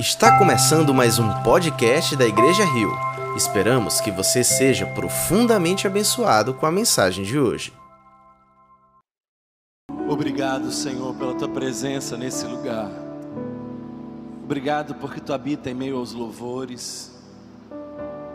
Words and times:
Está 0.00 0.38
começando 0.38 0.94
mais 0.94 1.18
um 1.18 1.28
podcast 1.42 2.16
da 2.16 2.24
Igreja 2.26 2.64
Rio. 2.64 2.90
Esperamos 3.36 4.00
que 4.00 4.10
você 4.10 4.42
seja 4.42 4.86
profundamente 4.86 5.86
abençoado 5.86 6.54
com 6.54 6.64
a 6.64 6.72
mensagem 6.72 7.22
de 7.22 7.38
hoje. 7.38 7.70
Obrigado, 10.08 10.72
Senhor, 10.72 11.14
pela 11.16 11.34
tua 11.34 11.50
presença 11.50 12.16
nesse 12.16 12.46
lugar. 12.46 12.90
Obrigado 14.42 14.94
porque 14.94 15.20
tu 15.20 15.34
habita 15.34 15.68
em 15.68 15.74
meio 15.74 15.98
aos 15.98 16.14
louvores. 16.14 17.14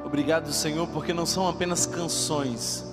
Obrigado, 0.06 0.54
Senhor, 0.54 0.88
porque 0.90 1.16
não 1.16 1.26
são 1.26 1.50
apenas 1.50 1.88
canções, 1.88 2.86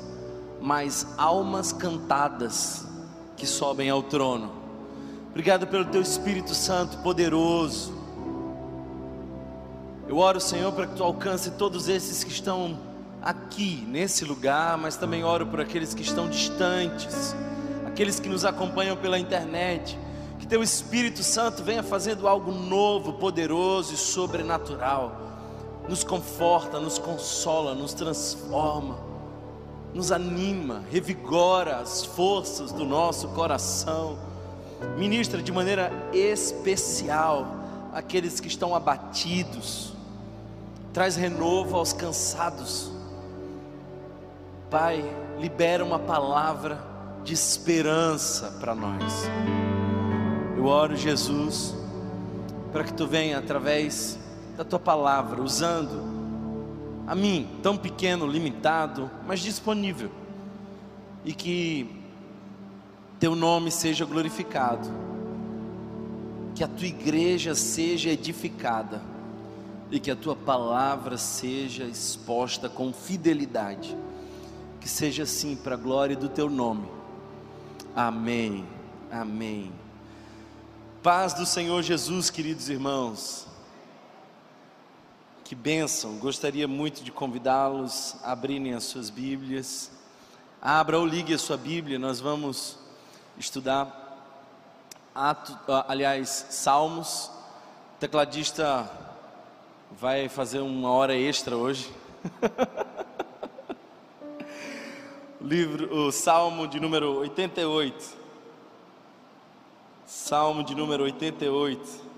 mas 0.62 1.06
almas 1.18 1.74
cantadas 1.74 2.86
que 3.36 3.46
sobem 3.46 3.90
ao 3.90 4.02
trono. 4.02 4.50
Obrigado 5.28 5.66
pelo 5.66 5.84
teu 5.84 6.00
Espírito 6.00 6.54
Santo 6.54 6.96
poderoso. 7.02 8.00
Eu 10.12 10.18
oro, 10.18 10.38
Senhor, 10.38 10.70
para 10.72 10.86
que 10.86 10.94
tu 10.94 11.02
alcance 11.02 11.52
todos 11.52 11.88
esses 11.88 12.22
que 12.22 12.30
estão 12.30 12.78
aqui 13.22 13.82
nesse 13.88 14.26
lugar, 14.26 14.76
mas 14.76 14.94
também 14.94 15.24
oro 15.24 15.46
por 15.46 15.58
aqueles 15.58 15.94
que 15.94 16.02
estão 16.02 16.28
distantes, 16.28 17.34
aqueles 17.86 18.20
que 18.20 18.28
nos 18.28 18.44
acompanham 18.44 18.94
pela 18.94 19.18
internet. 19.18 19.98
Que 20.38 20.46
teu 20.46 20.62
Espírito 20.62 21.22
Santo 21.22 21.62
venha 21.62 21.82
fazendo 21.82 22.28
algo 22.28 22.52
novo, 22.52 23.14
poderoso 23.14 23.94
e 23.94 23.96
sobrenatural. 23.96 25.16
Nos 25.88 26.04
conforta, 26.04 26.78
nos 26.78 26.98
consola, 26.98 27.74
nos 27.74 27.94
transforma, 27.94 28.98
nos 29.94 30.12
anima, 30.12 30.82
revigora 30.90 31.78
as 31.78 32.04
forças 32.04 32.70
do 32.70 32.84
nosso 32.84 33.28
coração. 33.28 34.18
Ministra 34.98 35.40
de 35.40 35.50
maneira 35.50 35.90
especial 36.12 37.46
aqueles 37.94 38.40
que 38.40 38.48
estão 38.48 38.74
abatidos. 38.74 39.91
Traz 40.92 41.16
renovo 41.16 41.76
aos 41.76 41.92
cansados. 41.92 42.92
Pai, 44.70 45.02
libera 45.38 45.84
uma 45.84 45.98
palavra 45.98 46.78
de 47.24 47.32
esperança 47.32 48.58
para 48.60 48.74
nós. 48.74 49.02
Eu 50.56 50.66
oro, 50.66 50.94
Jesus, 50.94 51.74
para 52.72 52.84
que 52.84 52.92
tu 52.92 53.06
venha 53.06 53.38
através 53.38 54.18
da 54.56 54.64
tua 54.64 54.78
palavra, 54.78 55.42
usando 55.42 56.02
a 57.06 57.14
mim, 57.14 57.48
tão 57.62 57.76
pequeno, 57.76 58.26
limitado, 58.26 59.10
mas 59.26 59.40
disponível, 59.40 60.10
e 61.24 61.32
que 61.32 62.02
teu 63.18 63.34
nome 63.34 63.70
seja 63.70 64.04
glorificado, 64.04 64.88
que 66.54 66.62
a 66.62 66.68
tua 66.68 66.86
igreja 66.86 67.54
seja 67.54 68.10
edificada, 68.10 69.11
e 69.92 70.00
que 70.00 70.10
a 70.10 70.16
tua 70.16 70.34
palavra 70.34 71.18
seja 71.18 71.84
exposta 71.84 72.66
com 72.66 72.94
fidelidade, 72.94 73.94
que 74.80 74.88
seja 74.88 75.24
assim 75.24 75.54
para 75.54 75.74
a 75.74 75.78
glória 75.78 76.16
do 76.16 76.30
teu 76.30 76.48
nome. 76.48 76.88
Amém. 77.94 78.66
Amém. 79.10 79.70
Paz 81.02 81.34
do 81.34 81.44
Senhor 81.44 81.82
Jesus, 81.82 82.30
queridos 82.30 82.70
irmãos. 82.70 83.46
Que 85.44 85.54
bênção, 85.54 86.16
gostaria 86.16 86.66
muito 86.66 87.04
de 87.04 87.12
convidá-los 87.12 88.16
a 88.22 88.32
abrirem 88.32 88.72
as 88.72 88.84
suas 88.84 89.10
Bíblias. 89.10 89.90
Abra 90.62 90.98
ou 90.98 91.04
ligue 91.04 91.34
a 91.34 91.38
sua 91.38 91.58
Bíblia, 91.58 91.98
nós 91.98 92.18
vamos 92.18 92.78
estudar, 93.36 94.24
ato, 95.14 95.54
aliás, 95.86 96.46
Salmos. 96.48 97.30
O 97.96 98.00
tecladista 98.00 99.01
vai 99.98 100.28
fazer 100.28 100.60
uma 100.60 100.90
hora 100.90 101.16
extra 101.16 101.56
hoje. 101.56 101.92
o 105.40 105.44
livro, 105.46 105.94
o 105.94 106.12
Salmo 106.12 106.66
de 106.66 106.80
número 106.80 107.18
88. 107.18 108.16
Salmo 110.06 110.64
de 110.64 110.74
número 110.74 111.04
88. 111.04 112.12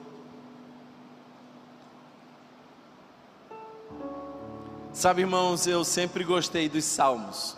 Sabe, 4.93 5.23
irmãos, 5.23 5.67
eu 5.67 5.85
sempre 5.85 6.23
gostei 6.23 6.69
dos 6.69 6.85
salmos. 6.85 7.57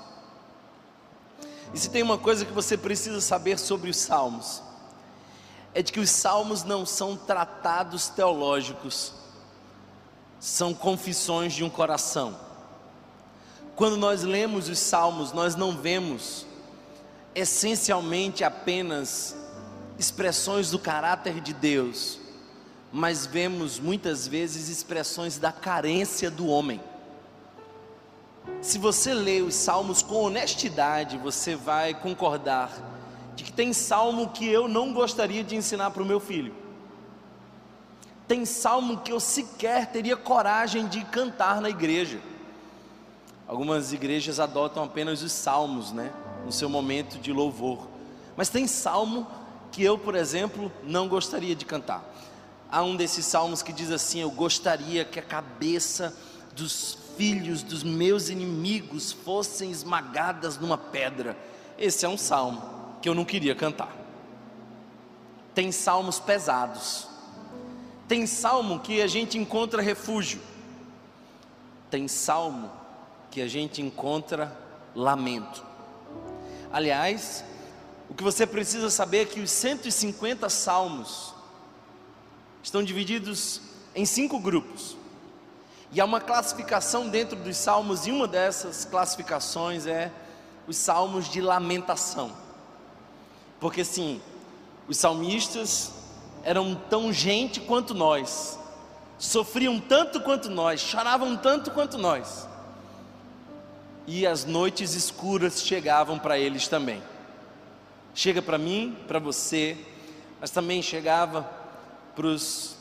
E 1.74 1.78
se 1.78 1.90
tem 1.90 2.02
uma 2.02 2.16
coisa 2.16 2.44
que 2.44 2.52
você 2.52 2.76
precisa 2.76 3.20
saber 3.20 3.58
sobre 3.58 3.90
os 3.90 3.98
salmos, 3.98 4.62
é 5.74 5.82
de 5.82 5.92
que 5.92 6.00
os 6.00 6.08
salmos 6.08 6.64
não 6.64 6.86
são 6.86 7.16
tratados 7.16 8.08
teológicos, 8.08 9.12
são 10.46 10.72
confissões 10.72 11.52
de 11.52 11.64
um 11.64 11.68
coração. 11.68 12.38
Quando 13.74 13.96
nós 13.96 14.22
lemos 14.22 14.68
os 14.68 14.78
salmos, 14.78 15.32
nós 15.32 15.56
não 15.56 15.72
vemos 15.72 16.46
essencialmente 17.34 18.44
apenas 18.44 19.36
expressões 19.98 20.70
do 20.70 20.78
caráter 20.78 21.40
de 21.40 21.52
Deus, 21.52 22.20
mas 22.92 23.26
vemos 23.26 23.80
muitas 23.80 24.28
vezes 24.28 24.68
expressões 24.68 25.36
da 25.36 25.50
carência 25.50 26.30
do 26.30 26.46
homem. 26.46 26.80
Se 28.62 28.78
você 28.78 29.12
lê 29.12 29.42
os 29.42 29.56
salmos 29.56 30.00
com 30.00 30.14
honestidade, 30.14 31.18
você 31.18 31.56
vai 31.56 31.92
concordar 31.92 32.70
de 33.34 33.42
que 33.42 33.52
tem 33.52 33.72
salmo 33.72 34.28
que 34.28 34.46
eu 34.46 34.68
não 34.68 34.92
gostaria 34.92 35.42
de 35.42 35.56
ensinar 35.56 35.90
para 35.90 36.04
o 36.04 36.06
meu 36.06 36.20
filho. 36.20 36.65
Tem 38.26 38.44
salmo 38.44 38.98
que 38.98 39.12
eu 39.12 39.20
sequer 39.20 39.86
teria 39.86 40.16
coragem 40.16 40.88
de 40.88 41.04
cantar 41.04 41.60
na 41.60 41.70
igreja. 41.70 42.20
Algumas 43.46 43.92
igrejas 43.92 44.40
adotam 44.40 44.82
apenas 44.82 45.22
os 45.22 45.30
salmos, 45.30 45.92
né, 45.92 46.12
no 46.44 46.50
seu 46.50 46.68
momento 46.68 47.18
de 47.18 47.32
louvor. 47.32 47.86
Mas 48.36 48.48
tem 48.48 48.66
salmo 48.66 49.26
que 49.70 49.82
eu, 49.82 49.96
por 49.96 50.16
exemplo, 50.16 50.72
não 50.82 51.08
gostaria 51.08 51.54
de 51.54 51.64
cantar. 51.64 52.04
Há 52.70 52.82
um 52.82 52.96
desses 52.96 53.24
salmos 53.24 53.62
que 53.62 53.72
diz 53.72 53.92
assim: 53.92 54.20
Eu 54.20 54.30
gostaria 54.30 55.04
que 55.04 55.20
a 55.20 55.22
cabeça 55.22 56.16
dos 56.54 56.98
filhos 57.16 57.62
dos 57.62 57.82
meus 57.82 58.28
inimigos 58.28 59.12
fossem 59.12 59.70
esmagadas 59.70 60.58
numa 60.58 60.76
pedra. 60.76 61.36
Esse 61.78 62.04
é 62.04 62.08
um 62.08 62.18
salmo 62.18 62.62
que 63.00 63.08
eu 63.08 63.14
não 63.14 63.24
queria 63.24 63.54
cantar. 63.54 63.94
Tem 65.54 65.70
salmos 65.70 66.18
pesados. 66.18 67.08
Tem 68.08 68.26
salmo 68.26 68.80
que 68.80 69.02
a 69.02 69.06
gente 69.06 69.36
encontra 69.36 69.82
refúgio. 69.82 70.40
Tem 71.90 72.06
salmo 72.06 72.70
que 73.30 73.40
a 73.40 73.48
gente 73.48 73.82
encontra 73.82 74.56
lamento. 74.94 75.64
Aliás, 76.72 77.44
o 78.08 78.14
que 78.14 78.22
você 78.22 78.46
precisa 78.46 78.90
saber 78.90 79.22
é 79.22 79.24
que 79.24 79.40
os 79.40 79.50
150 79.50 80.48
salmos 80.48 81.34
estão 82.62 82.82
divididos 82.82 83.60
em 83.94 84.04
cinco 84.04 84.38
grupos. 84.38 84.96
E 85.92 86.00
há 86.00 86.04
uma 86.04 86.20
classificação 86.20 87.08
dentro 87.08 87.36
dos 87.36 87.56
salmos, 87.56 88.06
e 88.06 88.10
uma 88.10 88.28
dessas 88.28 88.84
classificações 88.84 89.86
é 89.86 90.12
os 90.66 90.76
salmos 90.76 91.28
de 91.28 91.40
lamentação. 91.40 92.32
Porque 93.60 93.84
sim, 93.84 94.20
os 94.88 94.96
salmistas 94.96 95.92
eram 96.46 96.74
tão 96.74 97.12
gente 97.12 97.60
quanto 97.60 97.92
nós, 97.92 98.58
sofriam 99.18 99.78
tanto 99.78 100.22
quanto 100.22 100.48
nós, 100.48 100.80
choravam 100.80 101.36
tanto 101.36 101.70
quanto 101.70 101.98
nós. 101.98 102.48
E 104.06 104.26
as 104.26 104.46
noites 104.46 104.94
escuras 104.94 105.62
chegavam 105.62 106.18
para 106.18 106.38
eles 106.38 106.66
também 106.68 107.02
chega 108.16 108.40
para 108.40 108.56
mim, 108.56 108.96
para 109.06 109.18
você, 109.18 109.76
mas 110.40 110.50
também 110.50 110.80
chegava 110.80 111.48
para 112.16 112.26
os 112.26 112.74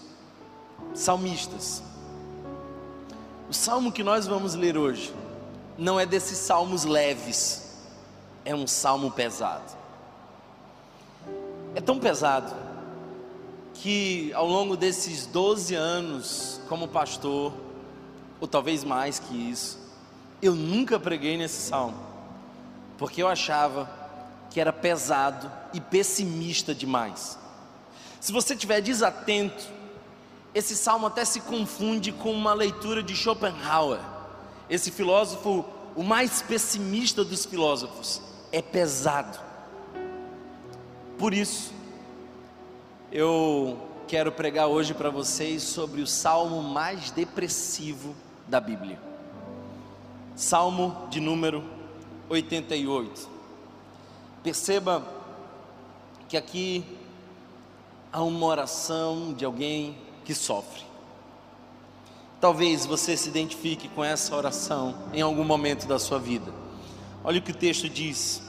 salmistas. 0.94 1.84
O 3.50 3.54
salmo 3.54 3.92
que 3.92 4.02
nós 4.02 4.26
vamos 4.26 4.56
ler 4.56 4.78
hoje 4.78 5.14
não 5.78 6.00
é 6.00 6.06
desses 6.06 6.38
salmos 6.38 6.86
leves, 6.86 7.70
é 8.46 8.56
um 8.56 8.66
salmo 8.66 9.12
pesado. 9.12 9.76
É 11.76 11.82
tão 11.82 12.00
pesado 12.00 12.56
que 13.76 14.32
ao 14.34 14.48
longo 14.48 14.76
desses 14.76 15.26
12 15.26 15.76
anos 15.76 16.62
como 16.68 16.88
pastor, 16.88 17.54
ou 18.40 18.48
talvez 18.48 18.84
mais 18.84 19.20
que 19.20 19.36
isso, 19.36 19.80
eu 20.42 20.56
nunca 20.56 21.00
preguei 21.00 21.38
nesse 21.38 21.62
salmo, 21.62 21.98
porque 22.98 23.22
eu 23.22 23.28
achava 23.28 23.90
que 24.50 24.60
era 24.60 24.72
pesado 24.72 25.52
e 25.74 25.82
pessimista 25.82 26.74
demais. 26.74 27.38
Se 28.20 28.32
você 28.32 28.54
estiver 28.54 28.82
desatento, 28.82 29.66
esse 30.54 30.76
salmo 30.76 31.08
até 31.08 31.26
se 31.26 31.42
confunde 31.42 32.12
com 32.12 32.32
uma 32.32 32.54
leitura 32.54 33.04
de 33.04 33.16
Schopenhauer, 33.16 34.00
esse 34.70 34.90
filósofo, 34.90 35.66
o 35.96 36.04
mais 36.04 36.42
pessimista 36.42 37.24
dos 37.24 37.46
filósofos. 37.46 38.22
É 38.52 38.62
pesado. 38.62 39.38
Por 41.18 41.34
isso, 41.34 41.74
eu 43.18 43.78
quero 44.10 44.30
pregar 44.30 44.68
hoje 44.68 44.94
para 44.94 45.10
vocês 45.10 45.64
sobre 45.64 46.02
o 46.02 46.08
salmo 46.08 46.62
mais 46.62 47.12
depressivo 47.12 48.14
da 48.46 48.60
Bíblia. 48.60 49.00
Salmo 50.36 51.08
de 51.10 51.22
número 51.22 51.64
88. 52.28 53.30
Perceba 54.44 55.02
que 56.28 56.36
aqui 56.36 56.84
há 58.12 58.22
uma 58.22 58.46
oração 58.46 59.34
de 59.34 59.46
alguém 59.46 59.98
que 60.26 60.36
sofre. 60.36 60.84
Talvez 62.42 62.86
você 62.86 63.16
se 63.16 63.30
identifique 63.30 63.88
com 63.88 64.04
essa 64.04 64.36
oração 64.36 64.94
em 65.14 65.22
algum 65.22 65.46
momento 65.46 65.88
da 65.88 65.98
sua 65.98 66.20
vida. 66.20 66.52
Olha 67.24 67.40
o 67.40 67.42
que 67.42 67.52
o 67.52 67.56
texto 67.56 67.88
diz. 67.88 68.45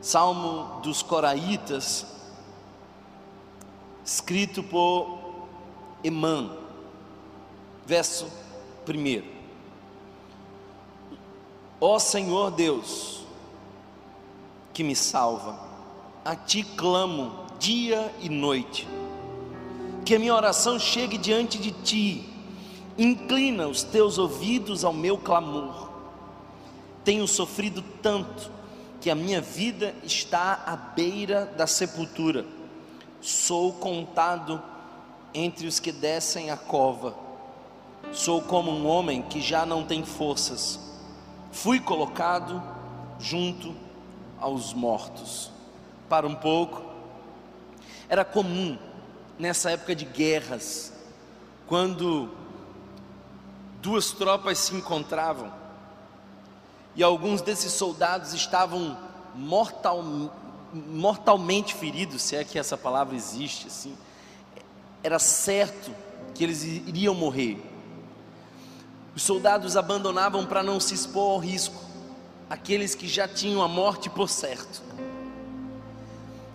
Salmo 0.00 0.80
dos 0.80 1.02
Coraitas, 1.02 2.06
escrito 4.02 4.62
por 4.62 5.18
Emã, 6.02 6.56
verso 7.84 8.26
1. 8.88 9.22
Ó 11.78 11.98
Senhor 11.98 12.50
Deus, 12.50 13.26
que 14.72 14.82
me 14.82 14.96
salva, 14.96 15.60
a 16.24 16.34
ti 16.34 16.62
clamo 16.62 17.44
dia 17.58 18.10
e 18.20 18.30
noite, 18.30 18.88
que 20.06 20.14
a 20.14 20.18
minha 20.18 20.34
oração 20.34 20.78
chegue 20.78 21.18
diante 21.18 21.58
de 21.58 21.72
ti, 21.72 22.26
inclina 22.96 23.68
os 23.68 23.82
teus 23.82 24.16
ouvidos 24.16 24.82
ao 24.82 24.94
meu 24.94 25.18
clamor. 25.18 25.90
Tenho 27.04 27.28
sofrido 27.28 27.82
tanto 28.00 28.59
que 29.00 29.10
a 29.10 29.14
minha 29.14 29.40
vida 29.40 29.94
está 30.02 30.62
à 30.66 30.76
beira 30.76 31.46
da 31.56 31.66
sepultura. 31.66 32.44
Sou 33.20 33.72
contado 33.72 34.62
entre 35.32 35.66
os 35.66 35.80
que 35.80 35.92
descem 35.92 36.50
a 36.50 36.56
cova. 36.56 37.14
Sou 38.12 38.42
como 38.42 38.70
um 38.70 38.86
homem 38.86 39.22
que 39.22 39.40
já 39.40 39.64
não 39.64 39.84
tem 39.84 40.04
forças. 40.04 40.78
Fui 41.52 41.80
colocado 41.80 42.62
junto 43.18 43.74
aos 44.38 44.72
mortos. 44.72 45.50
Para 46.08 46.26
um 46.26 46.34
pouco, 46.34 46.82
era 48.08 48.24
comum 48.24 48.76
nessa 49.38 49.70
época 49.70 49.94
de 49.94 50.04
guerras, 50.04 50.92
quando 51.66 52.28
duas 53.80 54.12
tropas 54.12 54.58
se 54.58 54.74
encontravam, 54.74 55.50
e 56.94 57.02
alguns 57.02 57.40
desses 57.40 57.72
soldados 57.72 58.34
estavam 58.34 58.96
mortal, 59.34 60.02
mortalmente 60.72 61.74
feridos, 61.74 62.22
se 62.22 62.36
é 62.36 62.44
que 62.44 62.58
essa 62.58 62.76
palavra 62.76 63.14
existe 63.14 63.68
assim. 63.68 63.96
Era 65.02 65.18
certo 65.18 65.90
que 66.34 66.44
eles 66.44 66.62
iriam 66.62 67.14
morrer. 67.14 67.62
Os 69.14 69.22
soldados 69.22 69.76
abandonavam 69.76 70.46
para 70.46 70.62
não 70.62 70.80
se 70.80 70.94
expor 70.94 71.32
ao 71.32 71.38
risco, 71.38 71.80
aqueles 72.48 72.94
que 72.94 73.08
já 73.08 73.26
tinham 73.26 73.62
a 73.62 73.68
morte 73.68 74.10
por 74.10 74.28
certo. 74.28 74.82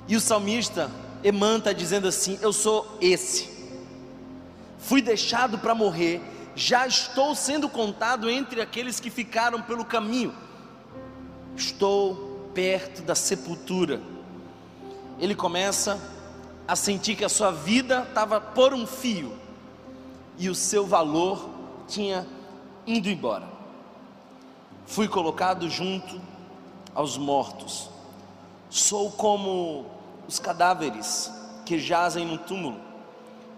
E 0.07 0.15
o 0.15 0.21
salmista 0.21 0.91
Emã 1.23 1.57
está 1.57 1.73
dizendo 1.73 2.07
assim: 2.07 2.37
Eu 2.41 2.53
sou 2.53 2.97
esse, 3.01 3.49
fui 4.77 5.01
deixado 5.01 5.57
para 5.57 5.73
morrer 5.73 6.21
já 6.55 6.87
estou 6.87 7.35
sendo 7.35 7.67
contado 7.67 8.29
entre 8.29 8.61
aqueles 8.61 8.99
que 8.99 9.09
ficaram 9.09 9.61
pelo 9.61 9.83
caminho. 9.83 10.33
Estou 11.55 12.49
perto 12.53 13.01
da 13.01 13.13
sepultura. 13.13 14.01
Ele 15.19 15.35
começa 15.35 15.99
a 16.65 16.75
sentir 16.75 17.15
que 17.15 17.25
a 17.25 17.29
sua 17.29 17.51
vida 17.51 18.05
estava 18.07 18.39
por 18.39 18.73
um 18.73 18.87
fio 18.87 19.37
e 20.37 20.49
o 20.49 20.55
seu 20.55 20.85
valor 20.85 21.49
tinha 21.87 22.25
ido 22.87 23.09
embora. 23.09 23.47
Fui 24.85 25.07
colocado 25.07 25.69
junto 25.69 26.21
aos 26.93 27.17
mortos. 27.17 27.89
Sou 28.69 29.11
como 29.11 29.85
os 30.27 30.39
cadáveres 30.39 31.31
que 31.65 31.77
jazem 31.79 32.25
no 32.25 32.37
túmulo, 32.37 32.79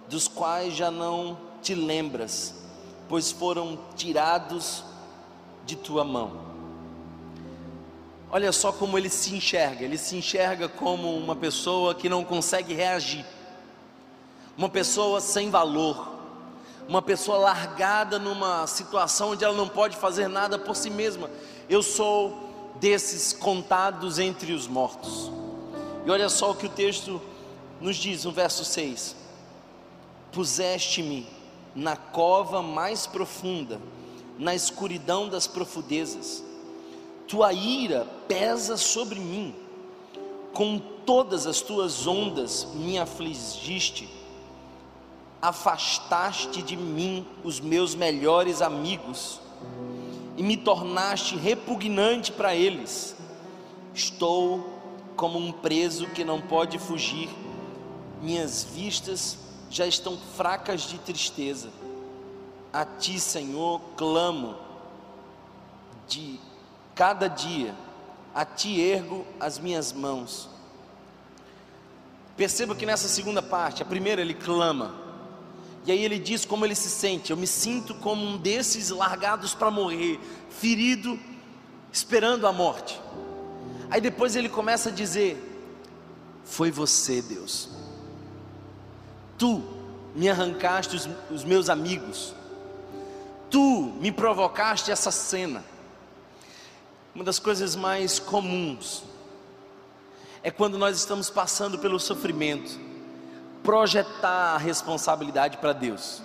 dos 0.10 0.28
quais 0.28 0.74
já 0.76 0.90
não 0.90 1.38
te 1.62 1.76
lembras 1.76 2.57
pois 3.08 3.32
foram 3.32 3.80
tirados 3.96 4.84
de 5.66 5.76
tua 5.76 6.04
mão. 6.04 6.48
Olha 8.30 8.52
só 8.52 8.72
como 8.72 8.98
ele 8.98 9.10
se 9.10 9.36
enxerga: 9.36 9.84
ele 9.84 9.98
se 9.98 10.16
enxerga 10.16 10.68
como 10.68 11.16
uma 11.16 11.36
pessoa 11.36 11.96
que 11.96 12.10
não 12.10 12.24
consegue 12.24 12.74
reagir, 12.74 13.26
uma 14.58 14.70
pessoa 14.70 15.22
sem 15.22 15.50
valor, 15.50 16.16
uma 16.88 17.02
pessoa 17.02 17.38
largada 17.38 18.20
numa 18.20 18.68
situação 18.68 19.32
onde 19.32 19.44
ela 19.44 19.56
não 19.56 19.68
pode 19.68 19.96
fazer 19.96 20.28
nada 20.28 20.60
por 20.60 20.76
si 20.76 20.90
mesma. 20.90 21.30
Eu 21.70 21.82
sou 21.82 22.48
desses 22.80 23.34
contados 23.34 24.20
entre 24.20 24.54
os 24.54 24.68
mortos. 24.68 25.32
E 26.06 26.12
olha 26.12 26.30
só 26.30 26.52
o 26.52 26.56
que 26.56 26.66
o 26.66 26.70
texto 26.70 27.22
nos 27.80 27.96
diz 27.96 28.26
no 28.26 28.32
verso 28.32 28.66
6: 28.66 29.16
Puseste-me 30.32 31.37
na 31.78 31.96
cova 31.96 32.60
mais 32.64 33.06
profunda, 33.06 33.80
na 34.40 34.56
escuridão 34.56 35.30
das 35.30 35.46
profundezas. 35.46 36.44
Tua 37.28 37.54
ira 37.54 38.08
pesa 38.28 38.76
sobre 38.78 39.20
mim, 39.20 39.54
com 40.54 40.80
todas 40.80 41.46
as 41.46 41.62
tuas 41.62 42.08
ondas 42.08 42.68
me 42.74 42.98
afligiste, 42.98 44.10
afastaste 45.40 46.64
de 46.64 46.76
mim 46.76 47.28
os 47.44 47.60
meus 47.60 47.94
melhores 47.94 48.60
amigos 48.60 49.40
e 50.36 50.42
me 50.42 50.58
tornaste 50.58 51.38
repugnante 51.38 52.32
para 52.32 52.56
eles. 52.56 53.16
Estou 53.94 54.68
como 55.16 55.38
um 55.38 55.52
preso 55.52 56.08
que 56.08 56.26
não 56.26 56.42
pode 56.42 56.80
fugir, 56.80 57.30
minhas 58.20 58.64
vistas 58.64 59.47
já 59.70 59.86
estão 59.86 60.18
fracas 60.36 60.82
de 60.82 60.98
tristeza. 61.00 61.70
A 62.72 62.86
ti, 62.86 63.20
Senhor, 63.20 63.82
clamo 63.96 64.56
de 66.08 66.40
cada 66.96 67.28
dia, 67.28 67.76
a 68.34 68.46
ti 68.46 68.80
ergo 68.80 69.26
as 69.40 69.60
minhas 69.60 69.92
mãos. 69.92 70.50
Perceba 72.36 72.76
que 72.76 72.86
nessa 72.86 73.08
segunda 73.08 73.42
parte, 73.42 73.82
a 73.82 73.86
primeira 73.86 74.22
ele 74.22 74.34
clama, 74.34 74.96
e 75.86 75.92
aí 75.92 76.04
ele 76.04 76.20
diz 76.20 76.46
como 76.46 76.66
ele 76.66 76.76
se 76.76 76.90
sente: 76.90 77.32
Eu 77.32 77.38
me 77.38 77.48
sinto 77.48 77.96
como 77.96 78.24
um 78.24 78.38
desses 78.38 78.90
largados 78.90 79.54
para 79.54 79.72
morrer, 79.72 80.20
ferido, 80.50 81.20
esperando 81.92 82.46
a 82.46 82.52
morte. 82.52 83.02
Aí 83.90 84.02
depois 84.02 84.36
ele 84.36 84.50
começa 84.50 84.90
a 84.90 84.92
dizer: 84.92 85.42
Foi 86.44 86.70
você, 86.70 87.22
Deus 87.22 87.77
Tu 89.38 89.64
me 90.16 90.30
arrancaste 90.30 90.96
os, 90.96 91.10
os 91.30 91.44
meus 91.44 91.70
amigos, 91.70 92.34
tu 93.50 93.94
me 94.00 94.12
provocaste 94.12 94.92
essa 94.92 95.12
cena. 95.12 95.64
Uma 97.14 97.24
das 97.24 97.40
coisas 97.40 97.76
mais 97.76 98.20
comuns 98.20 99.04
é 100.44 100.52
quando 100.52 100.78
nós 100.78 100.98
estamos 100.98 101.30
passando 101.30 101.78
pelo 101.78 102.00
sofrimento, 102.00 102.80
projetar 103.64 104.56
a 104.56 104.58
responsabilidade 104.58 105.58
para 105.58 105.74
Deus. 105.74 106.22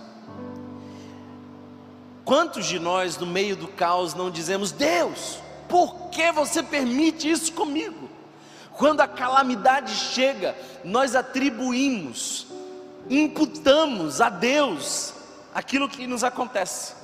Quantos 2.25 2.67
de 2.67 2.79
nós, 2.79 3.19
no 3.19 3.27
meio 3.27 3.57
do 3.57 3.69
caos, 3.69 4.15
não 4.15 4.31
dizemos: 4.31 4.71
Deus, 4.71 5.39
por 5.69 6.09
que 6.11 6.31
você 6.31 6.63
permite 6.63 7.31
isso 7.31 7.53
comigo? 7.53 8.09
Quando 8.73 9.01
a 9.01 9.09
calamidade 9.09 9.93
chega, 9.95 10.57
nós 10.85 11.15
atribuímos 11.15 12.47
imputamos 13.09 14.21
a 14.21 14.29
Deus 14.29 15.15
aquilo 15.55 15.89
que 15.89 16.07
nos 16.07 16.25
acontece. 16.25 16.95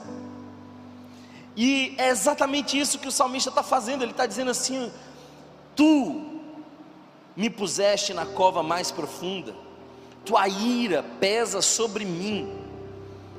E 1.57 1.95
é 1.99 2.09
exatamente 2.09 2.79
isso 2.79 2.99
que 2.99 3.09
o 3.09 3.13
salmista 3.13 3.51
está 3.51 3.63
fazendo, 3.63 4.03
ele 4.03 4.13
está 4.13 4.27
dizendo 4.27 4.51
assim: 4.51 4.93
Tu 5.75 6.25
me 7.37 7.51
puseste 7.51 8.15
na 8.15 8.27
cova 8.27 8.63
mais 8.63 8.91
profunda, 8.91 9.55
tua 10.25 10.49
ira 10.49 11.05
pesa 11.21 11.61
sobre 11.61 12.05
mim. 12.05 12.53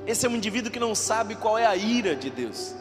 Esse 0.06 0.26
é 0.26 0.28
um 0.28 0.36
indivíduo 0.36 0.70
que 0.70 0.80
não 0.80 0.94
sabe 0.94 1.34
qual 1.34 1.58
é 1.58 1.66
a 1.66 1.76
ira 1.76 2.14
de 2.14 2.30
Deus, 2.30 2.74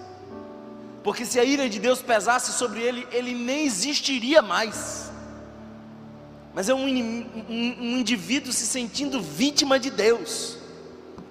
porque 1.04 1.26
se 1.26 1.40
a 1.40 1.44
ira 1.44 1.70
de 1.70 1.80
Deus 1.80 2.02
pesasse 2.02 2.54
sobre 2.54 2.82
ele, 2.82 3.08
ele 3.12 3.34
nem 3.34 3.66
existiria 3.66 4.42
mais 4.42 5.09
mas 6.54 6.68
é 6.70 6.74
um, 6.74 6.86
um, 6.86 7.76
um 7.80 7.98
indivíduo 7.98 8.52
se 8.52 8.66
sentindo 8.66 9.22
vítima 9.22 9.80
de 9.80 9.90
Deus. 9.90 10.58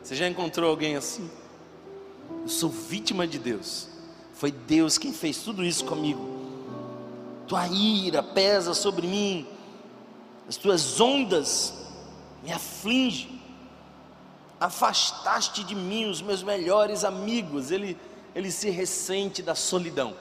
Você 0.03 0.15
já 0.15 0.29
encontrou 0.29 0.71
alguém 0.71 0.97
assim? 0.97 1.29
Eu 2.43 2.49
sou 2.49 2.71
vítima 2.71 3.27
de 3.27 3.39
Deus. 3.39 3.89
Foi 4.33 4.51
Deus 4.53 4.97
quem 4.97 5.13
fez 5.13 5.39
tudo 5.39 5.65
isso 5.65 5.85
comigo. 5.85 6.39
Tua 7.47 7.67
ira 7.67 8.23
pesa 8.23 8.75
sobre 8.75 9.07
mim. 9.07 9.47
as 10.49 10.57
tuas 10.57 11.01
ondas 11.01 11.75
me 12.43 12.53
afligem. 12.53 13.39
Afastaste 14.61 15.65
de 15.65 15.75
mim 15.75 16.09
os 16.09 16.23
meus 16.23 16.43
melhores 16.43 17.05
amigos. 17.05 17.71
Ele, 17.71 17.97
ele 18.35 18.51
se 18.51 18.71
ressente 18.71 19.43
da 19.43 19.55
solidão. 19.55 20.15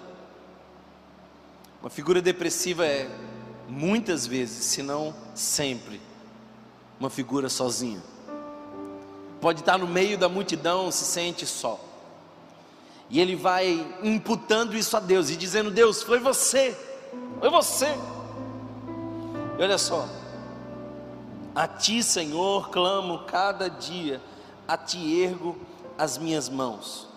Uma 1.82 1.90
figura 1.90 2.22
depressiva 2.22 2.86
é 2.86 3.10
muitas 3.68 4.26
vezes, 4.26 4.66
se 4.66 4.82
não 4.82 5.14
sempre, 5.36 6.02
uma 7.00 7.10
figura 7.10 7.50
sozinha. 7.50 8.02
Pode 9.42 9.60
estar 9.60 9.78
no 9.78 9.88
meio 9.88 10.18
da 10.18 10.28
multidão, 10.28 10.92
se 10.92 11.06
sente 11.06 11.46
só. 11.46 11.80
E 13.10 13.20
ele 13.20 13.36
vai 13.36 13.86
imputando 14.04 14.76
isso 14.76 14.98
a 14.98 15.00
Deus 15.00 15.30
e 15.30 15.36
dizendo: 15.36 15.72
Deus, 15.72 16.02
foi 16.02 16.20
você, 16.20 16.78
foi 17.40 17.50
você. 17.50 17.88
E 19.58 19.62
olha 19.62 19.78
só, 19.78 20.08
a 21.56 21.68
ti, 21.68 22.04
Senhor, 22.04 22.70
clamo 22.70 23.20
cada 23.26 23.70
dia, 23.70 24.22
a 24.68 24.78
ti 24.78 25.22
ergo 25.22 25.58
as 25.98 26.18
minhas 26.18 26.50
mãos. 26.50 27.08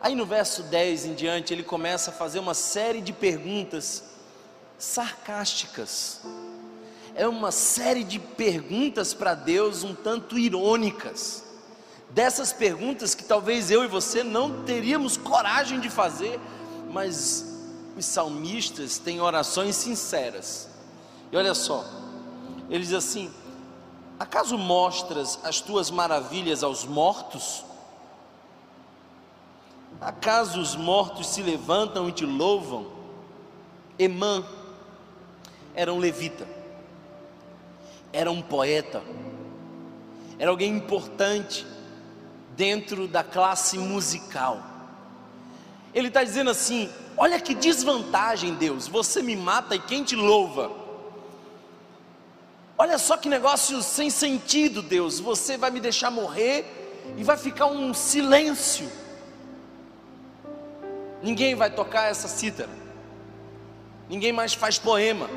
Aí 0.00 0.14
no 0.14 0.26
verso 0.26 0.62
10 0.64 1.06
em 1.06 1.14
diante, 1.14 1.52
ele 1.52 1.62
começa 1.62 2.10
a 2.10 2.14
fazer 2.14 2.38
uma 2.38 2.54
série 2.54 3.00
de 3.00 3.12
perguntas 3.12 4.15
sarcásticas. 4.78 6.20
É 7.14 7.26
uma 7.26 7.50
série 7.50 8.04
de 8.04 8.18
perguntas 8.18 9.14
para 9.14 9.34
Deus 9.34 9.82
um 9.82 9.94
tanto 9.94 10.38
irônicas. 10.38 11.44
Dessas 12.10 12.52
perguntas 12.52 13.14
que 13.14 13.24
talvez 13.24 13.70
eu 13.70 13.84
e 13.84 13.88
você 13.88 14.22
não 14.22 14.64
teríamos 14.64 15.16
coragem 15.16 15.80
de 15.80 15.90
fazer, 15.90 16.38
mas 16.90 17.44
os 17.96 18.04
salmistas 18.04 18.98
têm 18.98 19.20
orações 19.20 19.76
sinceras. 19.76 20.68
E 21.32 21.36
olha 21.36 21.54
só, 21.54 21.84
ele 22.68 22.84
diz 22.84 22.92
assim: 22.92 23.32
Acaso 24.18 24.56
mostras 24.56 25.38
as 25.42 25.60
tuas 25.60 25.90
maravilhas 25.90 26.62
aos 26.62 26.84
mortos? 26.84 27.64
Acaso 30.00 30.60
os 30.60 30.76
mortos 30.76 31.28
se 31.28 31.42
levantam 31.42 32.08
e 32.08 32.12
te 32.12 32.26
louvam? 32.26 32.86
Emã 33.98 34.44
era 35.76 35.92
um 35.92 35.98
levita, 35.98 36.48
era 38.12 38.30
um 38.30 38.40
poeta, 38.40 39.02
era 40.38 40.50
alguém 40.50 40.72
importante 40.74 41.66
dentro 42.56 43.06
da 43.06 43.22
classe 43.22 43.78
musical. 43.78 44.62
Ele 45.94 46.08
está 46.08 46.24
dizendo 46.24 46.50
assim: 46.50 46.90
Olha 47.16 47.38
que 47.38 47.54
desvantagem, 47.54 48.54
Deus, 48.54 48.88
você 48.88 49.22
me 49.22 49.36
mata 49.36 49.76
e 49.76 49.78
quem 49.78 50.02
te 50.02 50.16
louva? 50.16 50.72
Olha 52.78 52.98
só 52.98 53.16
que 53.16 53.28
negócio 53.28 53.82
sem 53.82 54.10
sentido, 54.10 54.82
Deus, 54.82 55.18
você 55.20 55.56
vai 55.56 55.70
me 55.70 55.80
deixar 55.80 56.10
morrer 56.10 56.64
e 57.16 57.24
vai 57.24 57.36
ficar 57.36 57.66
um 57.66 57.94
silêncio. 57.94 58.90
Ninguém 61.22 61.54
vai 61.54 61.70
tocar 61.70 62.10
essa 62.10 62.28
cítara. 62.28 62.70
Ninguém 64.08 64.32
mais 64.32 64.52
faz 64.52 64.78
poema. 64.78 65.28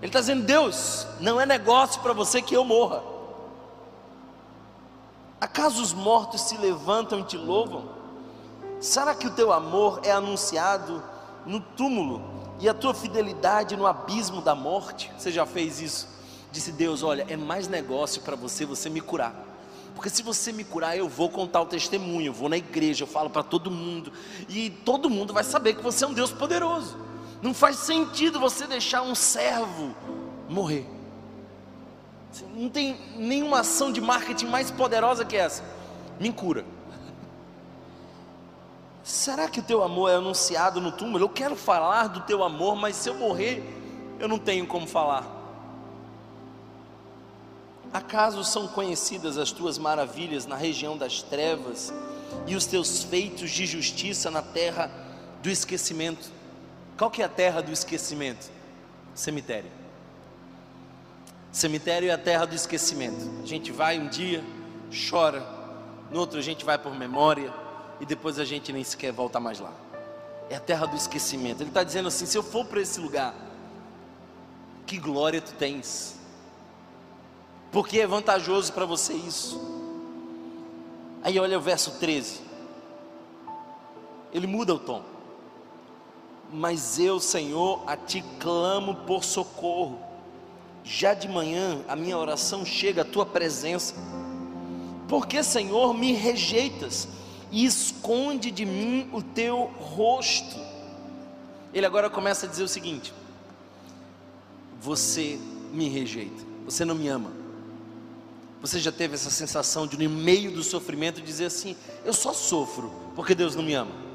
Ele 0.00 0.08
está 0.08 0.20
dizendo: 0.20 0.44
Deus, 0.44 1.06
não 1.20 1.40
é 1.40 1.46
negócio 1.46 2.00
para 2.00 2.12
você 2.12 2.40
que 2.40 2.54
eu 2.54 2.64
morra. 2.64 3.02
Acaso 5.40 5.82
os 5.82 5.92
mortos 5.92 6.42
se 6.42 6.56
levantam 6.56 7.20
e 7.20 7.24
te 7.24 7.36
louvam? 7.36 7.96
Será 8.80 9.14
que 9.14 9.26
o 9.26 9.30
teu 9.30 9.52
amor 9.52 10.00
é 10.04 10.10
anunciado 10.10 11.02
no 11.44 11.60
túmulo 11.60 12.22
e 12.60 12.68
a 12.68 12.74
tua 12.74 12.94
fidelidade 12.94 13.76
no 13.76 13.86
abismo 13.86 14.40
da 14.40 14.54
morte? 14.54 15.10
Você 15.16 15.30
já 15.30 15.46
fez 15.46 15.80
isso? 15.80 16.08
Disse 16.52 16.72
Deus: 16.72 17.02
Olha, 17.02 17.26
é 17.28 17.36
mais 17.36 17.68
negócio 17.68 18.22
para 18.22 18.36
você 18.36 18.64
você 18.64 18.88
me 18.88 19.00
curar. 19.00 19.46
Porque 19.94 20.10
se 20.10 20.22
você 20.22 20.52
me 20.52 20.62
curar, 20.62 20.96
eu 20.96 21.08
vou 21.08 21.28
contar 21.28 21.60
o 21.60 21.66
testemunho, 21.66 22.26
eu 22.26 22.32
vou 22.32 22.48
na 22.48 22.56
igreja, 22.56 23.02
eu 23.02 23.08
falo 23.08 23.28
para 23.28 23.42
todo 23.42 23.68
mundo, 23.68 24.12
e 24.48 24.70
todo 24.70 25.10
mundo 25.10 25.32
vai 25.32 25.42
saber 25.42 25.74
que 25.74 25.82
você 25.82 26.04
é 26.04 26.06
um 26.06 26.12
Deus 26.12 26.30
poderoso. 26.30 26.96
Não 27.40 27.54
faz 27.54 27.76
sentido 27.76 28.40
você 28.40 28.66
deixar 28.66 29.02
um 29.02 29.14
servo 29.14 29.94
morrer. 30.48 30.86
Não 32.54 32.68
tem 32.68 32.96
nenhuma 33.16 33.60
ação 33.60 33.92
de 33.92 34.00
marketing 34.00 34.46
mais 34.46 34.70
poderosa 34.70 35.24
que 35.24 35.36
essa. 35.36 35.62
Me 36.18 36.32
cura. 36.32 36.64
Será 39.02 39.48
que 39.48 39.60
o 39.60 39.62
teu 39.62 39.82
amor 39.82 40.10
é 40.10 40.16
anunciado 40.16 40.80
no 40.80 40.92
túmulo? 40.92 41.24
Eu 41.24 41.28
quero 41.28 41.56
falar 41.56 42.08
do 42.08 42.20
teu 42.20 42.44
amor, 42.44 42.76
mas 42.76 42.96
se 42.96 43.08
eu 43.08 43.14
morrer, 43.14 43.62
eu 44.18 44.28
não 44.28 44.38
tenho 44.38 44.66
como 44.66 44.86
falar. 44.86 45.24
Acaso 47.92 48.44
são 48.44 48.68
conhecidas 48.68 49.38
as 49.38 49.50
tuas 49.50 49.78
maravilhas 49.78 50.44
na 50.44 50.56
região 50.56 50.96
das 50.96 51.22
trevas 51.22 51.92
e 52.46 52.54
os 52.54 52.66
teus 52.66 53.02
feitos 53.02 53.50
de 53.50 53.64
justiça 53.64 54.30
na 54.30 54.42
terra 54.42 54.90
do 55.42 55.48
esquecimento? 55.48 56.37
Qual 56.98 57.10
que 57.10 57.22
é 57.22 57.24
a 57.24 57.28
terra 57.28 57.62
do 57.62 57.72
esquecimento? 57.72 58.50
Cemitério. 59.14 59.70
Cemitério 61.50 62.10
é 62.10 62.12
a 62.12 62.18
terra 62.18 62.44
do 62.44 62.54
esquecimento. 62.54 63.42
A 63.42 63.46
gente 63.46 63.72
vai 63.72 63.98
um 63.98 64.08
dia, 64.08 64.44
chora, 65.08 65.42
no 66.10 66.20
outro 66.20 66.38
a 66.38 66.42
gente 66.42 66.64
vai 66.64 66.76
por 66.76 66.94
memória 66.94 67.50
e 68.00 68.04
depois 68.04 68.38
a 68.38 68.44
gente 68.44 68.72
nem 68.72 68.84
sequer 68.84 69.12
volta 69.12 69.40
mais 69.40 69.60
lá. 69.60 69.72
É 70.50 70.56
a 70.56 70.60
terra 70.60 70.84
do 70.86 70.96
esquecimento. 70.96 71.62
Ele 71.62 71.70
está 71.70 71.82
dizendo 71.82 72.08
assim: 72.08 72.26
se 72.26 72.36
eu 72.36 72.42
for 72.42 72.66
para 72.66 72.80
esse 72.80 73.00
lugar, 73.00 73.34
que 74.86 74.98
glória 74.98 75.40
tu 75.40 75.52
tens 75.54 76.18
porque 77.70 78.00
é 78.00 78.06
vantajoso 78.06 78.72
para 78.72 78.86
você 78.86 79.12
isso. 79.12 79.60
Aí 81.22 81.38
olha 81.38 81.58
o 81.58 81.60
verso 81.60 81.98
13. 81.98 82.40
Ele 84.32 84.46
muda 84.46 84.74
o 84.74 84.78
tom. 84.78 85.02
Mas 86.52 86.98
eu, 86.98 87.20
Senhor, 87.20 87.82
a 87.86 87.96
ti 87.96 88.24
clamo 88.40 88.94
por 89.06 89.22
socorro. 89.24 89.98
Já 90.82 91.12
de 91.12 91.28
manhã 91.28 91.82
a 91.86 91.94
minha 91.94 92.16
oração 92.16 92.64
chega 92.64 93.02
à 93.02 93.04
tua 93.04 93.26
presença. 93.26 93.94
Porque, 95.06 95.42
Senhor, 95.42 95.92
me 95.92 96.12
rejeitas 96.12 97.08
e 97.50 97.64
esconde 97.64 98.50
de 98.50 98.64
mim 98.64 99.08
o 99.12 99.22
teu 99.22 99.64
rosto. 99.78 100.56
Ele 101.72 101.84
agora 101.84 102.08
começa 102.08 102.46
a 102.46 102.48
dizer 102.48 102.62
o 102.62 102.68
seguinte: 102.68 103.12
Você 104.80 105.38
me 105.72 105.88
rejeita, 105.88 106.42
você 106.64 106.84
não 106.84 106.94
me 106.94 107.08
ama. 107.08 107.30
Você 108.60 108.80
já 108.80 108.90
teve 108.90 109.14
essa 109.14 109.30
sensação 109.30 109.86
de, 109.86 109.96
no 109.96 110.10
meio 110.10 110.50
do 110.50 110.62
sofrimento, 110.62 111.20
dizer 111.20 111.46
assim: 111.46 111.76
Eu 112.04 112.12
só 112.12 112.32
sofro 112.32 112.92
porque 113.14 113.34
Deus 113.34 113.54
não 113.54 113.62
me 113.62 113.74
ama. 113.74 114.07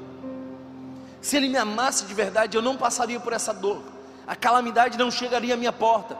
Se 1.24 1.38
Ele 1.38 1.48
me 1.48 1.56
amasse 1.56 2.04
de 2.04 2.12
verdade, 2.12 2.54
eu 2.54 2.60
não 2.60 2.76
passaria 2.76 3.18
por 3.18 3.32
essa 3.32 3.54
dor, 3.54 3.80
a 4.26 4.36
calamidade 4.36 4.98
não 4.98 5.10
chegaria 5.10 5.54
à 5.54 5.56
minha 5.56 5.72
porta. 5.72 6.18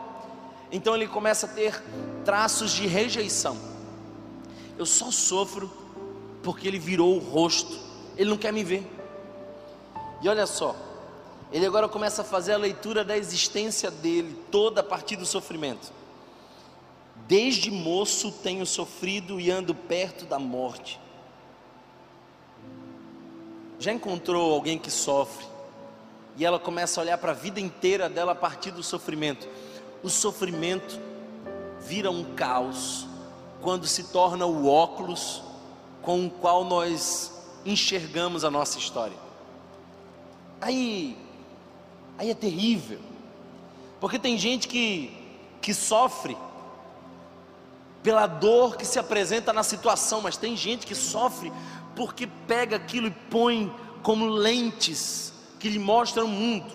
Então 0.71 0.95
ele 0.95 1.07
começa 1.07 1.45
a 1.45 1.49
ter 1.49 1.79
traços 2.25 2.71
de 2.71 2.87
rejeição. 2.87 3.55
Eu 4.75 4.83
só 4.83 5.11
sofro 5.11 5.71
porque 6.41 6.67
Ele 6.67 6.79
virou 6.79 7.17
o 7.17 7.19
rosto, 7.19 7.77
Ele 8.17 8.31
não 8.31 8.37
quer 8.37 8.51
me 8.51 8.63
ver. 8.63 8.83
E 10.23 10.27
olha 10.27 10.47
só, 10.47 10.75
ele 11.53 11.67
agora 11.67 11.87
começa 11.87 12.23
a 12.23 12.25
fazer 12.25 12.53
a 12.53 12.57
leitura 12.57 13.05
da 13.05 13.15
existência 13.15 13.91
dele, 13.91 14.35
toda 14.49 14.81
a 14.81 14.83
partir 14.83 15.17
do 15.17 15.25
sofrimento. 15.25 15.93
Desde 17.27 17.69
moço 17.69 18.31
tenho 18.31 18.65
sofrido 18.65 19.39
e 19.39 19.51
ando 19.51 19.75
perto 19.75 20.25
da 20.25 20.39
morte. 20.39 20.99
Já 23.79 23.91
encontrou 23.91 24.53
alguém 24.53 24.77
que 24.77 24.89
sofre 24.89 25.45
e 26.37 26.45
ela 26.45 26.59
começa 26.59 26.99
a 26.99 27.03
olhar 27.03 27.17
para 27.17 27.31
a 27.31 27.35
vida 27.35 27.59
inteira 27.59 28.09
dela 28.09 28.31
a 28.31 28.35
partir 28.35 28.71
do 28.71 28.83
sofrimento? 28.83 29.47
O 30.03 30.09
sofrimento 30.09 30.99
vira 31.81 32.09
um 32.09 32.35
caos 32.35 33.07
quando 33.61 33.87
se 33.87 34.05
torna 34.05 34.45
o 34.45 34.67
óculos 34.67 35.41
com 36.01 36.25
o 36.25 36.29
qual 36.29 36.63
nós 36.63 37.33
enxergamos 37.65 38.45
a 38.45 38.51
nossa 38.51 38.77
história. 38.77 39.17
Aí, 40.61 41.17
aí 42.17 42.29
é 42.29 42.35
terrível, 42.35 42.99
porque 43.99 44.19
tem 44.19 44.37
gente 44.37 44.67
que, 44.67 45.11
que 45.61 45.73
sofre 45.73 46.37
pela 48.03 48.27
dor 48.27 48.77
que 48.77 48.85
se 48.85 48.99
apresenta 48.99 49.51
na 49.51 49.63
situação, 49.63 50.21
mas 50.21 50.37
tem 50.37 50.55
gente 50.55 50.85
que 50.85 50.93
sofre 50.93 51.51
porque 51.95 52.27
pega 52.27 52.75
aquilo 52.75 53.07
e 53.07 53.11
põe 53.11 53.73
como 54.03 54.27
lentes 54.27 55.33
que 55.59 55.69
lhe 55.69 55.79
mostram 55.79 56.25
o 56.25 56.29
mundo. 56.29 56.71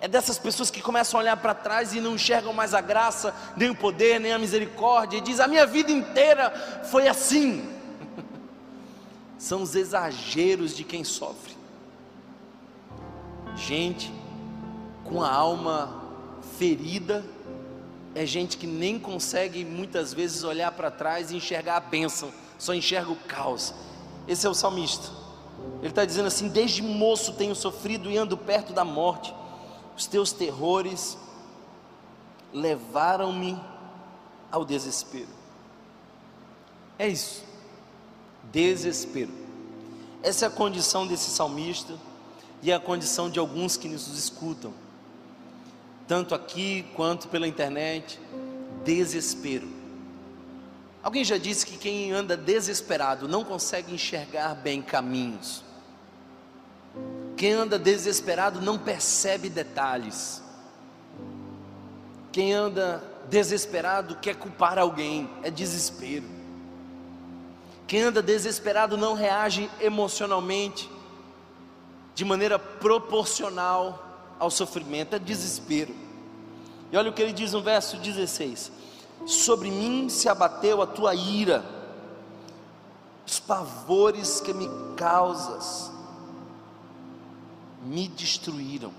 É 0.00 0.08
dessas 0.08 0.38
pessoas 0.38 0.70
que 0.70 0.82
começam 0.82 1.18
a 1.18 1.22
olhar 1.22 1.36
para 1.36 1.54
trás 1.54 1.94
e 1.94 2.00
não 2.00 2.14
enxergam 2.14 2.52
mais 2.52 2.74
a 2.74 2.80
graça, 2.80 3.34
nem 3.56 3.70
o 3.70 3.74
poder, 3.74 4.20
nem 4.20 4.32
a 4.32 4.38
misericórdia, 4.38 5.18
e 5.18 5.20
diz: 5.20 5.40
A 5.40 5.48
minha 5.48 5.66
vida 5.66 5.90
inteira 5.90 6.50
foi 6.90 7.08
assim. 7.08 7.68
São 9.38 9.62
os 9.62 9.74
exageros 9.74 10.76
de 10.76 10.84
quem 10.84 11.04
sofre. 11.04 11.54
Gente 13.56 14.12
com 15.04 15.22
a 15.22 15.30
alma 15.30 16.02
ferida 16.58 17.24
é 18.14 18.24
gente 18.24 18.56
que 18.56 18.66
nem 18.66 18.98
consegue 18.98 19.64
muitas 19.64 20.14
vezes 20.14 20.44
olhar 20.44 20.70
para 20.72 20.90
trás 20.90 21.30
e 21.30 21.36
enxergar 21.36 21.76
a 21.76 21.80
bênção, 21.80 22.32
só 22.58 22.74
enxerga 22.74 23.10
o 23.10 23.16
caos. 23.16 23.74
Esse 24.26 24.46
é 24.46 24.50
o 24.50 24.54
salmista. 24.54 25.10
Ele 25.80 25.88
está 25.88 26.04
dizendo 26.04 26.26
assim: 26.26 26.48
Desde 26.48 26.82
moço 26.82 27.34
tenho 27.34 27.54
sofrido 27.54 28.10
e 28.10 28.16
ando 28.16 28.36
perto 28.36 28.72
da 28.72 28.84
morte, 28.84 29.34
os 29.96 30.06
teus 30.06 30.32
terrores 30.32 31.18
levaram-me 32.52 33.60
ao 34.50 34.64
desespero. 34.64 35.28
É 36.98 37.08
isso, 37.08 37.42
desespero. 38.52 39.32
Essa 40.22 40.46
é 40.46 40.48
a 40.48 40.50
condição 40.50 41.06
desse 41.06 41.30
salmista 41.30 41.94
e 42.62 42.70
é 42.70 42.74
a 42.74 42.80
condição 42.80 43.28
de 43.28 43.38
alguns 43.38 43.76
que 43.76 43.88
nos 43.88 44.06
escutam 44.08 44.72
tanto 46.06 46.34
aqui 46.34 46.84
quanto 46.94 47.28
pela 47.28 47.48
internet, 47.48 48.20
desespero. 48.84 49.68
Alguém 51.04 51.22
já 51.22 51.36
disse 51.36 51.66
que 51.66 51.76
quem 51.76 52.12
anda 52.12 52.34
desesperado 52.34 53.28
não 53.28 53.44
consegue 53.44 53.92
enxergar 53.92 54.54
bem 54.54 54.80
caminhos. 54.80 55.62
Quem 57.36 57.52
anda 57.52 57.78
desesperado 57.78 58.58
não 58.62 58.78
percebe 58.78 59.50
detalhes. 59.50 60.42
Quem 62.32 62.54
anda 62.54 63.04
desesperado 63.28 64.16
quer 64.16 64.36
culpar 64.36 64.78
alguém, 64.78 65.28
é 65.42 65.50
desespero. 65.50 66.24
Quem 67.86 68.00
anda 68.00 68.22
desesperado 68.22 68.96
não 68.96 69.12
reage 69.12 69.70
emocionalmente 69.82 70.90
de 72.14 72.24
maneira 72.24 72.58
proporcional 72.58 74.34
ao 74.38 74.50
sofrimento, 74.50 75.16
é 75.16 75.18
desespero. 75.18 75.94
E 76.90 76.96
olha 76.96 77.10
o 77.10 77.12
que 77.12 77.20
ele 77.20 77.34
diz 77.34 77.52
no 77.52 77.60
verso 77.60 77.98
16: 77.98 78.72
Sobre 79.26 79.70
mim 79.70 80.08
se 80.08 80.28
abateu 80.28 80.82
a 80.82 80.86
tua 80.86 81.14
ira, 81.14 81.64
os 83.26 83.40
pavores 83.40 84.40
que 84.40 84.52
me 84.52 84.68
causas 84.96 85.90
me 87.82 88.08
destruíram, 88.08 88.92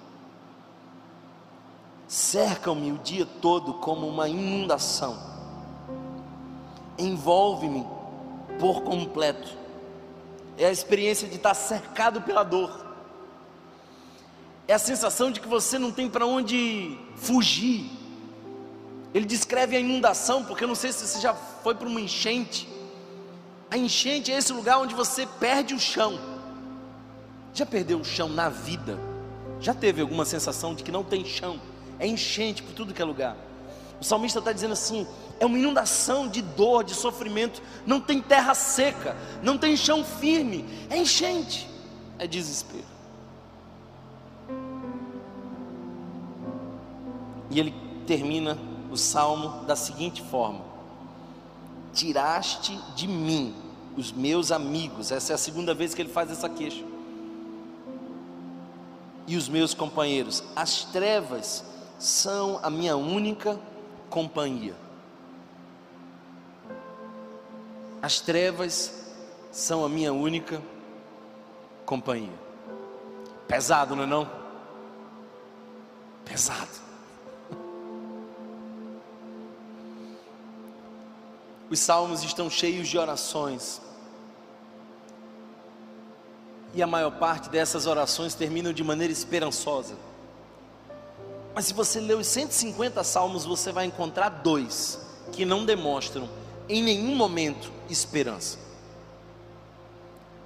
cercam-me 2.07 2.91
o 2.91 2.98
dia 2.98 3.27
todo 3.41 3.75
como 3.75 4.07
uma 4.07 4.27
inundação, 4.27 5.17
envolve-me 6.98 7.86
por 8.60 8.81
completo. 8.81 9.55
É 10.57 10.65
a 10.65 10.72
experiência 10.72 11.27
de 11.27 11.36
estar 11.36 11.53
cercado 11.53 12.22
pela 12.22 12.43
dor 12.43 12.86
é 14.67 14.74
a 14.74 14.79
sensação 14.79 15.31
de 15.31 15.39
que 15.39 15.48
você 15.48 15.77
não 15.77 15.91
tem 15.91 16.10
para 16.10 16.25
onde 16.25 16.98
fugir. 17.15 17.89
Ele 19.15 19.25
descreve 19.25 19.77
a 19.77 19.79
inundação, 19.79 20.43
porque 20.43 20.65
eu 20.65 20.67
não 20.67 20.75
sei 20.75 20.91
se 20.91 21.07
você 21.07 21.22
já 21.22 21.34
foi 21.34 21.74
para 21.74 21.88
uma 21.88 22.01
enchente. 22.01 22.67
A 23.72 23.77
enchente 23.77 24.29
é 24.29 24.38
esse 24.38 24.51
lugar 24.51 24.77
onde 24.77 24.93
você 24.93 25.25
perde 25.25 25.74
o 25.74 25.79
chão. 25.79 26.19
Já 27.53 27.65
perdeu 27.65 27.98
o 27.98 28.03
chão 28.03 28.27
na 28.27 28.50
vida? 28.50 29.00
Já 29.62 29.74
teve 29.74 30.01
alguma 30.01 30.25
sensação 30.25 30.75
de 30.75 30.84
que 30.84 30.91
não 30.91 31.01
tem 31.01 31.24
chão? 31.24 31.62
É 31.98 32.05
enchente 32.05 32.62
por 32.62 32.74
tudo 32.74 32.93
que 32.93 33.01
é 33.01 33.05
lugar. 33.05 33.38
O 34.01 34.03
salmista 34.03 34.39
está 34.39 34.51
dizendo 34.51 34.74
assim: 34.74 35.07
é 35.39 35.45
uma 35.45 35.57
inundação 35.57 36.27
de 36.27 36.41
dor, 36.41 36.84
de 36.84 36.93
sofrimento. 36.93 37.62
Não 37.86 38.01
tem 38.01 38.22
terra 38.22 38.53
seca, 38.53 39.15
não 39.41 39.57
tem 39.57 39.77
chão 39.77 40.03
firme. 40.03 40.65
É 40.89 40.98
enchente, 40.98 41.69
é 42.19 42.27
desespero. 42.27 42.84
E 47.50 47.57
ele 47.57 47.74
termina 48.05 48.75
o 48.96 48.98
salmo 48.98 49.66
da 49.66 49.75
seguinte 49.75 50.22
forma: 50.24 50.62
Tiraste 51.93 52.80
de 52.96 53.08
mim 53.08 53.54
os 53.98 54.12
meus 54.12 54.52
amigos. 54.52 55.12
Essa 55.12 55.34
é 55.34 55.36
a 55.36 55.38
segunda 55.38 55.74
vez 55.74 55.93
que 55.93 56.02
ele 56.02 56.10
faz 56.10 56.32
essa 56.32 56.50
queixa. 56.50 56.84
E 59.28 59.36
os 59.36 59.50
meus 59.50 59.74
companheiros, 59.74 60.43
as 60.56 60.84
trevas 60.86 61.63
são 62.00 62.60
a 62.63 62.69
minha 62.69 62.96
única 62.96 63.60
companhia. 64.10 64.76
As 68.02 68.19
trevas 68.19 68.93
são 69.52 69.84
a 69.84 69.89
minha 69.89 70.13
única 70.13 70.62
companhia. 71.86 72.46
Pesado, 73.48 73.96
não 73.96 74.04
é 74.04 74.06
não? 74.06 74.30
Pesado. 76.24 76.85
Os 81.69 81.80
salmos 81.80 82.23
estão 82.23 82.49
cheios 82.49 82.88
de 82.88 82.97
orações. 82.97 83.82
E 86.73 86.84
a 86.84 86.88
maior 86.88 87.12
parte 87.12 87.49
dessas 87.49 87.88
orações 87.88 88.36
terminam 88.36 88.71
de 88.71 88.84
maneira 88.84 89.12
esperançosa. 89.12 89.95
Mas 91.56 91.65
se 91.65 91.73
você 91.73 91.99
ler 91.99 92.17
os 92.17 92.28
150 92.28 93.04
salmos, 93.04 93.45
você 93.45 93.71
vai 93.71 93.86
encontrar 93.86 94.30
dois 94.30 94.99
que 95.32 95.45
não 95.45 95.65
demonstram 95.65 96.30
em 96.67 96.84
nenhum 96.84 97.15
momento 97.15 97.71
esperança. 97.89 98.60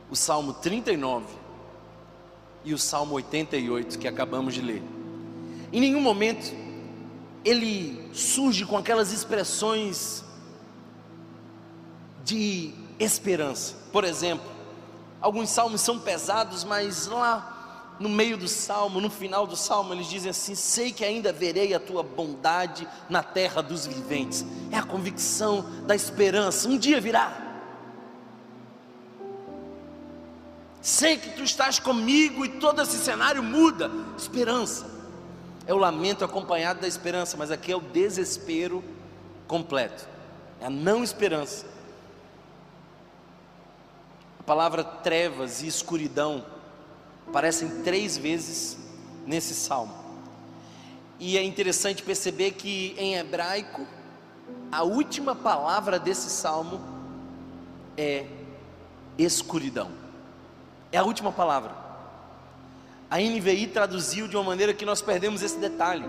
O 0.10 0.16
Salmo 0.16 0.54
39 0.54 1.26
e 2.64 2.74
o 2.74 2.78
Salmo 2.78 3.16
88 3.16 3.98
que 3.98 4.08
acabamos 4.08 4.54
de 4.54 4.62
ler. 4.62 4.84
Em 5.74 5.80
nenhum 5.80 6.02
momento 6.02 6.54
ele 7.44 8.10
surge 8.14 8.66
com 8.66 8.78
aquelas 8.78 9.12
expressões 9.12 10.24
de 12.30 12.72
esperança. 13.00 13.76
Por 13.92 14.04
exemplo, 14.04 14.46
alguns 15.20 15.50
salmos 15.50 15.82
são 15.82 15.98
pesados, 15.98 16.64
mas 16.64 17.08
lá 17.08 17.96
no 18.00 18.08
meio 18.08 18.38
do 18.38 18.48
salmo, 18.48 19.02
no 19.02 19.10
final 19.10 19.48
do 19.48 19.56
salmo, 19.56 19.94
eles 19.94 20.08
dizem 20.08 20.30
assim: 20.30 20.54
Sei 20.54 20.92
que 20.92 21.04
ainda 21.04 21.34
verei 21.34 21.74
a 21.74 21.80
tua 21.80 22.04
bondade 22.04 22.88
na 23.10 23.24
terra 23.24 23.62
dos 23.62 23.88
viventes. 23.88 24.46
É 24.72 24.78
a 24.78 24.84
convicção 24.84 25.66
da 25.86 25.96
esperança, 25.96 26.68
um 26.68 26.78
dia 26.78 27.02
virá. 27.02 27.46
Sei 30.82 31.18
que 31.18 31.32
tu 31.32 31.44
estás 31.44 31.78
comigo 31.78 32.46
e 32.46 32.50
todo 32.50 32.82
esse 32.82 32.98
cenário 32.98 33.44
muda. 33.44 33.92
Esperança. 34.18 34.86
É 35.68 35.74
o 35.74 35.78
lamento 35.78 36.24
acompanhado 36.24 36.80
da 36.80 36.88
esperança, 36.88 37.36
mas 37.38 37.52
aqui 37.52 37.72
é 37.72 37.76
o 37.76 37.82
desespero 37.82 38.84
completo. 39.46 40.08
É 40.62 40.66
a 40.66 40.70
não 40.70 41.04
esperança 41.04 41.79
palavra 44.50 44.84
trevas 44.84 45.62
e 45.62 45.68
escuridão 45.68 46.44
aparecem 47.28 47.84
três 47.84 48.18
vezes 48.18 48.80
nesse 49.24 49.54
salmo. 49.54 49.94
E 51.20 51.38
é 51.38 51.44
interessante 51.44 52.02
perceber 52.02 52.54
que 52.54 52.96
em 52.98 53.14
hebraico, 53.14 53.86
a 54.72 54.82
última 54.82 55.36
palavra 55.36 56.00
desse 56.00 56.32
salmo 56.32 56.82
é 57.96 58.26
escuridão. 59.20 59.92
É 60.92 60.98
a 60.98 61.04
última 61.04 61.32
palavra. 61.32 61.76
A 63.08 63.20
NVI 63.20 63.68
traduziu 63.68 64.28
de 64.28 64.36
uma 64.36 64.46
maneira 64.46 64.74
que 64.74 64.84
nós 64.84 65.00
perdemos 65.00 65.44
esse 65.44 65.60
detalhe. 65.60 66.06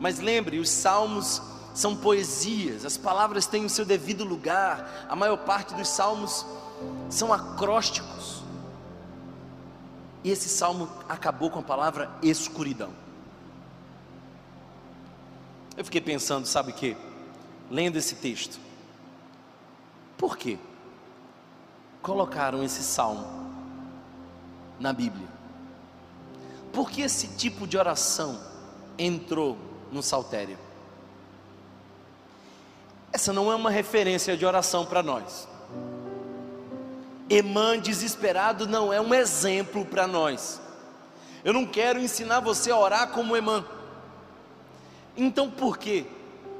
Mas 0.00 0.18
lembre, 0.18 0.58
os 0.58 0.70
salmos 0.70 1.42
são 1.74 1.94
poesias, 1.94 2.86
as 2.86 2.96
palavras 2.96 3.44
têm 3.46 3.66
o 3.66 3.70
seu 3.70 3.84
devido 3.84 4.24
lugar. 4.24 5.06
A 5.10 5.14
maior 5.14 5.36
parte 5.36 5.74
dos 5.74 5.88
salmos 5.88 6.46
são 7.10 7.32
acrósticos. 7.32 8.42
E 10.24 10.30
esse 10.30 10.48
salmo 10.48 10.88
acabou 11.08 11.50
com 11.50 11.58
a 11.58 11.62
palavra 11.62 12.10
escuridão. 12.22 12.90
Eu 15.76 15.84
fiquei 15.84 16.00
pensando, 16.00 16.46
sabe 16.46 16.70
o 16.70 16.74
que? 16.74 16.96
Lendo 17.70 17.96
esse 17.96 18.16
texto. 18.16 18.60
Por 20.16 20.36
quê? 20.36 20.58
Colocaram 22.00 22.62
esse 22.62 22.82
salmo 22.82 23.26
na 24.78 24.92
Bíblia. 24.92 25.26
Por 26.72 26.90
que 26.90 27.02
esse 27.02 27.28
tipo 27.36 27.66
de 27.66 27.76
oração 27.76 28.40
entrou 28.98 29.58
no 29.90 30.02
saltério? 30.02 30.58
Essa 33.12 33.32
não 33.32 33.52
é 33.52 33.54
uma 33.54 33.70
referência 33.70 34.36
de 34.36 34.46
oração 34.46 34.86
para 34.86 35.02
nós. 35.02 35.46
Emã 37.32 37.78
desesperado 37.78 38.66
não 38.66 38.92
é 38.92 39.00
um 39.00 39.14
exemplo 39.14 39.86
para 39.86 40.06
nós. 40.06 40.60
Eu 41.42 41.54
não 41.54 41.64
quero 41.64 41.98
ensinar 41.98 42.40
você 42.40 42.70
a 42.70 42.76
orar 42.76 43.08
como 43.08 43.34
Emã. 43.34 43.64
Então 45.16 45.50
por 45.50 45.78
que 45.78 46.06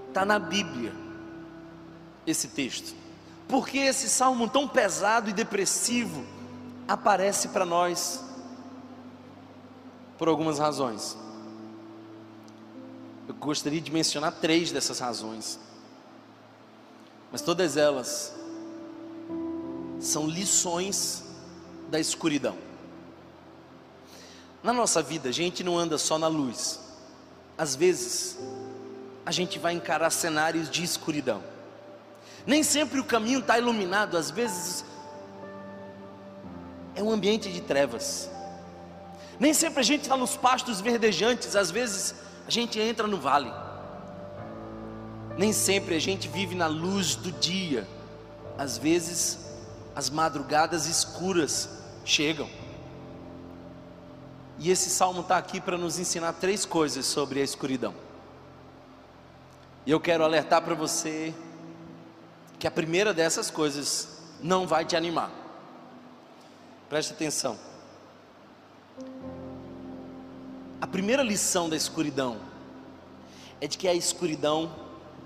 está 0.09 0.25
na 0.25 0.39
Bíblia 0.39 0.95
esse 2.27 2.49
texto? 2.49 2.95
Por 3.47 3.69
que 3.69 3.77
esse 3.77 4.09
salmo 4.09 4.49
tão 4.49 4.67
pesado 4.67 5.29
e 5.29 5.35
depressivo 5.35 6.25
aparece 6.89 7.49
para 7.49 7.67
nós? 7.67 8.25
Por 10.17 10.27
algumas 10.27 10.59
razões. 10.59 11.19
Eu 13.29 13.35
gostaria 13.35 13.81
de 13.81 13.93
mencionar 13.93 14.33
três 14.33 14.73
dessas 14.73 14.99
razões, 14.99 15.61
mas 17.31 17.43
todas 17.43 17.77
elas 17.77 18.42
são 20.03 20.27
lições 20.27 21.23
da 21.89 21.99
escuridão. 22.01 22.57
Na 24.63 24.73
nossa 24.73 25.01
vida, 25.01 25.29
a 25.29 25.33
gente 25.33 25.63
não 25.63 25.79
anda 25.79 25.97
só 25.97 26.19
na 26.19 26.27
luz, 26.27 26.81
às 27.57 27.77
vezes, 27.77 28.39
a 29.25 29.31
gente 29.31 29.59
vai 29.59 29.75
encarar 29.75 30.11
cenários 30.11 30.69
de 30.69 30.83
escuridão. 30.83 31.43
Nem 32.45 32.63
sempre 32.63 32.99
o 32.99 33.05
caminho 33.05 33.39
está 33.39 33.59
iluminado, 33.59 34.17
às 34.17 34.31
vezes 34.31 34.85
é 36.95 37.03
um 37.03 37.11
ambiente 37.11 37.53
de 37.53 37.61
trevas. 37.61 38.29
Nem 39.39 39.55
sempre 39.55 39.81
a 39.81 39.85
gente 39.85 40.03
está 40.03 40.17
nos 40.17 40.37
pastos 40.37 40.81
verdejantes, 40.81 41.55
às 41.55 41.71
vezes 41.71 42.15
a 42.47 42.51
gente 42.51 42.81
entra 42.81 43.07
no 43.07 43.19
vale. 43.19 43.53
Nem 45.39 45.53
sempre 45.53 45.95
a 45.95 46.01
gente 46.01 46.27
vive 46.29 46.55
na 46.55 46.67
luz 46.67 47.15
do 47.15 47.31
dia, 47.31 47.87
às 48.59 48.77
vezes 48.77 49.52
as 49.95 50.11
madrugadas 50.11 50.87
escuras 50.87 51.69
chegam. 52.05 52.49
E 54.59 54.71
esse 54.71 54.91
salmo 54.91 55.23
está 55.23 55.37
aqui 55.37 55.61
para 55.61 55.77
nos 55.77 55.99
ensinar 55.99 56.35
três 56.35 56.65
coisas 56.65 57.07
sobre 57.07 57.41
a 57.41 57.45
escuridão. 57.45 57.95
E 59.85 59.91
eu 59.91 60.01
quero 60.01 60.25
alertar 60.25 60.63
para 60.63 60.75
você 60.75 61.35
que 62.59 62.67
a 62.67 62.71
primeira 62.71 63.13
dessas 63.13 63.51
coisas 63.51 64.21
não 64.41 64.67
vai 64.67 64.85
te 64.85 64.97
animar. 64.97 65.31
Preste 66.89 67.13
atenção. 67.13 67.59
A 70.81 70.87
primeira 70.87 71.23
lição 71.23 71.69
da 71.69 71.77
escuridão 71.77 72.39
é 73.61 73.67
de 73.67 73.79
que 73.79 73.89
a 73.89 73.95
escuridão 73.95 74.73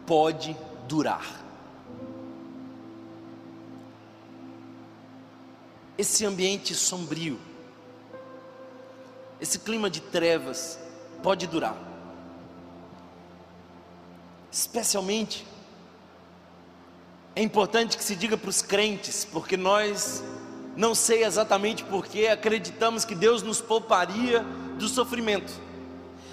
pode 0.06 0.56
durar. 0.86 1.45
Esse 5.98 6.26
ambiente 6.26 6.74
sombrio, 6.74 7.38
esse 9.40 9.58
clima 9.58 9.88
de 9.88 10.00
trevas 10.00 10.78
pode 11.22 11.46
durar. 11.46 11.76
Especialmente, 14.50 15.46
é 17.34 17.42
importante 17.42 17.96
que 17.96 18.04
se 18.04 18.14
diga 18.14 18.36
para 18.36 18.48
os 18.48 18.62
crentes, 18.62 19.24
porque 19.24 19.56
nós, 19.56 20.22
não 20.76 20.94
sei 20.94 21.24
exatamente 21.24 21.84
porquê, 21.84 22.28
acreditamos 22.28 23.04
que 23.04 23.14
Deus 23.14 23.42
nos 23.42 23.60
pouparia 23.60 24.40
do 24.78 24.88
sofrimento. 24.88 25.52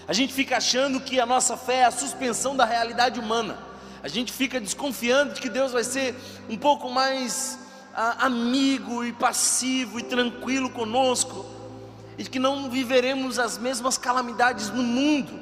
A 0.08 0.14
gente 0.14 0.34
fica 0.34 0.58
achando 0.58 1.00
que 1.00 1.20
a 1.20 1.26
nossa 1.26 1.56
fé 1.56 1.78
é 1.78 1.86
a 1.86 1.92
suspensão 1.92 2.56
da 2.56 2.66
realidade 2.66 3.20
humana. 3.20 3.58
A 4.02 4.08
gente 4.10 4.34
fica 4.34 4.60
desconfiando 4.60 5.34
de 5.34 5.42
que 5.42 5.50
Deus 5.50 5.72
vai 5.72 5.84
ser 5.84 6.16
um 6.50 6.58
pouco 6.58 6.90
mais 6.90 7.58
ah, 7.96 8.26
amigo 8.26 9.04
e 9.04 9.14
passivo 9.14 10.00
e 10.00 10.04
tranquilo 10.04 10.70
conosco 10.70 11.46
e 12.18 12.24
que 12.24 12.40
não 12.40 12.70
viveremos 12.70 13.40
as 13.40 13.58
mesmas 13.58 13.98
calamidades 13.98 14.70
no 14.70 14.84
mundo. 14.84 15.40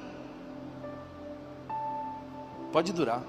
Pode 2.71 2.93
durar. 2.93 3.21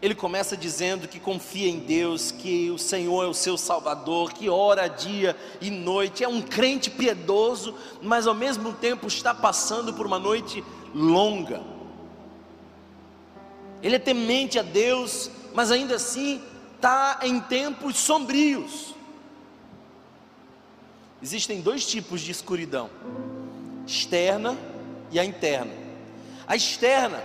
Ele 0.00 0.14
começa 0.14 0.54
dizendo 0.54 1.08
que 1.08 1.18
confia 1.18 1.68
em 1.68 1.78
Deus, 1.78 2.30
que 2.30 2.70
o 2.70 2.78
Senhor 2.78 3.24
é 3.24 3.26
o 3.26 3.32
seu 3.32 3.56
Salvador, 3.56 4.34
que 4.34 4.50
ora 4.50 4.86
dia 4.86 5.34
e 5.62 5.70
noite, 5.70 6.22
é 6.22 6.28
um 6.28 6.42
crente 6.42 6.90
piedoso, 6.90 7.74
mas 8.02 8.26
ao 8.26 8.34
mesmo 8.34 8.72
tempo 8.74 9.06
está 9.06 9.34
passando 9.34 9.94
por 9.94 10.04
uma 10.04 10.18
noite 10.18 10.62
longa. 10.94 11.62
Ele 13.82 13.96
é 13.96 13.98
temente 13.98 14.58
a 14.58 14.62
Deus, 14.62 15.30
mas 15.54 15.70
ainda 15.70 15.94
assim 15.94 16.42
está 16.84 17.20
em 17.22 17.40
tempos 17.40 17.96
sombrios. 17.96 18.94
Existem 21.22 21.62
dois 21.62 21.86
tipos 21.86 22.20
de 22.20 22.30
escuridão: 22.30 22.90
externa 23.86 24.54
e 25.10 25.18
a 25.18 25.24
interna. 25.24 25.72
A 26.46 26.54
externa, 26.54 27.22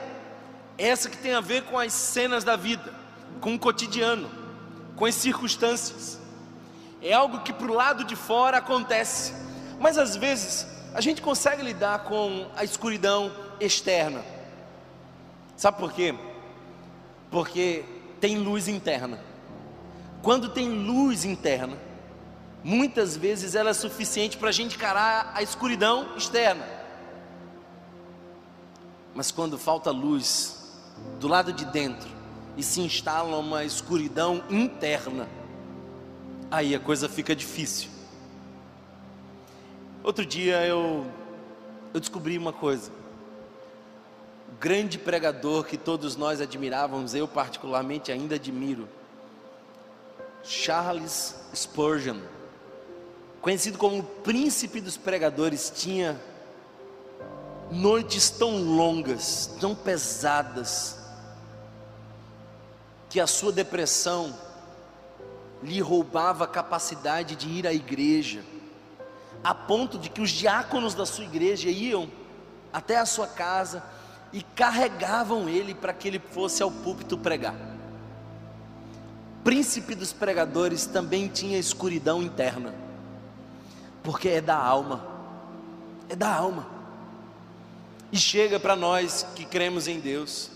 é 0.77 0.87
essa 0.87 1.09
que 1.09 1.17
tem 1.17 1.33
a 1.33 1.41
ver 1.41 1.63
com 1.63 1.77
as 1.77 1.91
cenas 1.91 2.45
da 2.45 2.55
vida, 2.55 2.93
com 3.41 3.53
o 3.53 3.59
cotidiano, 3.59 4.31
com 4.95 5.03
as 5.03 5.15
circunstâncias. 5.15 6.17
É 7.01 7.11
algo 7.11 7.41
que 7.41 7.51
para 7.51 7.69
o 7.69 7.75
lado 7.75 8.05
de 8.05 8.15
fora 8.15 8.59
acontece, 8.59 9.33
mas 9.77 9.97
às 9.97 10.15
vezes 10.15 10.67
a 10.93 11.01
gente 11.01 11.21
consegue 11.21 11.61
lidar 11.61 12.05
com 12.05 12.49
a 12.55 12.63
escuridão 12.63 13.29
externa. 13.59 14.23
Sabe 15.57 15.77
por 15.77 15.91
quê? 15.91 16.15
Porque 17.29 17.83
tem 18.21 18.37
luz 18.37 18.69
interna. 18.69 19.28
Quando 20.21 20.49
tem 20.49 20.69
luz 20.69 21.23
interna, 21.23 21.77
muitas 22.63 23.15
vezes 23.15 23.55
ela 23.55 23.69
é 23.69 23.73
suficiente 23.73 24.37
para 24.37 24.49
a 24.49 24.51
gente 24.51 24.75
encarar 24.75 25.31
a 25.33 25.41
escuridão 25.41 26.15
externa. 26.17 26.65
Mas 29.15 29.31
quando 29.31 29.57
falta 29.57 29.91
luz 29.91 30.77
do 31.19 31.27
lado 31.27 31.53
de 31.53 31.65
dentro 31.65 32.09
e 32.57 32.63
se 32.63 32.81
instala 32.81 33.37
uma 33.37 33.63
escuridão 33.63 34.43
interna, 34.49 35.27
aí 36.51 36.75
a 36.75 36.79
coisa 36.79 37.07
fica 37.07 37.35
difícil. 37.35 37.89
Outro 40.03 40.25
dia 40.25 40.65
eu, 40.65 41.05
eu 41.93 41.99
descobri 41.99 42.37
uma 42.37 42.51
coisa. 42.51 42.91
O 44.49 44.59
grande 44.59 44.97
pregador 44.97 45.63
que 45.63 45.77
todos 45.77 46.17
nós 46.17 46.41
admirávamos, 46.41 47.13
eu 47.13 47.27
particularmente 47.27 48.11
ainda 48.11 48.35
admiro, 48.35 48.87
Charles 50.43 51.35
Spurgeon 51.53 52.19
conhecido 53.41 53.77
como 53.77 53.99
o 53.99 54.03
príncipe 54.03 54.81
dos 54.81 54.97
pregadores, 54.97 55.71
tinha 55.73 56.19
noites 57.71 58.29
tão 58.29 58.57
longas, 58.57 59.55
tão 59.59 59.73
pesadas, 59.75 60.97
que 63.09 63.19
a 63.19 63.27
sua 63.27 63.51
depressão 63.51 64.35
lhe 65.63 65.81
roubava 65.81 66.43
a 66.43 66.47
capacidade 66.47 67.35
de 67.35 67.49
ir 67.49 67.65
à 67.65 67.73
igreja, 67.73 68.43
a 69.43 69.53
ponto 69.53 69.97
de 69.97 70.09
que 70.09 70.21
os 70.21 70.29
diáconos 70.29 70.93
da 70.93 71.05
sua 71.05 71.23
igreja 71.23 71.69
iam 71.69 72.09
até 72.71 72.97
a 72.97 73.05
sua 73.05 73.25
casa 73.25 73.83
e 74.31 74.43
carregavam 74.43 75.49
ele 75.49 75.73
para 75.73 75.93
que 75.93 76.07
ele 76.07 76.19
fosse 76.19 76.61
ao 76.61 76.69
púlpito 76.69 77.17
pregar. 77.17 77.55
Príncipe 79.49 79.95
dos 79.95 80.13
pregadores 80.13 80.85
também 80.85 81.27
tinha 81.27 81.57
escuridão 81.57 82.21
interna 82.21 82.71
porque 84.03 84.29
é 84.29 84.41
da 84.41 84.55
alma, 84.55 85.03
é 86.07 86.15
da 86.15 86.31
alma. 86.31 86.67
E 88.11 88.17
chega 88.19 88.59
para 88.59 88.75
nós 88.75 89.25
que 89.35 89.43
cremos 89.45 89.87
em 89.87 89.99
Deus, 89.99 90.51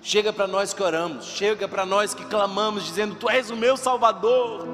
chega 0.00 0.32
para 0.32 0.46
nós 0.46 0.72
que 0.72 0.82
oramos, 0.82 1.26
chega 1.26 1.68
para 1.68 1.84
nós 1.84 2.14
que 2.14 2.24
clamamos, 2.24 2.86
dizendo: 2.86 3.14
Tu 3.14 3.28
és 3.28 3.50
o 3.50 3.56
meu 3.56 3.76
Salvador. 3.76 4.66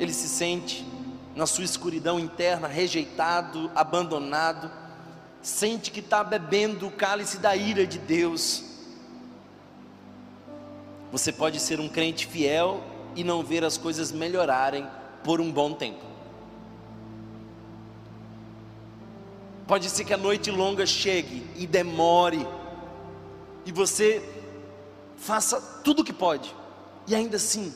Ele 0.00 0.14
se 0.14 0.26
sente 0.26 0.86
na 1.34 1.44
sua 1.44 1.64
escuridão 1.64 2.18
interna, 2.18 2.66
rejeitado, 2.66 3.70
abandonado, 3.74 4.70
sente 5.42 5.90
que 5.90 6.00
está 6.00 6.24
bebendo 6.24 6.86
o 6.86 6.90
cálice 6.90 7.36
da 7.36 7.54
ira 7.54 7.86
de 7.86 7.98
Deus. 7.98 8.65
Você 11.12 11.32
pode 11.32 11.60
ser 11.60 11.80
um 11.80 11.88
crente 11.88 12.26
fiel 12.26 12.82
e 13.14 13.24
não 13.24 13.42
ver 13.42 13.64
as 13.64 13.78
coisas 13.78 14.12
melhorarem 14.12 14.86
por 15.24 15.40
um 15.40 15.50
bom 15.50 15.72
tempo. 15.72 16.04
Pode 19.66 19.90
ser 19.90 20.04
que 20.04 20.14
a 20.14 20.16
noite 20.16 20.50
longa 20.50 20.86
chegue 20.86 21.44
e 21.56 21.66
demore, 21.66 22.46
e 23.64 23.72
você 23.72 24.22
faça 25.16 25.60
tudo 25.82 26.02
o 26.02 26.04
que 26.04 26.12
pode, 26.12 26.54
e 27.06 27.14
ainda 27.14 27.36
assim 27.36 27.74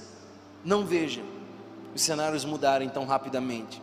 não 0.64 0.84
veja 0.84 1.22
os 1.94 2.02
cenários 2.02 2.44
mudarem 2.44 2.88
tão 2.88 3.04
rapidamente. 3.04 3.82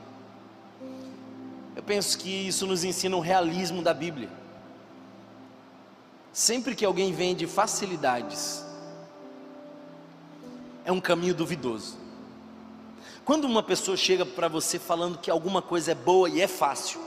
Eu 1.76 1.84
penso 1.84 2.18
que 2.18 2.30
isso 2.30 2.66
nos 2.66 2.84
ensina 2.84 3.16
o 3.18 3.20
realismo 3.20 3.82
da 3.82 3.94
Bíblia. 3.94 4.30
Sempre 6.32 6.76
que 6.76 6.86
alguém 6.86 7.12
vende 7.12 7.46
facilidades, 7.46 8.64
é 10.88 10.92
um 10.92 11.02
caminho 11.02 11.36
duvidoso. 11.36 11.98
Quando 13.26 13.44
uma 13.44 13.62
pessoa 13.62 13.98
chega 13.98 14.26
para 14.26 14.48
você 14.48 14.80
falando 14.80 15.18
que 15.18 15.30
alguma 15.30 15.62
coisa 15.62 15.92
é 15.92 15.96
boa 15.96 16.30
e 16.30 16.40
é 16.40 16.48
fácil, 16.48 16.98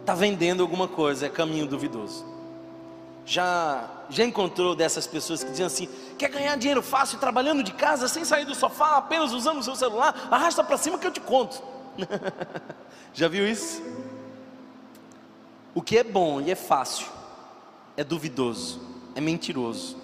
está 0.00 0.14
vendendo 0.14 0.62
alguma 0.62 0.88
coisa, 0.88 1.26
é 1.26 1.28
caminho 1.28 1.66
duvidoso. 1.66 2.24
Já, 3.26 3.90
já 4.08 4.24
encontrou 4.24 4.74
dessas 4.74 5.06
pessoas 5.06 5.44
que 5.44 5.50
dizem 5.50 5.66
assim: 5.66 5.88
quer 6.16 6.30
ganhar 6.30 6.56
dinheiro 6.56 6.80
fácil 6.80 7.18
trabalhando 7.18 7.62
de 7.62 7.74
casa, 7.74 8.08
sem 8.08 8.24
sair 8.24 8.46
do 8.46 8.54
sofá, 8.54 8.96
apenas 8.96 9.34
usando 9.34 9.58
o 9.58 9.62
seu 9.62 9.76
celular? 9.76 10.28
Arrasta 10.30 10.64
para 10.64 10.78
cima 10.78 10.98
que 10.98 11.06
eu 11.06 11.12
te 11.12 11.20
conto. 11.20 11.62
já 13.12 13.28
viu 13.28 13.46
isso? 13.46 13.82
O 15.74 15.82
que 15.82 15.98
é 15.98 16.02
bom 16.02 16.40
e 16.40 16.50
é 16.50 16.54
fácil 16.54 17.06
é 17.98 18.02
duvidoso, 18.02 18.80
é 19.14 19.20
mentiroso. 19.20 19.99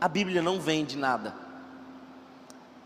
A 0.00 0.08
Bíblia 0.08 0.40
não 0.40 0.58
vende 0.58 0.96
nada. 0.96 1.34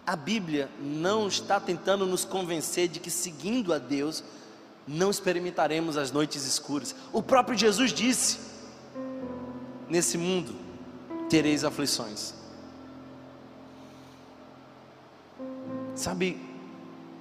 A 0.06 0.16
Bíblia 0.16 0.68
não 0.80 1.28
está 1.28 1.60
tentando 1.60 2.04
nos 2.04 2.24
convencer 2.24 2.88
de 2.88 3.00
que 3.00 3.10
seguindo 3.10 3.72
a 3.72 3.78
Deus 3.78 4.22
não 4.86 5.10
experimentaremos 5.10 5.96
as 5.96 6.10
noites 6.10 6.44
escuras. 6.44 6.94
O 7.12 7.22
próprio 7.22 7.56
Jesus 7.56 7.92
disse: 7.92 8.38
Nesse 9.88 10.18
mundo 10.18 10.54
tereis 11.30 11.64
aflições. 11.64 12.34
Sabe, 15.94 16.38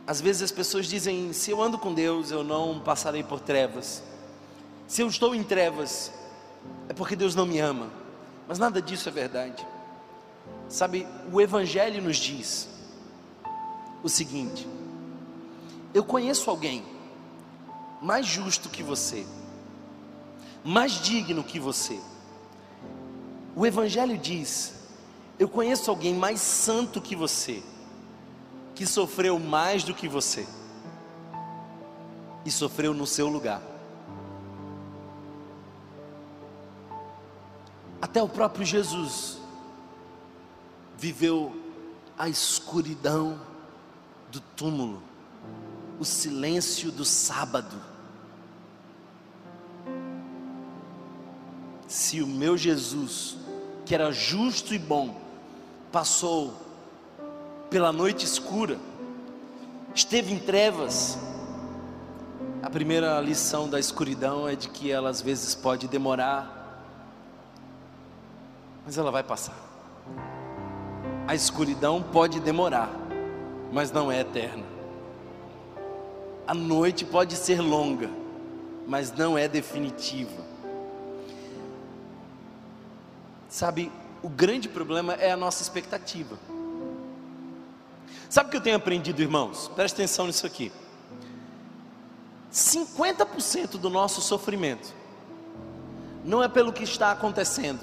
às 0.06 0.20
vezes 0.20 0.42
as 0.42 0.52
pessoas 0.52 0.88
dizem: 0.88 1.32
se 1.32 1.52
eu 1.52 1.62
ando 1.62 1.78
com 1.78 1.94
Deus, 1.94 2.32
eu 2.32 2.44
não 2.44 2.80
passarei 2.80 3.24
por 3.24 3.40
trevas. 3.40 4.04
Se 4.88 5.02
eu 5.02 5.08
estou 5.08 5.34
em 5.34 5.44
trevas, 5.44 6.12
é 6.90 6.94
porque 6.94 7.16
Deus 7.16 7.36
não 7.36 7.46
me 7.46 7.60
ama. 7.60 7.90
Mas 8.48 8.60
nada 8.60 8.82
disso 8.82 9.08
é 9.08 9.12
verdade. 9.12 9.66
Sabe, 10.68 11.08
o 11.32 11.40
Evangelho 11.40 12.02
nos 12.02 12.18
diz 12.18 12.70
o 14.02 14.10
seguinte: 14.10 14.68
eu 15.94 16.04
conheço 16.04 16.50
alguém 16.50 16.84
mais 18.02 18.26
justo 18.26 18.70
que 18.70 18.84
você, 18.84 19.26
mais 20.64 20.94
digno 20.94 21.44
que 21.44 21.60
você. 21.60 22.00
O 23.56 23.66
Evangelho 23.66 24.18
diz: 24.18 24.74
eu 25.38 25.48
conheço 25.48 25.90
alguém 25.90 26.14
mais 26.14 26.40
santo 26.42 27.02
que 27.02 27.16
você 27.16 27.64
que 28.76 28.88
sofreu 28.88 29.38
mais 29.38 29.84
do 29.84 29.94
que 29.94 30.08
você 30.08 30.48
e 32.44 32.52
sofreu 32.52 32.94
no 32.94 33.06
seu 33.06 33.28
lugar. 33.28 33.62
Até 38.02 38.22
o 38.22 38.28
próprio 38.28 38.66
Jesus 38.66 39.43
viveu 41.04 41.54
a 42.18 42.30
escuridão 42.30 43.38
do 44.32 44.40
túmulo, 44.40 45.04
o 46.00 46.06
silêncio 46.06 46.94
do 46.94 47.04
sábado. 47.04 47.76
Se 51.90 52.22
o 52.22 52.28
meu 52.28 52.56
Jesus, 52.56 53.36
que 53.86 53.94
era 53.94 54.14
justo 54.14 54.74
e 54.74 54.80
bom, 54.80 55.20
passou 55.92 56.54
pela 57.70 57.92
noite 57.92 58.24
escura, 58.24 58.80
esteve 59.94 60.32
em 60.32 60.40
trevas. 60.40 61.18
A 62.62 62.70
primeira 62.70 63.20
lição 63.20 63.70
da 63.70 63.78
escuridão 63.78 64.48
é 64.48 64.56
de 64.56 64.70
que 64.70 64.90
ela 64.90 65.10
às 65.10 65.22
vezes 65.22 65.54
pode 65.54 65.86
demorar, 65.90 66.82
mas 68.86 68.98
ela 68.98 69.12
vai 69.12 69.22
passar. 69.22 70.43
A 71.26 71.34
escuridão 71.34 72.04
pode 72.04 72.40
demorar, 72.42 72.90
mas 73.72 73.92
não 73.92 74.12
é 74.12 74.20
eterna. 74.20 74.66
A 76.46 76.54
noite 76.54 77.06
pode 77.06 77.38
ser 77.38 77.62
longa, 77.62 78.10
mas 78.86 79.12
não 79.12 79.38
é 79.38 79.48
definitiva. 79.48 80.44
Sabe, 83.48 83.90
o 84.22 84.28
grande 84.28 84.68
problema 84.68 85.14
é 85.14 85.32
a 85.32 85.38
nossa 85.38 85.62
expectativa. 85.62 86.38
Sabe 88.30 88.48
o 88.48 88.52
que 88.52 88.58
eu 88.58 88.62
tenho 88.62 88.76
aprendido, 88.76 89.22
irmãos? 89.22 89.70
Preste 89.76 89.94
atenção 89.96 90.28
nisso 90.28 90.46
aqui. 90.46 90.72
50% 92.52 93.78
do 93.78 93.90
nosso 93.90 94.22
sofrimento 94.22 94.94
não 96.26 96.44
é 96.44 96.48
pelo 96.48 96.74
que 96.74 96.84
está 96.84 97.12
acontecendo, 97.12 97.80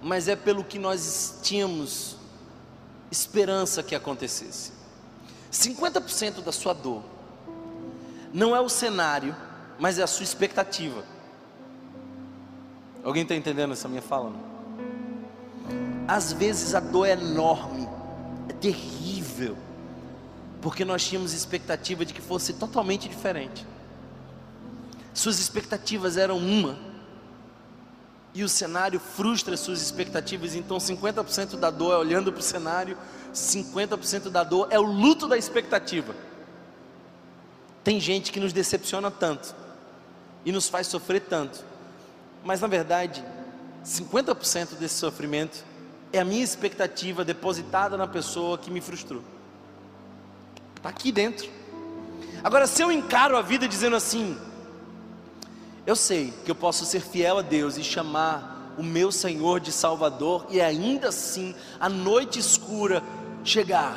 mas 0.00 0.28
é 0.28 0.36
pelo 0.36 0.64
que 0.64 0.78
nós 0.78 1.40
tínhamos 1.42 2.16
esperança 3.10 3.82
que 3.82 3.94
acontecesse. 3.94 4.72
50% 5.52 6.42
da 6.42 6.52
sua 6.52 6.72
dor 6.72 7.02
não 8.32 8.54
é 8.54 8.60
o 8.60 8.68
cenário, 8.68 9.34
mas 9.78 9.98
é 9.98 10.02
a 10.02 10.06
sua 10.06 10.24
expectativa. 10.24 11.02
Alguém 13.02 13.22
está 13.22 13.34
entendendo 13.34 13.72
essa 13.72 13.88
minha 13.88 14.02
fala? 14.02 14.30
Não? 14.30 14.48
Às 16.06 16.32
vezes 16.32 16.74
a 16.74 16.80
dor 16.80 17.06
é 17.06 17.12
enorme, 17.12 17.88
é 18.48 18.52
terrível 18.52 19.56
porque 20.60 20.84
nós 20.84 21.06
tínhamos 21.06 21.32
expectativa 21.32 22.04
de 22.04 22.12
que 22.12 22.20
fosse 22.20 22.52
totalmente 22.52 23.08
diferente. 23.08 23.66
Suas 25.14 25.38
expectativas 25.38 26.16
eram 26.16 26.38
uma, 26.38 26.78
e 28.34 28.44
o 28.44 28.48
cenário 28.48 29.00
frustra 29.00 29.56
suas 29.56 29.80
expectativas, 29.80 30.54
então 30.54 30.78
50% 30.78 31.56
da 31.56 31.70
dor 31.70 31.94
é 31.94 31.96
olhando 31.96 32.32
para 32.32 32.40
o 32.40 32.42
cenário, 32.42 32.96
50% 33.34 34.28
da 34.28 34.44
dor 34.44 34.68
é 34.70 34.78
o 34.78 34.82
luto 34.82 35.26
da 35.26 35.36
expectativa. 35.36 36.14
Tem 37.82 37.98
gente 37.98 38.30
que 38.30 38.40
nos 38.40 38.52
decepciona 38.52 39.10
tanto 39.10 39.54
e 40.44 40.52
nos 40.52 40.68
faz 40.68 40.86
sofrer 40.86 41.22
tanto, 41.22 41.64
mas 42.44 42.60
na 42.60 42.68
verdade, 42.68 43.24
50% 43.84 44.76
desse 44.76 44.96
sofrimento 44.96 45.64
é 46.12 46.18
a 46.18 46.24
minha 46.24 46.44
expectativa 46.44 47.24
depositada 47.24 47.96
na 47.96 48.06
pessoa 48.06 48.58
que 48.58 48.70
me 48.70 48.80
frustrou. 48.80 49.22
Está 50.76 50.88
aqui 50.88 51.10
dentro. 51.10 51.50
Agora, 52.42 52.66
se 52.66 52.82
eu 52.82 52.92
encaro 52.92 53.36
a 53.36 53.42
vida 53.42 53.66
dizendo 53.66 53.96
assim, 53.96 54.38
eu 55.88 55.96
sei 55.96 56.34
que 56.44 56.50
eu 56.50 56.54
posso 56.54 56.84
ser 56.84 57.00
fiel 57.00 57.38
a 57.38 57.40
Deus 57.40 57.78
e 57.78 57.82
chamar 57.82 58.74
o 58.76 58.82
meu 58.82 59.10
Senhor 59.10 59.58
de 59.58 59.72
Salvador, 59.72 60.44
e 60.50 60.60
ainda 60.60 61.08
assim 61.08 61.54
a 61.80 61.88
noite 61.88 62.38
escura 62.38 63.02
chegar. 63.42 63.96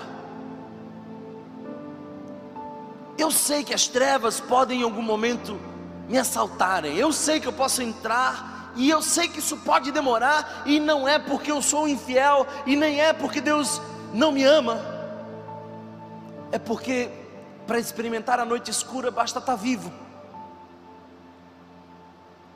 Eu 3.18 3.30
sei 3.30 3.66
que 3.66 3.74
as 3.74 3.90
trevas 3.90 4.40
podem 4.40 4.80
em 4.80 4.84
algum 4.84 5.02
momento 5.02 5.60
me 6.08 6.18
assaltarem, 6.18 6.96
eu 6.96 7.12
sei 7.12 7.42
que 7.42 7.48
eu 7.50 7.52
posso 7.52 7.82
entrar 7.82 8.72
e 8.78 8.90
eu 8.90 9.02
sei 9.02 9.28
que 9.28 9.40
isso 9.40 9.58
pode 9.58 9.92
demorar, 9.92 10.64
e 10.66 10.80
não 10.80 11.06
é 11.06 11.20
porque 11.20 11.52
eu 11.52 11.62
sou 11.62 11.90
infiel, 11.90 12.48
e 12.66 12.78
nem 12.78 13.02
é 13.02 13.12
porque 13.12 13.42
Deus 13.42 13.82
não 14.14 14.32
me 14.32 14.46
ama, 14.46 14.80
é 16.54 16.58
porque 16.58 17.10
para 17.68 17.80
experimentar 17.80 18.40
a 18.40 18.46
noite 18.46 18.72
escura 18.72 19.12
basta 19.12 19.40
estar 19.40 19.58
vivo. 19.58 19.92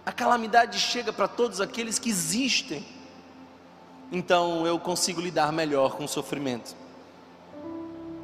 A 0.06 0.12
calamidade 0.12 0.80
chega 0.80 1.12
para 1.12 1.28
todos 1.28 1.60
aqueles 1.60 1.98
que 1.98 2.10
existem, 2.10 2.86
então 4.12 4.65
eu 4.68 4.80
consigo 4.80 5.20
lidar 5.20 5.52
melhor 5.52 5.96
com 5.96 6.06
o 6.06 6.08
sofrimento. 6.08 6.76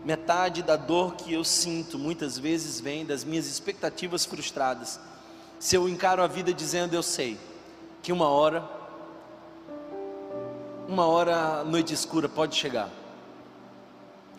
Metade 0.05 0.61
da 0.61 0.75
dor 0.75 1.15
que 1.15 1.33
eu 1.33 1.43
sinto 1.43 1.97
muitas 1.97 2.37
vezes 2.37 2.79
vem 2.79 3.03
das 3.03 3.23
minhas 3.23 3.47
expectativas 3.47 4.25
frustradas. 4.25 4.99
Se 5.59 5.75
eu 5.75 5.89
encaro 5.89 6.21
a 6.21 6.27
vida 6.27 6.53
dizendo 6.53 6.93
eu 6.93 7.01
sei, 7.01 7.39
que 8.03 8.11
uma 8.11 8.27
hora, 8.27 8.63
uma 10.87 11.05
hora 11.07 11.61
a 11.61 11.63
noite 11.63 11.93
escura 11.95 12.29
pode 12.29 12.55
chegar. 12.55 12.89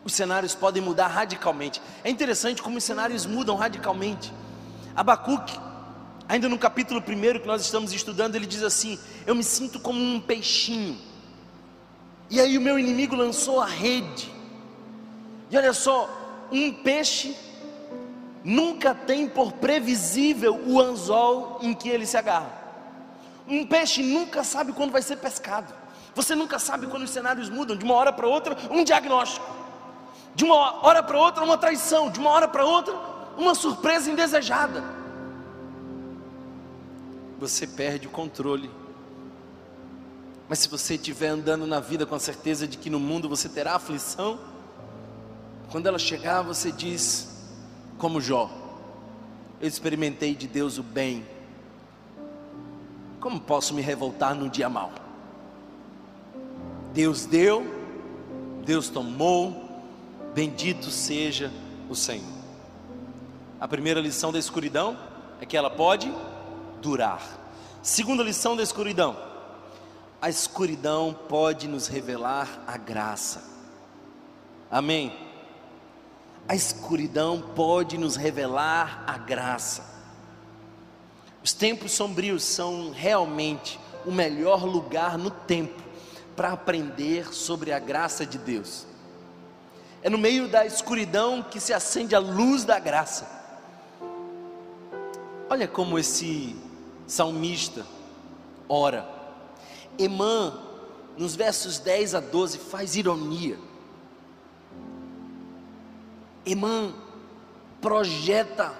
Os 0.05 0.12
cenários 0.12 0.55
podem 0.55 0.83
mudar 0.83 1.09
radicalmente. 1.09 1.81
É 2.05 2.11
interessante 2.11 2.62
como 2.62 2.78
os 2.78 2.85
cenários 2.85 3.26
mudam 3.26 3.57
radicalmente. 3.57 4.33
Abacuque, 4.96 5.59
ainda 6.33 6.49
no 6.49 6.59
capítulo 6.59 6.99
1 6.99 7.40
que 7.40 7.47
nós 7.47 7.61
estamos 7.61 7.92
estudando, 7.92 8.37
ele 8.37 8.47
diz 8.47 8.62
assim: 8.62 8.99
Eu 9.27 9.35
me 9.35 9.45
sinto 9.45 9.79
como 9.79 10.01
um 10.01 10.18
peixinho. 10.18 10.99
E 12.31 12.40
aí 12.40 12.57
o 12.57 12.61
meu 12.61 12.79
inimigo 12.79 13.14
lançou 13.14 13.61
a 13.61 13.66
rede. 13.66 14.33
E 15.51 15.57
olha 15.59 15.75
só, 15.75 16.09
um 16.51 16.73
peixe 16.73 17.37
nunca 18.42 18.95
tem 18.95 19.29
por 19.29 19.53
previsível 19.53 20.59
o 20.66 20.81
anzol 20.81 21.59
em 21.61 21.75
que 21.75 21.90
ele 21.90 22.07
se 22.07 22.16
agarra. 22.16 22.51
Um 23.47 23.66
peixe 23.66 24.03
nunca 24.03 24.42
sabe 24.42 24.73
quando 24.73 24.90
vai 24.90 25.03
ser 25.03 25.16
pescado. 25.16 25.75
Você 26.14 26.35
nunca 26.35 26.59
sabe 26.59 26.87
quando 26.87 27.03
os 27.03 27.11
cenários 27.11 27.51
mudam. 27.51 27.77
De 27.77 27.85
uma 27.85 27.95
hora 27.95 28.11
para 28.12 28.27
outra, 28.27 28.57
um 28.71 28.83
diagnóstico. 28.83 29.45
De 30.35 30.45
uma 30.45 30.83
hora 30.83 31.03
para 31.03 31.18
outra, 31.18 31.45
uma 31.45 31.59
traição. 31.59 32.11
De 32.11 32.18
uma 32.18 32.31
hora 32.31 32.49
para 32.49 32.64
outra, 32.64 32.95
uma 33.37 33.55
surpresa 33.55 34.11
indesejada. 34.11 35.01
Você 37.42 37.66
perde 37.66 38.07
o 38.07 38.11
controle. 38.11 38.70
Mas 40.48 40.61
se 40.61 40.68
você 40.68 40.94
estiver 40.94 41.26
andando 41.26 41.66
na 41.66 41.81
vida 41.81 42.07
com 42.07 42.14
a 42.14 42.20
certeza 42.20 42.68
de 42.68 42.78
que 42.78 42.88
no 42.88 43.00
mundo 43.00 43.28
você 43.28 43.48
terá 43.48 43.74
aflição, 43.74 44.38
quando 45.68 45.88
ela 45.88 45.98
chegar, 45.98 46.42
você 46.42 46.70
diz, 46.70 47.50
como 47.98 48.20
Jó: 48.20 48.48
Eu 49.61 49.66
experimentei 49.66 50.37
de 50.37 50.46
Deus 50.46 50.78
o 50.78 50.85
bem 50.85 51.26
como 53.22 53.40
posso 53.40 53.72
me 53.72 53.81
revoltar 53.81 54.35
num 54.35 54.48
dia 54.48 54.68
mau? 54.68 54.90
Deus 56.92 57.24
deu, 57.24 57.64
Deus 58.64 58.88
tomou, 58.88 59.83
bendito 60.35 60.90
seja 60.90 61.52
o 61.88 61.94
Senhor. 61.94 62.42
A 63.61 63.68
primeira 63.68 64.00
lição 64.00 64.33
da 64.33 64.40
escuridão 64.40 64.96
é 65.40 65.46
que 65.46 65.57
ela 65.57 65.70
pode 65.70 66.12
durar. 66.83 67.23
Segunda 67.83 68.23
lição 68.23 68.55
da 68.55 68.62
escuridão: 68.62 69.16
a 70.21 70.29
escuridão 70.29 71.16
pode 71.29 71.66
nos 71.66 71.87
revelar 71.87 72.62
a 72.66 72.77
graça. 72.77 73.42
Amém. 74.71 75.16
A 76.49 76.55
escuridão 76.55 77.40
pode 77.55 77.97
nos 77.97 78.16
revelar 78.16 79.05
a 79.07 79.16
graça. 79.16 79.90
Os 81.42 81.53
tempos 81.53 81.92
sombrios 81.92 82.42
são 82.42 82.90
realmente 82.90 83.79
o 84.05 84.11
melhor 84.11 84.64
lugar 84.64 85.16
no 85.16 85.31
tempo 85.31 85.81
para 86.35 86.53
aprender 86.53 87.33
sobre 87.33 87.73
a 87.73 87.79
graça 87.79 88.27
de 88.27 88.38
Deus. 88.38 88.87
É 90.03 90.11
no 90.11 90.18
meio 90.18 90.49
da 90.49 90.66
escuridão 90.66 91.42
que 91.42 91.61
se 91.61 91.73
acende 91.73 92.14
a 92.14 92.18
luz 92.18 92.64
da 92.64 92.79
graça. 92.79 93.29
Olha 95.49 95.68
como 95.68 95.99
esse 95.99 96.57
salmista 97.12 97.87
ora. 98.66 99.07
Emã, 99.98 100.59
nos 101.18 101.37
versos 101.37 101.79
10 101.79 102.14
a 102.14 102.20
12, 102.20 102.59
faz 102.59 102.96
ironia. 102.96 103.59
Emã 106.46 106.94
projeta 107.83 108.72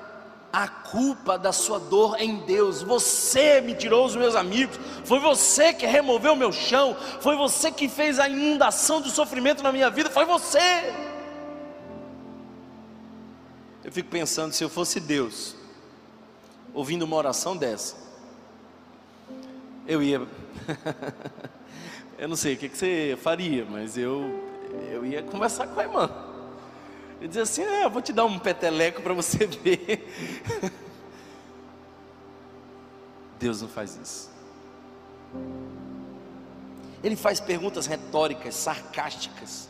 a 0.51 0.66
culpa 0.66 1.38
da 1.38 1.53
sua 1.53 1.79
dor 1.79 2.18
em 2.18 2.38
Deus. 2.38 2.81
Você 2.83 3.61
me 3.61 3.75
tirou 3.75 4.07
os 4.07 4.16
meus 4.16 4.35
amigos, 4.35 4.79
foi 5.05 5.18
você 5.18 5.75
que 5.75 5.85
removeu 5.85 6.33
o 6.33 6.37
meu 6.37 6.53
chão, 6.53 6.97
foi 7.21 7.37
você 7.37 7.71
que 7.71 7.87
fez 7.87 8.18
a 8.18 8.29
inundação 8.29 9.03
do 9.03 9.11
sofrimento 9.11 9.62
na 9.62 9.71
minha 9.71 9.90
vida, 9.90 10.09
foi 10.09 10.25
você. 10.25 10.59
Eu 13.85 13.92
fico 13.92 14.09
pensando, 14.09 14.55
se 14.55 14.64
eu 14.64 14.71
fosse 14.71 14.99
Deus, 15.01 15.55
ouvindo 16.73 17.03
uma 17.03 17.16
oração 17.16 17.55
dessa, 17.55 18.02
eu 19.87 20.03
ia. 20.03 20.21
eu 22.18 22.29
não 22.29 22.37
sei 22.37 22.55
o 22.55 22.57
que, 22.57 22.68
você 22.68 23.18
faria, 23.21 23.64
mas 23.64 23.97
eu, 23.97 24.42
eu 24.90 25.05
ia 25.05 25.23
conversar 25.23 25.66
com 25.66 25.81
a 25.81 25.83
irmã. 25.83 26.11
Ele 27.18 27.29
dizia 27.29 27.42
assim: 27.42 27.62
eu 27.62 27.90
vou 27.90 28.03
te 28.03 28.12
dar 28.12 28.25
um 28.25 28.38
peteleco 28.38 29.03
para 29.03 29.14
você 29.14 29.47
ver. 29.62 30.09
Deus 33.38 33.61
não 33.61 33.68
faz 33.68 33.99
isso. 34.03 34.31
Ele 37.03 37.16
faz 37.16 37.40
perguntas 37.40 37.87
retóricas, 37.87 38.55
sarcásticas. 38.55 39.68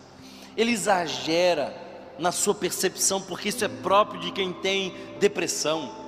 Ele 0.56 0.72
exagera 0.72 1.74
na 2.18 2.30
sua 2.30 2.54
percepção, 2.54 3.22
porque 3.22 3.48
isso 3.48 3.64
é 3.64 3.68
próprio 3.68 4.20
de 4.20 4.30
quem 4.30 4.52
tem 4.52 4.94
depressão. 5.18 6.01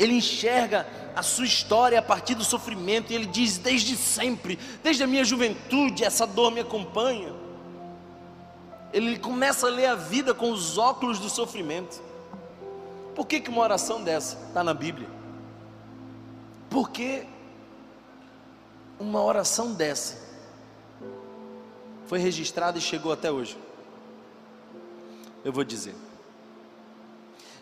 Ele 0.00 0.14
enxerga 0.14 0.86
a 1.14 1.22
sua 1.22 1.44
história 1.44 1.98
a 1.98 2.02
partir 2.02 2.34
do 2.34 2.42
sofrimento, 2.42 3.12
e 3.12 3.14
ele 3.14 3.26
diz: 3.26 3.58
desde 3.58 3.98
sempre, 3.98 4.58
desde 4.82 5.02
a 5.02 5.06
minha 5.06 5.22
juventude, 5.22 6.02
essa 6.02 6.26
dor 6.26 6.50
me 6.50 6.60
acompanha. 6.60 7.34
Ele 8.94 9.18
começa 9.18 9.66
a 9.66 9.70
ler 9.70 9.86
a 9.86 9.94
vida 9.94 10.32
com 10.32 10.50
os 10.50 10.78
óculos 10.78 11.18
do 11.18 11.28
sofrimento. 11.28 12.00
Por 13.14 13.26
que, 13.26 13.40
que 13.40 13.50
uma 13.50 13.60
oração 13.60 14.02
dessa 14.02 14.38
está 14.48 14.64
na 14.64 14.72
Bíblia? 14.72 15.06
Porque 16.70 17.26
uma 18.98 19.22
oração 19.22 19.74
dessa 19.74 20.16
foi 22.06 22.18
registrada 22.18 22.78
e 22.78 22.80
chegou 22.80 23.12
até 23.12 23.30
hoje. 23.30 23.58
Eu 25.44 25.52
vou 25.52 25.62
dizer. 25.62 25.94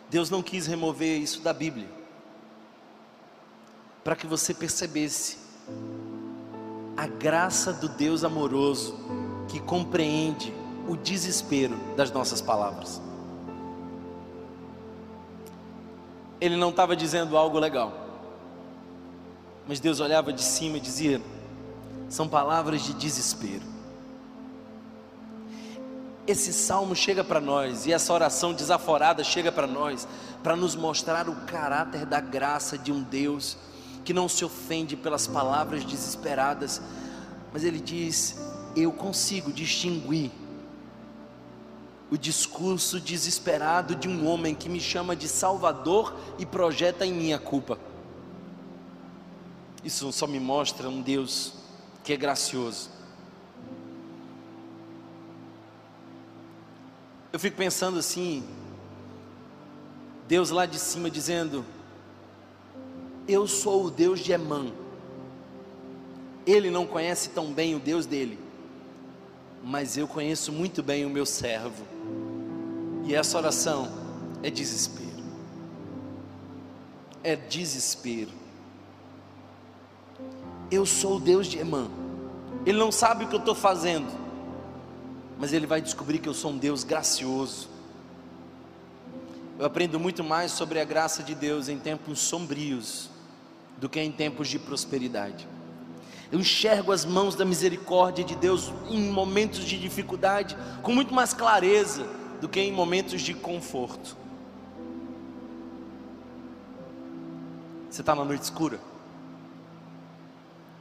Deus 0.09 0.29
não 0.29 0.41
quis 0.41 0.65
remover 0.67 1.19
isso 1.19 1.41
da 1.41 1.51
Bíblia, 1.51 1.98
para 4.09 4.15
que 4.15 4.25
você 4.25 4.55
percebesse 4.55 5.37
a 6.97 7.05
graça 7.05 7.71
do 7.71 7.87
Deus 7.87 8.23
amoroso 8.23 8.97
que 9.47 9.59
compreende 9.59 10.51
o 10.87 10.97
desespero 10.97 11.77
das 11.95 12.09
nossas 12.09 12.41
palavras. 12.41 12.99
Ele 16.41 16.55
não 16.55 16.71
estava 16.71 16.95
dizendo 16.95 17.37
algo 17.37 17.59
legal, 17.59 17.93
mas 19.67 19.79
Deus 19.79 19.99
olhava 19.99 20.33
de 20.33 20.41
cima 20.41 20.77
e 20.77 20.79
dizia: 20.79 21.21
são 22.09 22.27
palavras 22.27 22.81
de 22.81 22.95
desespero. 22.95 23.65
Esse 26.25 26.51
salmo 26.51 26.95
chega 26.95 27.23
para 27.23 27.39
nós 27.39 27.85
e 27.85 27.93
essa 27.93 28.11
oração 28.11 28.53
desaforada 28.53 29.23
chega 29.23 29.51
para 29.51 29.67
nós 29.67 30.07
para 30.41 30.55
nos 30.55 30.75
mostrar 30.75 31.29
o 31.29 31.35
caráter 31.45 32.07
da 32.07 32.19
graça 32.19 32.75
de 32.75 32.91
um 32.91 33.03
Deus 33.03 33.68
que 34.09 34.13
não 34.13 34.27
se 34.27 34.43
ofende 34.43 34.95
pelas 34.95 35.27
palavras 35.27 35.85
desesperadas, 35.85 36.81
mas 37.53 37.63
ele 37.63 37.79
diz: 37.79 38.37
Eu 38.75 38.91
consigo 38.91 39.53
distinguir 39.53 40.31
o 42.09 42.17
discurso 42.17 42.99
desesperado 42.99 43.93
de 43.93 44.09
um 44.09 44.25
homem 44.25 44.55
que 44.55 44.67
me 44.67 44.79
chama 44.79 45.15
de 45.15 45.27
Salvador 45.27 46.15
e 46.39 46.45
projeta 46.47 47.05
em 47.05 47.13
mim 47.13 47.33
a 47.33 47.37
culpa. 47.37 47.77
Isso 49.83 50.11
só 50.11 50.25
me 50.25 50.39
mostra 50.39 50.89
um 50.89 51.03
Deus 51.03 51.53
que 52.03 52.11
é 52.11 52.17
gracioso. 52.17 52.89
Eu 57.31 57.39
fico 57.39 57.55
pensando 57.55 57.99
assim, 57.99 58.43
Deus 60.27 60.49
lá 60.49 60.65
de 60.65 60.79
cima 60.79 61.11
dizendo: 61.11 61.63
Eu 63.29 63.45
sou 63.47 63.85
o 63.85 63.91
Deus 63.91 64.21
de 64.21 64.31
Emã. 64.31 64.71
Ele 66.47 66.71
não 66.71 66.87
conhece 66.87 67.29
tão 67.29 67.53
bem 67.53 67.75
o 67.75 67.79
Deus 67.79 68.07
dele, 68.07 68.39
mas 69.63 69.97
eu 69.97 70.07
conheço 70.07 70.51
muito 70.51 70.81
bem 70.81 71.05
o 71.05 71.11
meu 71.11 71.27
servo. 71.27 71.85
E 73.05 73.13
essa 73.13 73.37
oração 73.37 73.87
é 74.41 74.49
desespero. 74.49 75.23
É 77.23 77.35
desespero. 77.35 78.31
Eu 80.71 80.83
sou 80.83 81.17
o 81.17 81.19
Deus 81.19 81.45
de 81.45 81.59
Emã. 81.59 81.87
Ele 82.65 82.79
não 82.79 82.91
sabe 82.91 83.25
o 83.25 83.27
que 83.27 83.35
eu 83.35 83.39
estou 83.39 83.53
fazendo, 83.53 84.11
mas 85.37 85.53
ele 85.53 85.67
vai 85.67 85.83
descobrir 85.83 86.17
que 86.17 86.27
eu 86.27 86.33
sou 86.33 86.49
um 86.49 86.57
Deus 86.57 86.83
gracioso. 86.83 87.69
Eu 89.59 89.67
aprendo 89.67 89.99
muito 89.99 90.23
mais 90.23 90.51
sobre 90.51 90.79
a 90.79 90.83
graça 90.83 91.21
de 91.21 91.35
Deus 91.35 91.69
em 91.69 91.77
tempos 91.77 92.17
sombrios 92.17 93.18
do 93.79 93.87
que 93.87 93.99
em 93.99 94.11
tempos 94.11 94.47
de 94.47 94.59
prosperidade. 94.59 95.47
Eu 96.31 96.39
enxergo 96.39 96.91
as 96.91 97.05
mãos 97.05 97.33
da 97.35 97.43
misericórdia 97.43 98.23
de 98.23 98.35
Deus 98.35 98.71
em 98.87 99.09
momentos 99.09 99.61
de 99.61 99.79
dificuldade 99.79 100.55
com 100.83 100.93
muito 100.93 101.13
mais 101.13 101.33
clareza 101.33 102.05
do 102.39 102.47
que 102.47 102.59
em 102.59 102.71
momentos 102.71 103.21
de 103.21 103.33
conforto. 103.33 104.15
Você 107.89 108.01
está 108.01 108.13
na 108.13 108.23
noite 108.23 108.43
escura? 108.43 108.79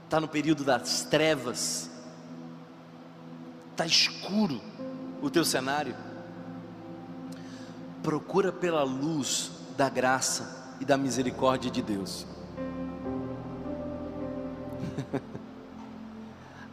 Está 0.05 0.21
no 0.21 0.29
período 0.29 0.65
das 0.65 1.05
trevas? 1.05 1.91
Está 3.71 3.87
escuro 3.87 4.61
o 5.23 5.31
teu 5.31 5.45
cenário? 5.45 5.97
Procura 8.03 8.53
pela 8.53 8.83
luz 8.83 9.51
da 9.77 9.89
graça 9.89 10.77
e 10.81 10.85
da 10.85 10.99
misericórdia 10.99 11.71
de 11.71 11.81
Deus. 11.81 12.27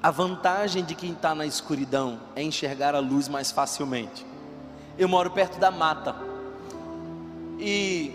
A 0.06 0.12
vantagem 0.12 0.86
de 0.86 0.94
quem 0.94 1.14
está 1.14 1.34
na 1.34 1.48
escuridão 1.48 2.20
é 2.36 2.44
enxergar 2.44 2.94
a 2.94 3.00
luz 3.00 3.28
mais 3.28 3.52
facilmente. 3.52 4.24
Eu 5.00 5.10
moro 5.10 5.32
perto 5.32 5.58
da 5.58 5.72
mata 5.72 6.16
e 7.58 8.14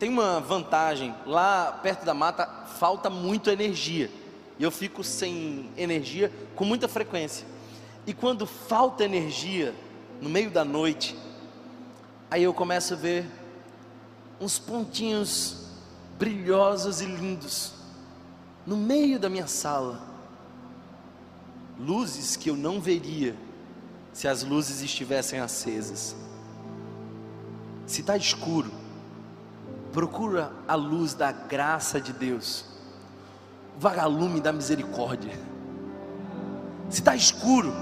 tem 0.00 0.08
uma 0.10 0.40
vantagem: 0.40 1.14
lá 1.24 1.78
perto 1.80 2.04
da 2.04 2.12
mata 2.12 2.44
falta 2.78 3.08
muito 3.08 3.48
energia 3.50 4.10
e 4.58 4.64
eu 4.64 4.70
fico 4.72 5.04
sem 5.04 5.70
energia 5.76 6.32
com 6.56 6.64
muita 6.64 6.88
frequência. 6.88 7.46
E 8.04 8.12
quando 8.12 8.44
falta 8.44 9.04
energia 9.04 9.72
no 10.20 10.28
meio 10.28 10.50
da 10.50 10.64
noite, 10.64 11.16
aí 12.28 12.42
eu 12.42 12.52
começo 12.52 12.94
a 12.94 12.96
ver 12.96 13.26
uns 14.40 14.58
pontinhos 14.58 15.68
brilhosos 16.18 17.00
e 17.00 17.06
lindos 17.06 17.78
no 18.70 18.76
meio 18.76 19.18
da 19.18 19.28
minha 19.28 19.48
sala 19.48 20.00
luzes 21.76 22.36
que 22.36 22.50
eu 22.50 22.56
não 22.56 22.80
veria 22.80 23.34
se 24.12 24.28
as 24.28 24.44
luzes 24.44 24.80
estivessem 24.80 25.40
acesas. 25.40 26.14
Se 27.84 28.00
está 28.00 28.16
escuro, 28.16 28.70
procura 29.92 30.52
a 30.68 30.76
luz 30.76 31.14
da 31.14 31.32
graça 31.32 32.00
de 32.00 32.12
Deus, 32.12 32.64
vagalume 33.76 34.40
da 34.40 34.52
misericórdia. 34.52 35.36
Se 36.88 37.00
está 37.00 37.16
escuro, 37.16 37.72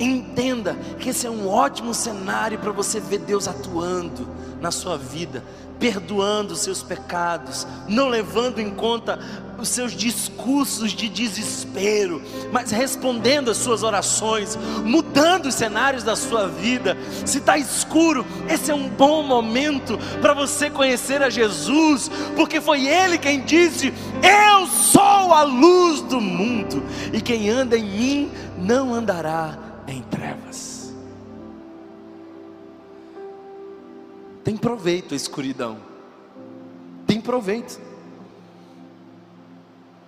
Entenda 0.00 0.76
que 1.00 1.08
esse 1.08 1.26
é 1.26 1.30
um 1.30 1.48
ótimo 1.48 1.92
cenário 1.92 2.58
para 2.58 2.70
você 2.70 3.00
ver 3.00 3.18
Deus 3.18 3.48
atuando 3.48 4.28
na 4.60 4.70
sua 4.70 4.96
vida, 4.96 5.42
perdoando 5.78 6.54
os 6.54 6.60
seus 6.60 6.82
pecados, 6.82 7.66
não 7.86 8.08
levando 8.08 8.58
em 8.58 8.70
conta 8.70 9.18
os 9.58 9.68
seus 9.68 9.92
discursos 9.92 10.92
de 10.92 11.08
desespero, 11.08 12.22
mas 12.52 12.70
respondendo 12.70 13.50
às 13.50 13.56
suas 13.56 13.82
orações, 13.82 14.56
mudando 14.84 15.46
os 15.46 15.54
cenários 15.54 16.04
da 16.04 16.14
sua 16.14 16.46
vida. 16.46 16.96
Se 17.26 17.38
está 17.38 17.58
escuro, 17.58 18.24
esse 18.48 18.70
é 18.70 18.74
um 18.74 18.88
bom 18.88 19.22
momento 19.22 19.98
para 20.20 20.32
você 20.32 20.70
conhecer 20.70 21.22
a 21.22 21.30
Jesus, 21.30 22.08
porque 22.36 22.60
foi 22.60 22.86
Ele 22.86 23.18
quem 23.18 23.40
disse: 23.40 23.92
Eu 24.22 24.66
sou 24.66 25.34
a 25.34 25.42
luz 25.42 26.02
do 26.02 26.20
mundo, 26.20 26.82
e 27.12 27.20
quem 27.20 27.50
anda 27.50 27.76
em 27.76 27.84
mim 27.84 28.30
não 28.56 28.94
andará 28.94 29.58
em 29.88 30.02
trevas. 30.02 30.67
Tem 34.48 34.56
proveito 34.56 35.12
a 35.12 35.16
escuridão, 35.18 35.78
tem 37.06 37.20
proveito. 37.20 37.78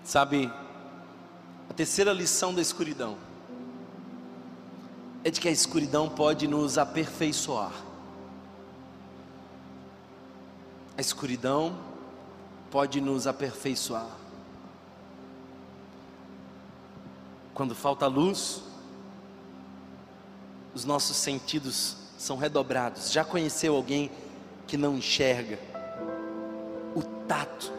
Sabe, 0.03 0.51
a 1.69 1.75
terceira 1.75 2.11
lição 2.11 2.55
da 2.55 2.63
escuridão 2.63 3.19
é 5.23 5.31
de 5.31 5.39
que 5.39 5.47
a 5.47 5.51
escuridão 5.51 6.09
pode 6.09 6.49
nos 6.49 6.79
aperfeiçoar. 6.79 7.71
A 10.97 11.03
escuridão 11.03 11.77
pode 12.71 12.99
nos 12.99 13.27
aperfeiçoar. 13.27 14.09
Quando 17.53 17.75
falta 17.75 18.07
luz, 18.07 18.63
os 20.75 20.87
nossos 20.87 21.19
sentidos 21.19 21.95
são 22.17 22.39
redobrados. 22.39 23.13
Já 23.13 23.23
conheceu 23.23 23.77
alguém 23.77 24.11
que 24.71 24.77
não 24.77 24.97
enxerga? 24.97 25.59
O 26.95 27.03
tato, 27.27 27.73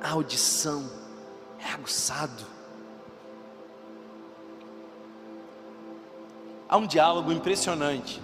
a 0.00 0.10
audição 0.10 0.88
é 1.58 1.72
aguçado. 1.72 2.44
Há 6.68 6.76
um 6.76 6.86
diálogo 6.86 7.32
impressionante, 7.32 8.22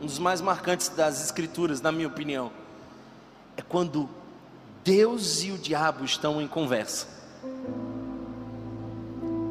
um 0.00 0.06
dos 0.06 0.20
mais 0.20 0.40
marcantes 0.40 0.88
das 0.90 1.20
Escrituras, 1.20 1.80
na 1.80 1.90
minha 1.90 2.06
opinião. 2.06 2.52
É 3.56 3.62
quando 3.62 4.08
Deus 4.84 5.42
e 5.42 5.50
o 5.50 5.58
diabo 5.58 6.04
estão 6.04 6.40
em 6.40 6.46
conversa. 6.46 7.08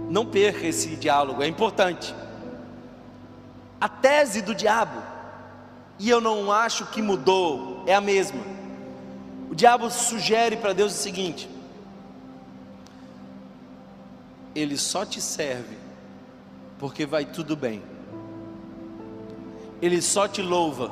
Não 0.10 0.26
perca 0.26 0.66
esse 0.66 0.96
diálogo, 0.96 1.44
é 1.44 1.48
importante 1.48 2.16
a 3.82 3.90
tese 3.90 4.42
do 4.42 4.56
diabo, 4.56 5.02
e 6.00 6.10
eu 6.10 6.22
não 6.22 6.52
acho 6.52 6.86
que 6.86 7.02
mudou, 7.02 7.71
é 7.86 7.94
a 7.94 8.02
mesma. 8.02 8.42
O 9.50 9.56
diabo 9.56 9.90
sugere 9.90 10.58
para 10.58 10.74
Deus 10.74 10.94
o 10.94 10.98
seguinte: 10.98 11.50
Ele 14.56 14.78
só 14.78 15.06
te 15.06 15.22
serve 15.22 15.78
porque 16.80 17.06
vai 17.06 17.26
tudo 17.26 17.56
bem, 17.56 17.82
Ele 19.82 20.02
só 20.02 20.28
te 20.28 20.42
louva 20.42 20.92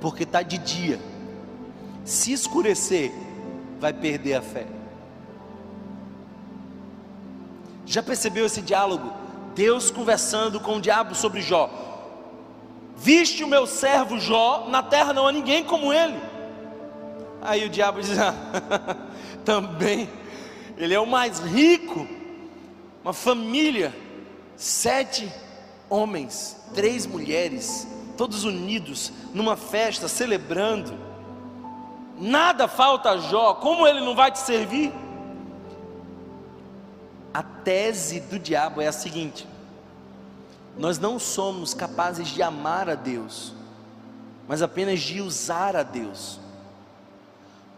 porque 0.00 0.24
está 0.24 0.42
de 0.42 0.58
dia, 0.58 1.00
se 2.04 2.32
escurecer, 2.32 3.12
vai 3.80 3.92
perder 3.92 4.34
a 4.34 4.42
fé. 4.42 4.66
Já 7.86 8.02
percebeu 8.02 8.46
esse 8.46 8.60
diálogo? 8.60 9.12
Deus 9.54 9.90
conversando 9.90 10.60
com 10.60 10.76
o 10.76 10.80
diabo 10.80 11.14
sobre 11.14 11.40
Jó. 11.40 11.85
Viste 12.96 13.44
o 13.44 13.48
meu 13.48 13.66
servo 13.66 14.18
Jó, 14.18 14.66
na 14.68 14.82
terra 14.82 15.12
não 15.12 15.28
há 15.28 15.32
ninguém 15.32 15.62
como 15.62 15.92
ele. 15.92 16.18
Aí 17.42 17.64
o 17.64 17.68
diabo 17.68 18.00
diz: 18.00 18.18
ah, 18.18 18.34
também, 19.44 20.08
ele 20.76 20.94
é 20.94 20.98
o 20.98 21.06
mais 21.06 21.38
rico, 21.38 22.08
uma 23.04 23.12
família, 23.12 23.94
sete 24.56 25.30
homens, 25.88 26.56
três 26.74 27.06
mulheres, 27.06 27.86
todos 28.16 28.44
unidos 28.44 29.12
numa 29.32 29.56
festa, 29.56 30.08
celebrando. 30.08 30.98
Nada 32.18 32.66
falta 32.66 33.10
a 33.10 33.18
Jó, 33.18 33.54
como 33.54 33.86
ele 33.86 34.00
não 34.00 34.14
vai 34.14 34.32
te 34.32 34.38
servir? 34.38 34.90
A 37.32 37.42
tese 37.42 38.20
do 38.20 38.38
diabo 38.38 38.80
é 38.80 38.86
a 38.86 38.92
seguinte: 38.92 39.46
nós 40.78 40.98
não 40.98 41.18
somos 41.18 41.72
capazes 41.72 42.28
de 42.28 42.42
amar 42.42 42.88
a 42.88 42.94
Deus, 42.94 43.54
mas 44.46 44.62
apenas 44.62 45.00
de 45.00 45.20
usar 45.20 45.74
a 45.74 45.82
Deus. 45.82 46.38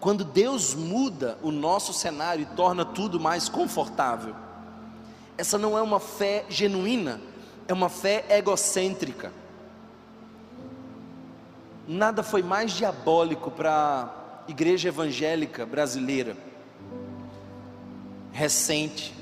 Quando 0.01 0.25
Deus 0.25 0.75
muda 0.75 1.39
o 1.43 1.51
nosso 1.51 1.93
cenário 1.93 2.43
e 2.43 2.57
torna 2.57 2.85
tudo 2.85 3.19
mais 3.19 3.49
confortável, 3.49 4.35
essa 5.37 5.57
não 5.57 5.79
é 5.79 5.83
uma 5.83 6.01
fé 6.01 6.45
genuína, 6.49 7.21
é 7.69 7.73
uma 7.73 7.89
fé 7.89 8.25
egocêntrica. 8.29 9.33
Nada 11.87 12.23
foi 12.23 12.43
mais 12.43 12.73
diabólico 12.73 13.51
para 13.51 14.11
a 14.47 14.51
igreja 14.51 14.89
evangélica 14.89 15.65
brasileira 15.65 16.37
recente 18.33 19.15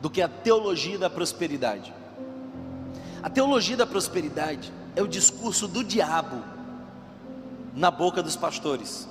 do 0.00 0.08
que 0.08 0.22
a 0.22 0.28
teologia 0.28 0.98
da 0.98 1.10
prosperidade. 1.10 1.99
A 3.22 3.28
teologia 3.28 3.76
da 3.76 3.86
prosperidade 3.86 4.72
é 4.96 5.02
o 5.02 5.08
discurso 5.08 5.68
do 5.68 5.84
diabo 5.84 6.42
na 7.74 7.90
boca 7.90 8.22
dos 8.22 8.36
pastores. 8.36 9.08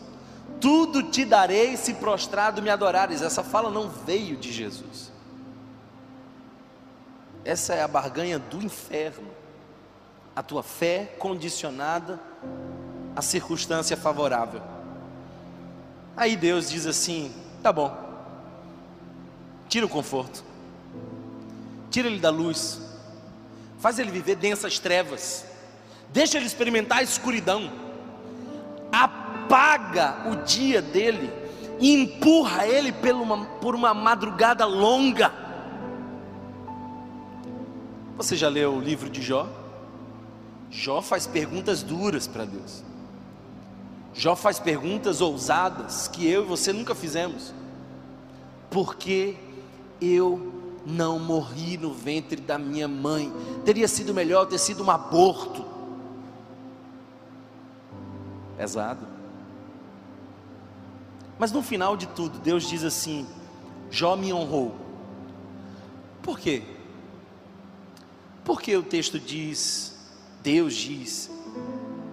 Tudo 0.60 1.03
te 1.03 1.24
darei 1.24 1.78
se 1.78 1.93
prostrado 1.93 2.62
me 2.62 2.70
adorares. 2.70 3.22
Essa 3.22 3.43
fala 3.43 3.70
não 3.70 3.89
veio 3.89 4.36
de 4.36 4.51
Jesus. 4.51 5.12
Essa 7.45 7.74
é 7.74 7.82
a 7.82 7.88
barganha 7.88 8.38
do 8.38 8.62
inferno. 8.62 9.28
A 10.36 10.43
tua 10.43 10.64
fé 10.64 11.16
condicionada 11.18 12.20
à 13.16 13.22
circunstância 13.22 13.95
favorável. 13.95 14.62
Aí 16.16 16.36
Deus 16.36 16.70
diz 16.70 16.86
assim: 16.86 17.34
tá 17.64 17.72
bom, 17.72 17.95
tira 19.68 19.86
o 19.86 19.89
conforto, 19.89 20.43
tira 21.89 22.07
ele 22.07 22.20
da 22.20 22.30
luz, 22.30 22.82
faz 23.80 23.97
ele 23.97 24.11
viver 24.11 24.36
densas 24.36 24.77
trevas, 24.77 25.45
deixa 26.09 26.38
ele 26.38 26.45
experimentar 26.45 26.99
a 26.99 27.03
escuridão, 27.03 27.71
apaga 28.91 30.30
o 30.30 30.43
dia 30.43 30.82
dele 30.82 31.32
e 31.80 31.93
empurra 31.93 32.67
ele 32.67 32.91
por 33.61 33.73
uma, 33.75 33.93
madrugada 33.93 34.65
longa. 34.65 35.32
Você 38.17 38.36
já 38.36 38.49
leu 38.49 38.73
o 38.73 38.82
livro 38.82 39.09
de 39.09 39.21
Jó? 39.21 39.47
Jó 40.69 41.01
faz 41.01 41.25
perguntas 41.25 41.82
duras 41.82 42.27
para 42.27 42.43
Deus. 42.43 42.84
Jó 44.13 44.36
faz 44.36 44.59
perguntas 44.59 45.21
ousadas 45.21 46.09
que 46.09 46.30
eu 46.30 46.43
e 46.43 46.45
você 46.45 46.73
nunca 46.73 46.93
fizemos. 46.93 47.53
Por 48.69 48.95
que 48.95 49.38
eu 50.01 50.59
não 50.86 51.19
morri 51.19 51.77
no 51.77 51.93
ventre 51.93 52.41
da 52.41 52.57
minha 52.57 52.88
mãe. 52.88 53.32
Teria 53.65 53.88
sido 53.88 54.13
melhor 54.13 54.45
ter 54.45 54.57
sido 54.57 54.84
um 54.84 54.89
aborto. 54.89 55.65
Pesado. 58.57 59.05
Mas 61.38 61.51
no 61.51 61.61
final 61.61 61.95
de 61.95 62.07
tudo, 62.07 62.39
Deus 62.39 62.67
diz 62.67 62.84
assim: 62.84 63.25
Jó 63.89 64.15
me 64.15 64.34
honrou. 64.34 64.75
Por 66.21 66.38
quê? 66.38 66.63
Porque 68.43 68.75
o 68.75 68.84
texto 68.84 69.19
diz, 69.19 69.95
Deus 70.43 70.73
diz, 70.73 71.32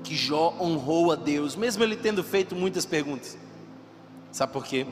que 0.04 0.14
Jó 0.14 0.54
honrou 0.60 1.10
a 1.10 1.16
Deus, 1.16 1.56
mesmo 1.56 1.82
ele 1.82 1.96
tendo 1.96 2.22
feito 2.22 2.54
muitas 2.54 2.86
perguntas. 2.86 3.36
Sabe 4.30 4.52
por 4.52 4.64
quê? 4.64 4.86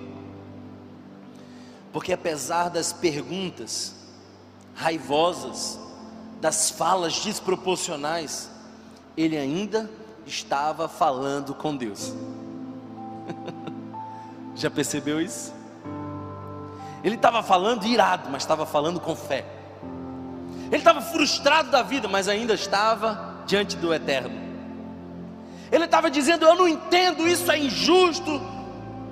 Porque 1.94 2.12
apesar 2.12 2.70
das 2.70 2.92
perguntas 2.92 3.94
raivosas, 4.74 5.78
das 6.40 6.68
falas 6.68 7.20
desproporcionais, 7.20 8.50
ele 9.16 9.36
ainda 9.36 9.88
estava 10.26 10.88
falando 10.88 11.54
com 11.54 11.76
Deus. 11.76 12.12
Já 14.56 14.68
percebeu 14.68 15.20
isso? 15.20 15.54
Ele 17.04 17.14
estava 17.14 17.44
falando 17.44 17.86
irado, 17.86 18.28
mas 18.28 18.42
estava 18.42 18.66
falando 18.66 18.98
com 18.98 19.14
fé. 19.14 19.44
Ele 20.66 20.78
estava 20.78 21.00
frustrado 21.00 21.70
da 21.70 21.84
vida, 21.84 22.08
mas 22.08 22.26
ainda 22.26 22.54
estava 22.54 23.44
diante 23.46 23.76
do 23.76 23.94
eterno. 23.94 24.36
Ele 25.70 25.84
estava 25.84 26.10
dizendo: 26.10 26.44
Eu 26.44 26.56
não 26.56 26.66
entendo, 26.66 27.28
isso 27.28 27.52
é 27.52 27.56
injusto. 27.56 28.42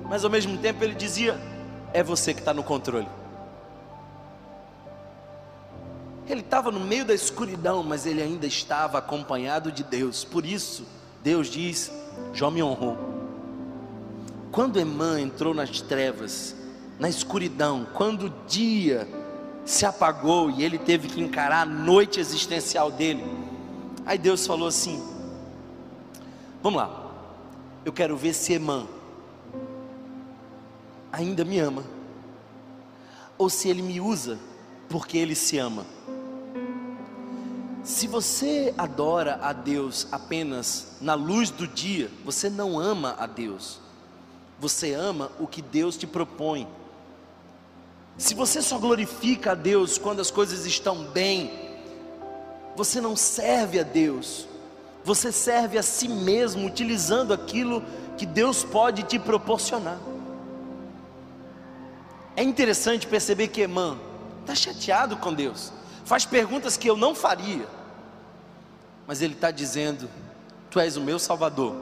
Mas 0.08 0.24
ao 0.24 0.30
mesmo 0.30 0.58
tempo 0.58 0.82
ele 0.82 0.96
dizia: 0.96 1.51
é 1.93 2.03
você 2.03 2.32
que 2.32 2.40
está 2.40 2.55
no 2.55 2.62
controle. 2.62 3.09
Ele 6.26 6.40
estava 6.40 6.70
no 6.70 6.80
meio 6.80 7.05
da 7.05 7.14
escuridão, 7.14 7.82
mas 7.82 8.07
ele 8.07 8.22
ainda 8.22 8.47
estava 8.47 8.99
acompanhado 8.99 9.70
de 9.70 9.82
Deus. 9.82 10.24
Por 10.24 10.47
isso, 10.47 10.86
Deus 11.22 11.49
diz: 11.49 11.93
Jó 12.32 12.51
me 12.51 12.62
honrou. 12.62 12.97
Quando 14.51 14.78
Emã 14.78 15.20
entrou 15.20 15.53
nas 15.53 15.80
trevas, 15.80 16.55
na 16.99 17.09
escuridão, 17.09 17.86
quando 17.93 18.26
o 18.26 18.32
dia 18.47 19.09
se 19.64 19.84
apagou 19.84 20.51
e 20.51 20.62
ele 20.62 20.78
teve 20.78 21.09
que 21.09 21.20
encarar 21.20 21.62
a 21.62 21.66
noite 21.66 22.20
existencial 22.20 22.90
dele, 22.90 23.24
aí 24.07 24.16
Deus 24.16 24.47
falou 24.47 24.68
assim: 24.68 25.03
Vamos 26.62 26.80
lá, 26.80 27.12
eu 27.84 27.93
quero 27.93 28.16
ver 28.16 28.32
se 28.32 28.53
Emã 28.53 28.86
ainda 31.12 31.44
me 31.44 31.58
ama, 31.58 31.84
ou 33.36 33.50
se 33.50 33.68
ele 33.68 33.82
me 33.82 34.00
usa 34.00 34.38
porque 34.88 35.18
ele 35.18 35.34
se 35.34 35.58
ama. 35.58 35.86
Se 37.82 38.06
você 38.06 38.72
adora 38.78 39.40
a 39.42 39.52
Deus 39.52 40.06
apenas 40.12 40.96
na 41.00 41.14
luz 41.14 41.50
do 41.50 41.66
dia, 41.66 42.08
você 42.24 42.48
não 42.48 42.78
ama 42.78 43.16
a 43.18 43.26
Deus. 43.26 43.80
Você 44.60 44.94
ama 44.94 45.32
o 45.40 45.48
que 45.48 45.60
Deus 45.60 45.96
te 45.96 46.06
propõe. 46.06 46.68
Se 48.16 48.34
você 48.34 48.62
só 48.62 48.78
glorifica 48.78 49.52
a 49.52 49.54
Deus 49.54 49.98
quando 49.98 50.20
as 50.20 50.30
coisas 50.30 50.64
estão 50.64 51.04
bem, 51.06 51.50
você 52.76 53.00
não 53.00 53.16
serve 53.16 53.80
a 53.80 53.82
Deus. 53.82 54.46
Você 55.04 55.32
serve 55.32 55.76
a 55.76 55.82
si 55.82 56.06
mesmo 56.06 56.66
utilizando 56.66 57.34
aquilo 57.34 57.82
que 58.16 58.24
Deus 58.24 58.62
pode 58.62 59.02
te 59.02 59.18
proporcionar. 59.18 59.98
É 62.36 62.42
interessante 62.42 63.06
perceber 63.06 63.48
que 63.48 63.60
Emã 63.60 63.98
está 64.42 64.54
chateado 64.54 65.16
com 65.16 65.32
Deus 65.32 65.72
faz 66.04 66.24
perguntas 66.24 66.76
que 66.76 66.88
eu 66.88 66.96
não 66.96 67.14
faria, 67.14 67.66
mas 69.06 69.22
ele 69.22 69.34
está 69.34 69.50
dizendo: 69.50 70.08
Tu 70.70 70.80
és 70.80 70.96
o 70.96 71.00
meu 71.00 71.18
Salvador. 71.18 71.74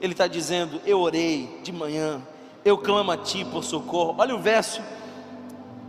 Ele 0.00 0.12
está 0.12 0.26
dizendo: 0.26 0.80
Eu 0.84 1.00
orei 1.00 1.60
de 1.62 1.72
manhã, 1.72 2.20
eu 2.64 2.78
clamo 2.78 3.10
a 3.10 3.16
Ti 3.16 3.44
por 3.44 3.64
socorro. 3.64 4.16
Olha 4.18 4.34
o 4.34 4.40
verso 4.40 4.82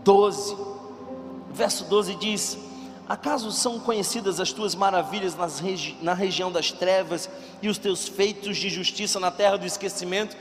12. 0.04 0.54
O 0.54 1.54
verso 1.54 1.86
12 1.86 2.16
diz: 2.16 2.58
Acaso 3.10 3.52
são 3.52 3.80
conhecidas 3.80 4.40
as 4.40 4.54
tuas 4.54 4.76
maravilhas 4.76 5.36
regi 5.60 5.98
na 6.02 6.14
região 6.14 6.52
das 6.52 6.72
trevas 6.72 7.28
e 7.62 7.68
os 7.68 7.78
teus 7.78 8.08
feitos 8.08 8.56
de 8.56 8.70
justiça 8.70 9.20
na 9.20 9.32
terra 9.32 9.58
do 9.58 9.66
esquecimento? 9.66 10.38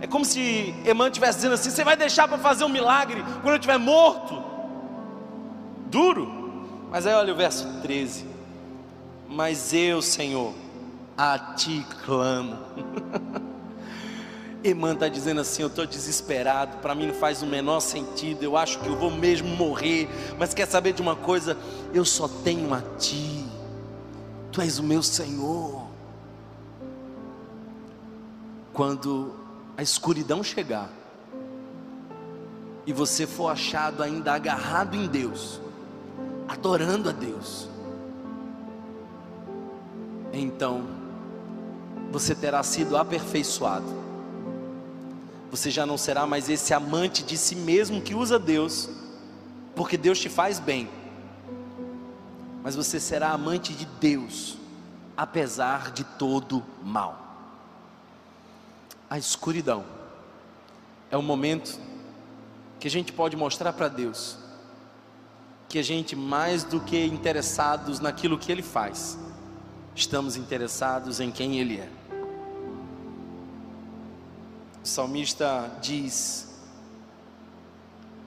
É 0.00 0.06
como 0.06 0.24
se 0.24 0.74
Emã 0.84 1.08
estivesse 1.08 1.38
dizendo 1.38 1.54
assim: 1.54 1.70
Você 1.70 1.82
vai 1.82 1.96
deixar 1.96 2.28
para 2.28 2.38
fazer 2.38 2.64
um 2.64 2.68
milagre 2.68 3.24
quando 3.42 3.54
eu 3.54 3.56
estiver 3.56 3.78
morto? 3.78 4.50
duro. 5.90 6.40
Mas 6.90 7.06
aí 7.06 7.14
olha 7.14 7.32
o 7.32 7.36
verso 7.36 7.66
13: 7.82 8.24
Mas 9.28 9.74
eu, 9.74 10.00
Senhor, 10.00 10.54
a 11.18 11.38
ti 11.38 11.84
clamo. 12.04 12.56
Irmã 14.62 14.92
está 14.92 15.08
dizendo 15.08 15.40
assim: 15.40 15.62
Eu 15.62 15.68
estou 15.68 15.86
desesperado, 15.86 16.78
para 16.78 16.94
mim 16.94 17.06
não 17.06 17.14
faz 17.14 17.42
o 17.42 17.46
menor 17.46 17.80
sentido, 17.80 18.42
eu 18.42 18.56
acho 18.56 18.78
que 18.80 18.88
eu 18.88 18.96
vou 18.96 19.10
mesmo 19.10 19.48
morrer, 19.48 20.08
mas 20.38 20.52
quer 20.52 20.66
saber 20.66 20.92
de 20.92 21.00
uma 21.00 21.16
coisa? 21.16 21.56
Eu 21.94 22.04
só 22.04 22.28
tenho 22.28 22.72
a 22.74 22.82
Ti, 22.98 23.44
Tu 24.52 24.60
és 24.60 24.78
o 24.78 24.82
meu 24.82 25.02
Senhor. 25.02 25.88
Quando 28.72 29.34
a 29.76 29.82
escuridão 29.82 30.42
chegar, 30.42 30.90
e 32.86 32.92
você 32.92 33.26
for 33.26 33.48
achado 33.48 34.02
ainda 34.02 34.32
agarrado 34.32 34.94
em 34.94 35.06
Deus, 35.06 35.60
adorando 36.48 37.08
a 37.08 37.12
Deus, 37.12 37.68
então 40.32 40.82
você 42.10 42.34
terá 42.34 42.62
sido 42.62 42.96
aperfeiçoado. 42.96 43.99
Você 45.50 45.70
já 45.70 45.84
não 45.84 45.98
será 45.98 46.26
mais 46.26 46.48
esse 46.48 46.72
amante 46.72 47.22
de 47.22 47.36
si 47.36 47.56
mesmo 47.56 48.00
que 48.00 48.14
usa 48.14 48.38
Deus, 48.38 48.88
porque 49.74 49.96
Deus 49.96 50.18
te 50.18 50.28
faz 50.28 50.60
bem, 50.60 50.88
mas 52.62 52.76
você 52.76 53.00
será 53.00 53.30
amante 53.30 53.72
de 53.72 53.84
Deus, 53.84 54.56
apesar 55.16 55.90
de 55.90 56.04
todo 56.04 56.64
mal. 56.82 57.18
A 59.08 59.18
escuridão 59.18 59.84
é 61.10 61.16
o 61.16 61.22
momento 61.22 61.78
que 62.78 62.86
a 62.86 62.90
gente 62.90 63.12
pode 63.12 63.36
mostrar 63.36 63.72
para 63.72 63.88
Deus 63.88 64.38
que 65.68 65.78
a 65.78 65.82
gente, 65.84 66.16
mais 66.16 66.64
do 66.64 66.80
que 66.80 67.06
interessados 67.06 68.00
naquilo 68.00 68.36
que 68.36 68.50
Ele 68.50 68.62
faz, 68.62 69.16
estamos 69.94 70.36
interessados 70.36 71.20
em 71.20 71.30
quem 71.30 71.60
Ele 71.60 71.78
é. 71.78 71.99
O 74.82 74.86
salmista 74.86 75.70
diz: 75.82 76.48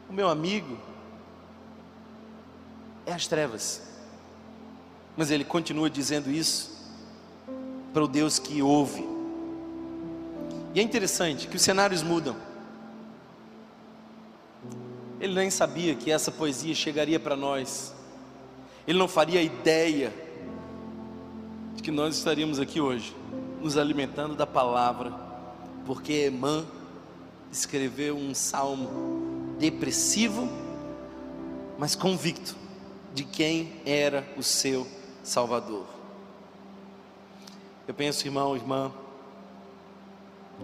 O 0.10 0.14
meu 0.14 0.30
amigo 0.30 0.78
é 3.06 3.14
as 3.14 3.28
trevas, 3.28 3.82
mas 5.18 5.32
ele 5.32 5.44
continua 5.44 5.90
dizendo 5.90 6.30
isso 6.30 6.72
para 7.94 8.04
o 8.04 8.08
Deus 8.08 8.40
que 8.40 8.62
ouve. 8.62 9.08
E 10.74 10.80
é 10.80 10.84
interessante 10.84 11.48
que 11.48 11.56
os 11.56 11.62
cenários 11.62 12.02
mudam. 12.02 12.36
Ele 15.20 15.36
nem 15.36 15.50
sabia 15.50 15.96
que 15.96 16.12
essa 16.12 16.32
poesia 16.32 16.74
chegaria 16.76 17.20
para 17.20 17.36
nós. 17.36 17.94
Ele 18.88 18.98
não 18.98 19.08
faria 19.08 19.42
ideia 19.42 20.14
de 21.76 21.82
que 21.82 21.92
nós 21.92 22.18
estaríamos 22.18 22.60
aqui 22.60 22.82
hoje, 22.82 23.16
nos 23.62 23.78
alimentando 23.78 24.36
da 24.36 24.46
palavra, 24.46 25.23
porque 25.86 26.14
Emã 26.14 26.66
escreveu 27.52 28.16
um 28.16 28.34
salmo 28.34 29.56
depressivo, 29.60 30.50
mas 31.78 31.96
convicto 31.96 32.56
de 33.14 33.24
quem 33.24 33.82
era 33.86 34.28
o 34.38 34.44
seu 34.44 34.88
Salvador. 35.24 35.86
Eu 37.88 37.94
penso, 37.94 38.26
irmão, 38.26 38.56
irmã, 38.56 38.92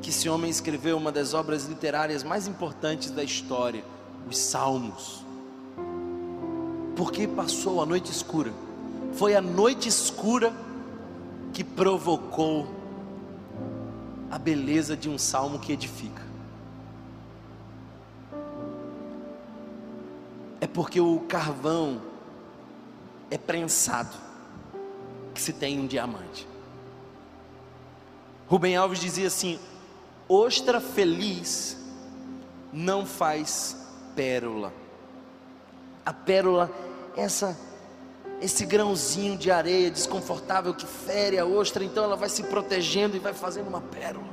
que 0.02 0.10
esse 0.10 0.30
homem 0.30 0.50
escreveu 0.50 0.98
uma 0.98 1.12
das 1.12 1.34
obras 1.34 1.66
literárias 1.66 2.24
mais 2.24 2.48
importantes 2.48 3.12
da 3.12 3.24
história 3.24 3.84
os 4.28 4.38
salmos. 4.38 5.26
Porque 6.96 7.28
passou 7.28 7.82
a 7.82 7.86
noite 7.86 8.12
escura. 8.12 8.54
Foi 9.14 9.36
a 9.36 9.42
noite 9.42 9.88
escura 9.90 10.54
que 11.54 11.64
provocou 11.64 12.68
a 14.30 14.38
beleza 14.38 14.96
de 14.96 15.10
um 15.10 15.18
salmo 15.18 15.60
que 15.60 15.72
edifica. 15.72 16.22
É 20.62 20.68
porque 20.68 21.00
o 21.00 21.22
carvão 21.22 22.02
é 23.32 23.38
prensado 23.38 24.16
que 25.34 25.42
se 25.42 25.54
tem 25.54 25.80
um 25.80 25.88
diamante. 25.88 26.48
Rubem 28.48 28.76
Alves 28.76 29.00
dizia 29.00 29.28
assim: 29.28 29.60
ostra 30.28 30.82
feliz 30.82 31.78
não 32.74 33.06
faz 33.06 33.78
pérola. 34.16 34.74
A 36.06 36.12
pérola, 36.12 36.72
essa 37.16 37.58
esse 38.42 38.66
grãozinho 38.66 39.38
de 39.38 39.52
areia 39.52 39.92
desconfortável 39.92 40.74
que 40.74 40.86
fere 40.86 41.38
a 41.38 41.46
ostra, 41.46 41.84
então 41.84 42.04
ela 42.04 42.16
vai 42.16 42.30
se 42.30 42.44
protegendo 42.44 43.16
e 43.16 43.20
vai 43.20 43.34
fazendo 43.34 43.68
uma 43.68 43.82
pérola. 43.82 44.28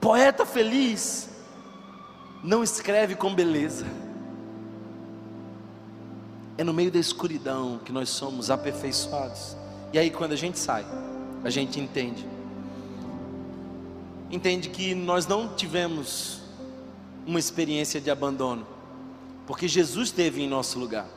Poeta 0.00 0.44
feliz 0.44 1.28
não 2.42 2.62
escreve 2.62 3.14
com 3.14 3.34
beleza. 3.34 3.86
É 6.58 6.64
no 6.64 6.72
meio 6.72 6.90
da 6.90 6.98
escuridão 6.98 7.80
que 7.84 7.92
nós 7.92 8.08
somos 8.08 8.50
aperfeiçoados. 8.50 9.56
E 9.92 9.98
aí 9.98 10.10
quando 10.10 10.32
a 10.32 10.36
gente 10.36 10.58
sai, 10.58 10.84
a 11.44 11.50
gente 11.50 11.78
entende. 11.80 12.26
Entende 14.30 14.70
que 14.70 14.94
nós 14.94 15.26
não 15.26 15.54
tivemos 15.54 16.40
uma 17.26 17.38
experiência 17.38 18.00
de 18.00 18.10
abandono, 18.10 18.66
porque 19.46 19.68
Jesus 19.68 20.08
esteve 20.08 20.42
em 20.42 20.48
nosso 20.48 20.78
lugar. 20.78 21.15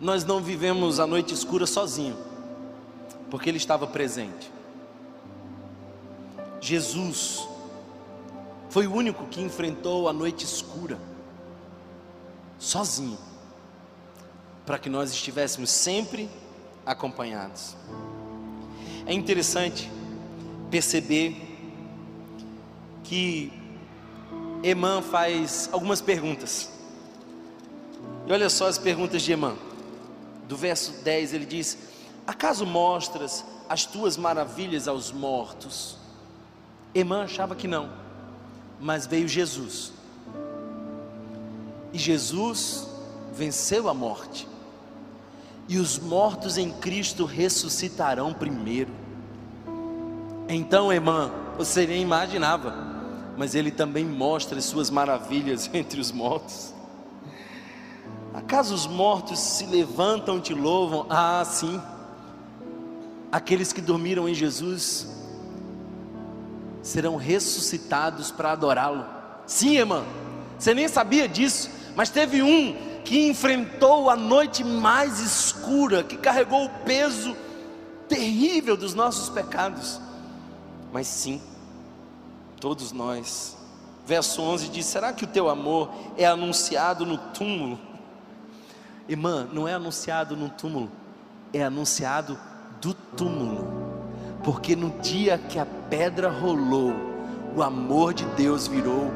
Nós 0.00 0.24
não 0.24 0.40
vivemos 0.40 0.98
a 0.98 1.06
noite 1.06 1.32
escura 1.32 1.66
sozinho, 1.66 2.16
porque 3.30 3.48
Ele 3.48 3.58
estava 3.58 3.86
presente. 3.86 4.50
Jesus 6.60 7.46
foi 8.70 8.86
o 8.86 8.92
único 8.92 9.26
que 9.26 9.40
enfrentou 9.40 10.08
a 10.08 10.12
noite 10.12 10.44
escura, 10.44 10.98
sozinho, 12.58 13.18
para 14.66 14.78
que 14.78 14.88
nós 14.88 15.12
estivéssemos 15.12 15.70
sempre 15.70 16.28
acompanhados. 16.84 17.76
É 19.06 19.12
interessante 19.12 19.90
perceber 20.70 21.36
que 23.04 23.52
Emã 24.62 25.02
faz 25.02 25.68
algumas 25.70 26.00
perguntas. 26.00 26.70
E 28.26 28.32
olha 28.32 28.48
só 28.48 28.66
as 28.66 28.78
perguntas 28.78 29.22
de 29.22 29.30
Emã. 29.30 29.54
Do 30.48 30.56
verso 30.56 31.02
10 31.02 31.34
ele 31.34 31.46
diz: 31.46 31.78
Acaso 32.26 32.66
mostras 32.66 33.44
as 33.68 33.84
tuas 33.86 34.16
maravilhas 34.16 34.88
aos 34.88 35.10
mortos? 35.12 35.96
Emã 36.94 37.24
achava 37.24 37.54
que 37.54 37.66
não, 37.66 37.90
mas 38.80 39.06
veio 39.06 39.26
Jesus. 39.26 39.92
E 41.92 41.98
Jesus 41.98 42.88
venceu 43.32 43.88
a 43.88 43.94
morte. 43.94 44.48
E 45.68 45.78
os 45.78 45.98
mortos 45.98 46.58
em 46.58 46.70
Cristo 46.70 47.24
ressuscitarão 47.24 48.34
primeiro. 48.34 48.92
Então, 50.48 50.92
irmã, 50.92 51.32
você 51.56 51.86
nem 51.86 52.02
imaginava, 52.02 52.74
mas 53.36 53.54
ele 53.54 53.70
também 53.70 54.04
mostra 54.04 54.58
as 54.58 54.64
suas 54.64 54.90
maravilhas 54.90 55.70
entre 55.72 56.00
os 56.00 56.12
mortos. 56.12 56.73
Acaso 58.34 58.74
os 58.74 58.84
mortos 58.84 59.38
se 59.38 59.64
levantam 59.64 60.38
e 60.38 60.40
te 60.40 60.52
louvam? 60.52 61.06
Ah, 61.08 61.44
sim. 61.46 61.80
Aqueles 63.30 63.72
que 63.72 63.80
dormiram 63.80 64.28
em 64.28 64.34
Jesus 64.34 65.08
serão 66.82 67.14
ressuscitados 67.14 68.32
para 68.32 68.50
adorá-lo. 68.50 69.06
Sim, 69.46 69.76
irmã, 69.76 70.04
você 70.58 70.74
nem 70.74 70.88
sabia 70.88 71.28
disso, 71.28 71.70
mas 71.94 72.10
teve 72.10 72.42
um 72.42 72.76
que 73.04 73.28
enfrentou 73.28 74.10
a 74.10 74.16
noite 74.16 74.64
mais 74.64 75.20
escura, 75.20 76.02
que 76.02 76.16
carregou 76.16 76.64
o 76.64 76.70
peso 76.84 77.36
terrível 78.08 78.76
dos 78.76 78.94
nossos 78.94 79.28
pecados. 79.28 80.00
Mas 80.92 81.06
sim, 81.06 81.40
todos 82.60 82.90
nós. 82.90 83.56
Verso 84.04 84.42
11 84.42 84.68
diz: 84.68 84.86
Será 84.86 85.12
que 85.12 85.24
o 85.24 85.28
teu 85.28 85.48
amor 85.48 85.90
é 86.16 86.26
anunciado 86.26 87.06
no 87.06 87.16
túmulo? 87.16 87.93
Irmã, 89.08 89.46
não 89.52 89.68
é 89.68 89.74
anunciado 89.74 90.36
no 90.36 90.48
túmulo, 90.48 90.90
é 91.52 91.62
anunciado 91.62 92.38
do 92.80 92.94
túmulo. 92.94 93.84
Porque 94.42 94.74
no 94.74 94.90
dia 95.00 95.38
que 95.38 95.58
a 95.58 95.66
pedra 95.66 96.30
rolou, 96.30 96.92
o 97.54 97.62
amor 97.62 98.14
de 98.14 98.24
Deus 98.36 98.66
virou 98.66 99.10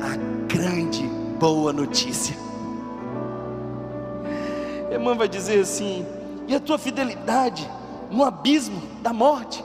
a 0.00 0.16
grande 0.52 1.02
boa 1.38 1.72
notícia. 1.72 2.36
Irmã 4.90 5.16
vai 5.16 5.28
dizer 5.28 5.60
assim: 5.60 6.06
e 6.46 6.54
a 6.54 6.60
tua 6.60 6.78
fidelidade 6.78 7.68
no 8.10 8.24
abismo 8.24 8.80
da 9.02 9.12
morte? 9.12 9.64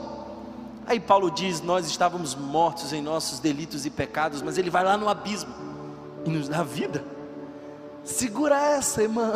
Aí 0.86 0.98
Paulo 0.98 1.30
diz: 1.30 1.60
Nós 1.60 1.86
estávamos 1.86 2.34
mortos 2.34 2.92
em 2.92 3.00
nossos 3.00 3.38
delitos 3.38 3.86
e 3.86 3.90
pecados, 3.90 4.42
mas 4.42 4.58
ele 4.58 4.70
vai 4.70 4.84
lá 4.84 4.96
no 4.96 5.08
abismo 5.08 5.54
e 6.24 6.30
nos 6.30 6.48
dá 6.48 6.62
vida. 6.62 7.04
Segura 8.10 8.56
essa, 8.56 9.02
irmã. 9.02 9.32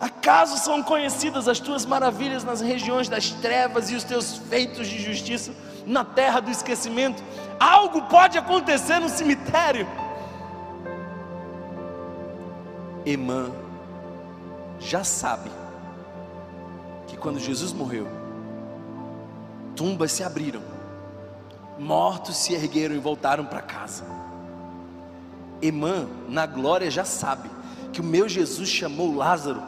Acaso 0.00 0.56
são 0.58 0.82
conhecidas 0.82 1.48
as 1.48 1.58
tuas 1.58 1.84
maravilhas 1.84 2.44
nas 2.44 2.60
regiões 2.60 3.08
das 3.08 3.30
trevas 3.30 3.90
e 3.90 3.96
os 3.96 4.04
teus 4.04 4.36
feitos 4.36 4.86
de 4.86 5.02
justiça 5.02 5.52
na 5.84 6.04
terra 6.04 6.38
do 6.38 6.50
esquecimento? 6.50 7.22
Algo 7.58 8.02
pode 8.02 8.38
acontecer 8.38 9.00
no 9.00 9.08
cemitério. 9.08 9.88
Emã 13.04 13.50
já 14.78 15.02
sabe 15.02 15.50
que 17.08 17.16
quando 17.16 17.40
Jesus 17.40 17.72
morreu, 17.72 18.06
tumbas 19.74 20.12
se 20.12 20.22
abriram, 20.22 20.62
mortos 21.76 22.36
se 22.36 22.54
ergueram 22.54 22.94
e 22.94 22.98
voltaram 22.98 23.44
para 23.44 23.60
casa. 23.60 24.17
Emã, 25.60 26.08
na 26.28 26.46
glória, 26.46 26.90
já 26.90 27.04
sabe 27.04 27.50
que 27.92 28.00
o 28.00 28.04
meu 28.04 28.28
Jesus 28.28 28.68
chamou 28.68 29.14
Lázaro 29.14 29.62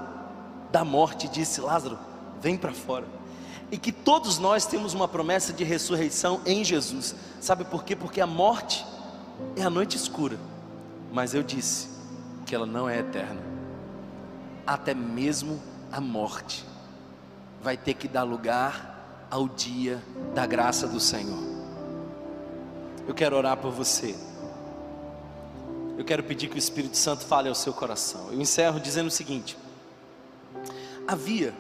da 0.71 0.85
morte 0.85 1.29
disse: 1.29 1.61
Lázaro, 1.61 1.99
vem 2.41 2.57
para 2.57 2.73
fora. 2.73 3.07
E 3.71 3.79
que 3.79 3.93
todos 3.93 4.39
nós 4.39 4.67
temos 4.67 4.95
uma 4.95 5.07
promessa 5.07 5.53
de 5.53 5.63
ressurreição 5.63 6.41
em 6.45 6.65
Jesus. 6.65 7.15
Sabe 7.41 7.65
por 7.65 7.85
quê? 7.85 7.95
Porque 7.95 8.21
a 8.21 8.27
morte 8.27 8.85
é 9.57 9.63
a 9.63 9.71
noite 9.71 9.97
escura. 9.97 10.37
Mas 11.13 11.35
eu 11.35 11.43
disse 11.43 11.89
que 12.47 12.55
ela 12.55 12.67
não 12.67 12.89
é 12.89 12.99
eterna. 12.99 13.41
Até 14.67 14.93
mesmo 14.93 15.61
a 15.93 16.01
morte 16.01 16.65
vai 17.63 17.77
ter 17.77 17.95
que 17.95 18.09
dar 18.09 18.23
lugar 18.23 19.27
ao 19.31 19.49
dia 19.49 20.03
da 20.35 20.47
graça 20.47 20.87
do 20.89 20.99
Senhor. 20.99 21.39
Eu 23.07 23.15
quero 23.15 23.37
orar 23.37 23.57
por 23.57 23.71
você. 23.71 24.17
Eu 25.99 26.05
quero 26.05 26.23
pedir 26.23 26.49
que 26.49 26.57
o 26.57 26.59
Espírito 26.59 26.97
Santo 26.97 27.25
fale 27.25 27.49
ao 27.49 27.55
seu 27.55 27.73
coração. 27.73 28.29
Eu 28.33 28.41
encerro 28.41 28.81
dizendo 28.81 29.09
o 29.09 29.11
seguinte: 29.11 29.57
havia 31.07 31.55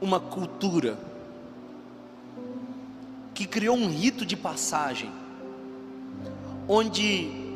uma 0.00 0.20
cultura 0.20 0.98
que 3.34 3.46
criou 3.46 3.76
um 3.76 3.88
rito 3.88 4.24
de 4.26 4.36
passagem, 4.36 5.12
onde 6.68 7.46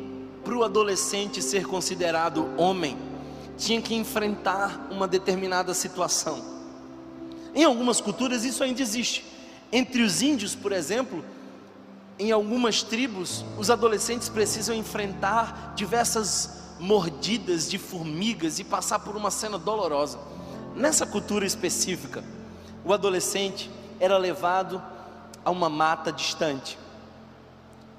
para 0.43 0.55
o 0.55 0.63
adolescente 0.63 1.41
ser 1.41 1.65
considerado 1.65 2.49
homem, 2.57 2.97
tinha 3.57 3.81
que 3.81 3.95
enfrentar 3.95 4.87
uma 4.91 5.07
determinada 5.07 5.73
situação. 5.73 6.43
Em 7.55 7.63
algumas 7.63 8.01
culturas 8.01 8.43
isso 8.43 8.63
ainda 8.63 8.81
existe. 8.81 9.25
Entre 9.71 10.01
os 10.01 10.21
índios, 10.21 10.55
por 10.55 10.71
exemplo, 10.71 11.23
em 12.19 12.31
algumas 12.31 12.83
tribos, 12.83 13.43
os 13.57 13.69
adolescentes 13.69 14.29
precisam 14.29 14.75
enfrentar 14.75 15.73
diversas 15.75 16.61
mordidas 16.79 17.69
de 17.69 17.77
formigas 17.77 18.59
e 18.59 18.63
passar 18.63 18.99
por 18.99 19.15
uma 19.15 19.31
cena 19.31 19.57
dolorosa. 19.57 20.19
Nessa 20.75 21.05
cultura 21.05 21.45
específica, 21.45 22.23
o 22.83 22.93
adolescente 22.93 23.69
era 23.99 24.17
levado 24.17 24.81
a 25.43 25.51
uma 25.51 25.69
mata 25.69 26.11
distante, 26.11 26.77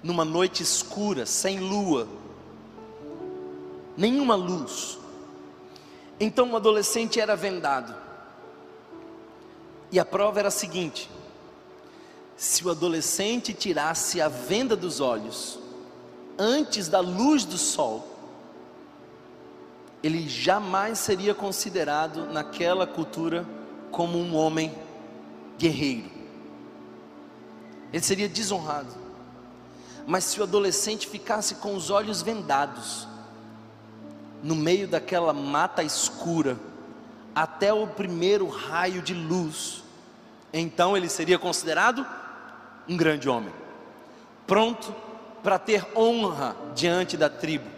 numa 0.02 0.24
noite 0.24 0.62
escura, 0.62 1.24
sem 1.26 1.58
lua, 1.58 2.06
nenhuma 3.96 4.34
luz. 4.34 4.98
Então 6.20 6.52
o 6.52 6.56
adolescente 6.56 7.18
era 7.18 7.34
vendado. 7.34 7.94
E 9.90 9.98
a 9.98 10.04
prova 10.04 10.38
era 10.38 10.48
a 10.48 10.52
seguinte: 10.52 11.10
se 12.36 12.66
o 12.66 12.70
adolescente 12.70 13.52
tirasse 13.52 14.20
a 14.20 14.28
venda 14.28 14.74
dos 14.74 15.00
olhos 15.00 15.58
antes 16.38 16.88
da 16.88 17.00
luz 17.00 17.44
do 17.44 17.56
sol, 17.56 18.08
ele 20.02 20.28
jamais 20.28 20.98
seria 20.98 21.34
considerado 21.34 22.26
naquela 22.26 22.86
cultura 22.86 23.46
como 23.90 24.18
um 24.18 24.34
homem 24.34 24.74
guerreiro. 25.56 26.10
Ele 27.92 28.02
seria 28.02 28.28
desonrado. 28.28 28.92
Mas 30.06 30.24
se 30.24 30.40
o 30.40 30.42
adolescente 30.42 31.06
ficasse 31.06 31.54
com 31.54 31.74
os 31.74 31.88
olhos 31.88 32.20
vendados, 32.20 33.08
no 34.42 34.54
meio 34.54 34.86
daquela 34.86 35.32
mata 35.32 35.82
escura, 35.82 36.58
até 37.34 37.72
o 37.72 37.86
primeiro 37.86 38.46
raio 38.48 39.00
de 39.00 39.14
luz, 39.14 39.82
então 40.52 40.96
ele 40.96 41.08
seria 41.08 41.38
considerado 41.38 42.06
um 42.88 42.96
grande 42.96 43.28
homem, 43.28 43.52
pronto 44.46 44.94
para 45.42 45.58
ter 45.58 45.86
honra 45.96 46.56
diante 46.74 47.16
da 47.16 47.28
tribo. 47.28 47.68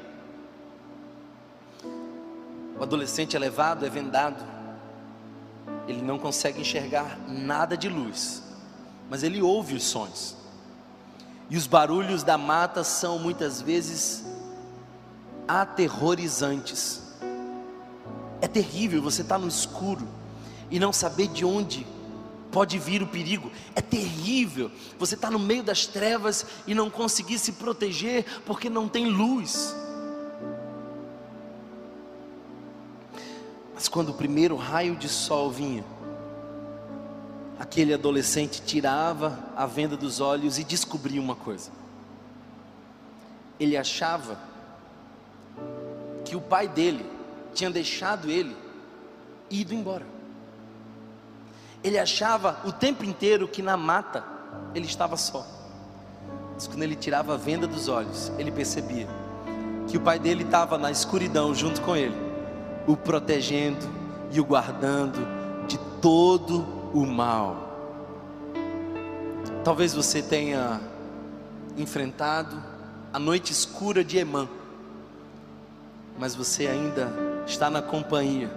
O 2.79 2.83
adolescente 2.83 3.35
é 3.35 3.39
levado, 3.39 3.85
é 3.87 3.89
vendado, 3.89 4.45
ele 5.89 6.03
não 6.03 6.19
consegue 6.19 6.61
enxergar 6.61 7.19
nada 7.29 7.77
de 7.77 7.89
luz, 7.89 8.43
mas 9.09 9.23
ele 9.23 9.41
ouve 9.41 9.75
os 9.75 9.85
sons. 9.85 10.37
E 11.49 11.57
os 11.57 11.67
barulhos 11.67 12.23
da 12.23 12.37
mata 12.37 12.83
são 12.83 13.19
muitas 13.19 13.61
vezes 13.63 14.25
aterrorizantes. 15.47 17.03
É 18.41 18.49
terrível 18.49 19.01
você 19.01 19.23
estar 19.23 19.37
tá 19.37 19.41
no 19.41 19.49
escuro 19.49 20.07
e 20.71 20.79
não 20.79 20.93
saber 20.93 21.29
de 21.29 21.45
onde 21.45 21.87
pode 22.57 22.79
vir 22.79 23.03
o 23.03 23.07
perigo. 23.07 23.53
É 23.75 23.83
terrível 23.83 24.71
você 24.99 25.15
estar 25.15 25.29
tá 25.29 25.31
no 25.31 25.39
meio 25.39 25.63
das 25.63 25.85
trevas 25.85 26.47
e 26.67 26.75
não 26.75 26.89
conseguir 26.89 27.39
se 27.39 27.53
proteger 27.53 28.25
porque 28.47 28.71
não 28.71 28.89
tem 28.89 29.11
luz. 29.11 29.77
Mas 33.75 33.89
quando 33.89 34.09
o 34.09 34.15
primeiro 34.15 34.57
raio 34.57 34.97
de 34.97 35.07
sol 35.07 35.51
vinha, 35.51 35.85
aquele 37.59 37.93
adolescente 37.93 38.63
tirava 38.63 39.39
a 39.55 39.67
venda 39.67 39.95
dos 39.95 40.19
olhos 40.19 40.59
e 40.59 40.65
descobria 40.65 41.21
uma 41.21 41.37
coisa. 41.37 41.71
Ele 43.61 43.77
achava 43.77 44.41
que 46.25 46.35
o 46.35 46.41
pai 46.41 46.67
dele 46.67 47.05
tinha 47.53 47.71
deixado 47.71 48.31
ele 48.31 48.57
e 49.51 49.61
ido 49.61 49.75
embora. 49.75 50.16
Ele 51.87 52.01
achava 52.01 52.59
o 52.65 52.73
tempo 52.73 53.05
inteiro 53.05 53.47
que 53.47 53.63
na 53.63 53.77
mata 53.77 54.25
ele 54.75 54.87
estava 54.87 55.17
só. 55.17 55.47
Mas 56.53 56.67
quando 56.67 56.83
ele 56.83 56.97
tirava 56.97 57.35
a 57.35 57.37
venda 57.37 57.65
dos 57.65 57.87
olhos, 57.87 58.33
ele 58.37 58.51
percebia 58.51 59.07
que 59.87 59.97
o 59.97 60.01
pai 60.01 60.19
dele 60.19 60.43
estava 60.43 60.77
na 60.77 60.91
escuridão 60.91 61.55
junto 61.55 61.81
com 61.83 61.95
ele, 61.95 62.17
o 62.89 62.97
protegendo 62.97 63.89
e 64.33 64.41
o 64.41 64.45
guardando 64.45 65.21
de 65.69 65.79
todo 66.03 66.67
o 66.93 67.07
mal. 67.07 67.57
Talvez 69.63 69.95
você 69.95 70.21
tenha 70.21 70.81
enfrentado 71.77 72.61
a 73.13 73.19
noite 73.21 73.53
escura 73.53 74.03
de 74.03 74.19
Emã, 74.19 74.49
mas 76.19 76.35
você 76.35 76.67
ainda 76.67 77.13
está 77.47 77.71
na 77.71 77.81
companhia 77.81 78.51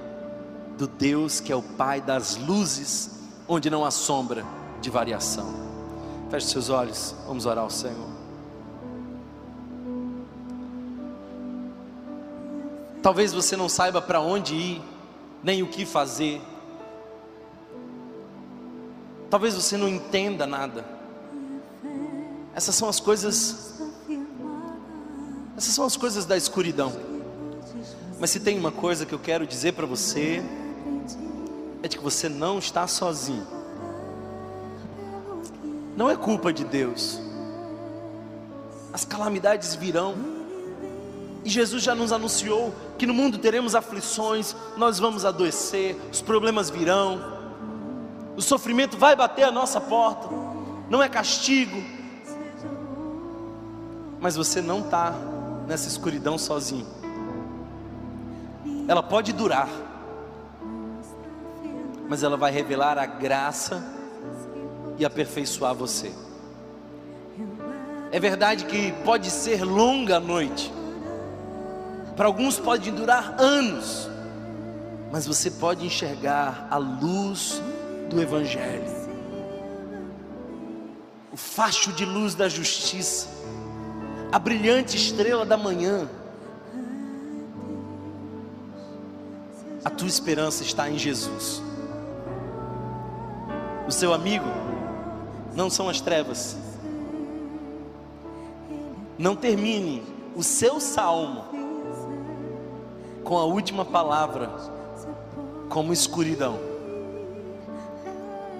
do 0.79 0.87
Deus 0.87 1.39
que 1.39 1.51
é 1.51 1.55
o 1.55 1.61
Pai 1.61 2.01
das 2.01 2.35
luzes, 2.35 3.18
onde 3.49 3.67
não 3.67 3.83
há 3.83 3.89
sombra 3.89 4.45
de 4.79 4.91
variação. 4.91 5.51
Feche 6.29 6.45
seus 6.45 6.69
olhos, 6.69 7.15
vamos 7.25 7.47
orar 7.47 7.63
ao 7.63 7.69
Senhor. 7.71 8.07
Talvez 13.01 13.33
você 13.33 13.57
não 13.57 13.67
saiba 13.67 14.01
para 14.01 14.21
onde 14.21 14.53
ir, 14.53 14.81
nem 15.43 15.63
o 15.63 15.67
que 15.67 15.83
fazer. 15.83 16.39
Talvez 19.31 19.55
você 19.55 19.75
não 19.75 19.87
entenda 19.87 20.45
nada. 20.45 20.85
Essas 22.53 22.75
são 22.75 22.87
as 22.87 22.99
coisas. 22.99 23.81
Essas 25.57 25.73
são 25.73 25.85
as 25.85 25.97
coisas 25.97 26.25
da 26.25 26.37
escuridão. 26.37 26.93
Mas 28.19 28.29
se 28.29 28.39
tem 28.39 28.59
uma 28.59 28.71
coisa 28.71 29.05
que 29.05 29.13
eu 29.13 29.19
quero 29.19 29.47
dizer 29.47 29.73
para 29.73 29.85
você, 29.87 30.43
é 31.81 31.87
de 31.87 31.97
que 31.97 32.03
você 32.03 32.27
não 32.27 32.59
está 32.59 32.87
sozinho. 32.87 33.45
Não 35.95 36.09
é 36.09 36.15
culpa 36.15 36.51
de 36.53 36.63
Deus. 36.63 37.19
As 38.93 39.05
calamidades 39.05 39.75
virão. 39.75 40.15
E 41.43 41.49
Jesus 41.49 41.83
já 41.83 41.95
nos 41.95 42.11
anunciou 42.11 42.73
que 42.97 43.05
no 43.05 43.13
mundo 43.13 43.37
teremos 43.37 43.75
aflições, 43.75 44.53
nós 44.75 44.99
vamos 44.99 45.23
adoecer, 45.23 45.95
os 46.11 46.21
problemas 46.21 46.69
virão, 46.69 47.39
o 48.35 48.41
sofrimento 48.41 48.97
vai 48.97 49.15
bater 49.15 49.43
a 49.43 49.51
nossa 49.51 49.79
porta, 49.79 50.27
não 50.89 51.01
é 51.01 51.07
castigo, 51.07 51.81
mas 54.19 54.35
você 54.35 54.61
não 54.61 54.79
está 54.79 55.13
nessa 55.65 55.87
escuridão 55.87 56.37
sozinho, 56.37 56.85
ela 58.85 59.01
pode 59.01 59.31
durar, 59.31 59.69
mas 62.09 62.23
ela 62.23 62.35
vai 62.35 62.51
revelar 62.51 62.97
a 62.97 63.05
graça 63.05 63.83
e 64.97 65.05
aperfeiçoar 65.05 65.75
você. 65.75 66.11
É 68.11 68.19
verdade 68.19 68.65
que 68.65 68.91
pode 69.05 69.29
ser 69.29 69.63
longa 69.63 70.17
a 70.17 70.19
noite, 70.19 70.73
para 72.17 72.25
alguns 72.25 72.57
pode 72.57 72.89
durar 72.89 73.35
anos, 73.39 74.09
mas 75.11 75.27
você 75.27 75.51
pode 75.51 75.85
enxergar 75.85 76.67
a 76.71 76.77
luz 76.77 77.61
do 78.09 78.19
Evangelho, 78.19 78.91
o 81.31 81.37
facho 81.37 81.93
de 81.93 82.05
luz 82.05 82.33
da 82.33 82.49
justiça, 82.49 83.27
a 84.31 84.39
brilhante 84.39 84.97
estrela 84.97 85.45
da 85.45 85.55
manhã. 85.55 86.09
A 89.85 89.89
tua 89.91 90.07
esperança 90.07 90.63
está 90.63 90.89
em 90.89 90.97
Jesus. 90.97 91.68
O 93.89 93.91
seu 93.91 94.13
amigo 94.13 94.45
não 95.55 95.67
são 95.67 95.89
as 95.89 95.99
trevas. 95.99 96.55
Não 99.17 99.35
termine 99.35 100.03
o 100.35 100.43
seu 100.43 100.79
salmo 100.79 101.43
com 103.23 103.35
a 103.35 103.45
última 103.45 103.83
palavra 103.83 104.51
como 105.69 105.91
escuridão. 105.91 106.59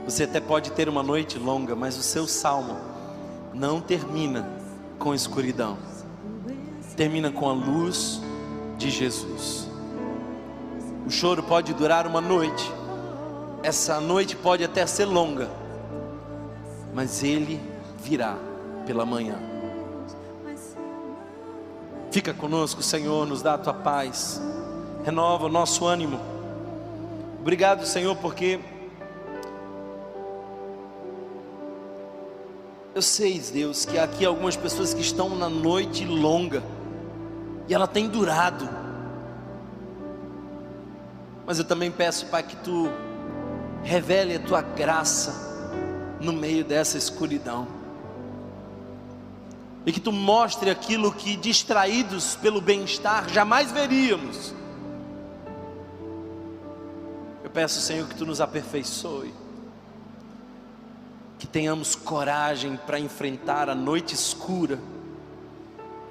Você 0.03 0.23
até 0.23 0.39
pode 0.41 0.71
ter 0.71 0.89
uma 0.89 1.03
noite 1.03 1.38
longa, 1.38 1.75
mas 1.75 1.95
o 1.95 2.01
seu 2.01 2.25
salmo 2.25 2.75
não 3.53 3.80
termina 3.80 4.49
com 4.97 5.13
escuridão. 5.13 5.77
Termina 6.97 7.32
com 7.32 7.47
a 7.47 7.53
luz 7.53 8.19
de 8.80 8.89
Jesus. 8.89 9.67
O 11.05 11.11
choro 11.11 11.43
pode 11.43 11.71
durar 11.75 12.07
uma 12.07 12.19
noite. 12.19 12.78
Essa 13.62 13.99
noite 13.99 14.36
pode 14.36 14.64
até 14.64 14.86
ser 14.86 15.05
longa, 15.05 15.49
mas 16.93 17.24
ele 17.24 17.62
virá 17.97 18.38
pela 18.86 19.05
manhã. 19.05 19.38
Fica 22.12 22.34
conosco, 22.34 22.82
Senhor, 22.82 23.28
nos 23.28 23.41
dá 23.41 23.53
a 23.53 23.57
tua 23.57 23.74
paz 23.74 24.41
renova 25.03 25.45
o 25.45 25.49
nosso 25.49 25.86
ânimo. 25.86 26.20
Obrigado, 27.39 27.86
Senhor, 27.86 28.16
porque 28.18 28.60
eu 32.93 33.01
sei, 33.01 33.39
Deus, 33.39 33.86
que 33.86 33.97
há 33.97 34.03
aqui 34.03 34.26
algumas 34.26 34.55
pessoas 34.55 34.93
que 34.93 35.01
estão 35.01 35.36
na 35.36 35.49
noite 35.49 36.05
longa 36.05 36.62
e 37.68 37.74
ela 37.74 37.88
tem 37.88 38.07
durado. 38.07 38.68
Mas 41.45 41.57
eu 41.57 41.66
também 41.66 41.89
peço, 41.89 42.28
Pai, 42.28 42.43
que 42.43 42.55
tu 42.57 42.89
revele 43.84 44.36
a 44.36 44.39
tua 44.39 44.61
graça 44.61 45.34
no 46.19 46.34
meio 46.34 46.63
dessa 46.63 46.97
escuridão. 46.97 47.67
E 49.86 49.91
que 49.91 49.99
tu 49.99 50.11
mostre 50.11 50.69
aquilo 50.69 51.11
que 51.11 51.36
distraídos 51.36 52.36
pelo 52.36 52.61
bem-estar 52.61 53.30
jamais 53.30 53.71
veríamos 53.71 54.53
eu 57.49 57.53
peço, 57.53 57.82
Senhor, 57.82 58.07
que 58.07 58.13
tu 58.13 58.27
nos 58.27 58.39
aperfeiçoe, 58.39 59.34
que 61.39 61.47
tenhamos 61.47 61.95
coragem 61.95 62.77
para 62.77 62.99
enfrentar 62.99 63.71
a 63.71 63.73
noite 63.73 64.13
escura, 64.13 64.80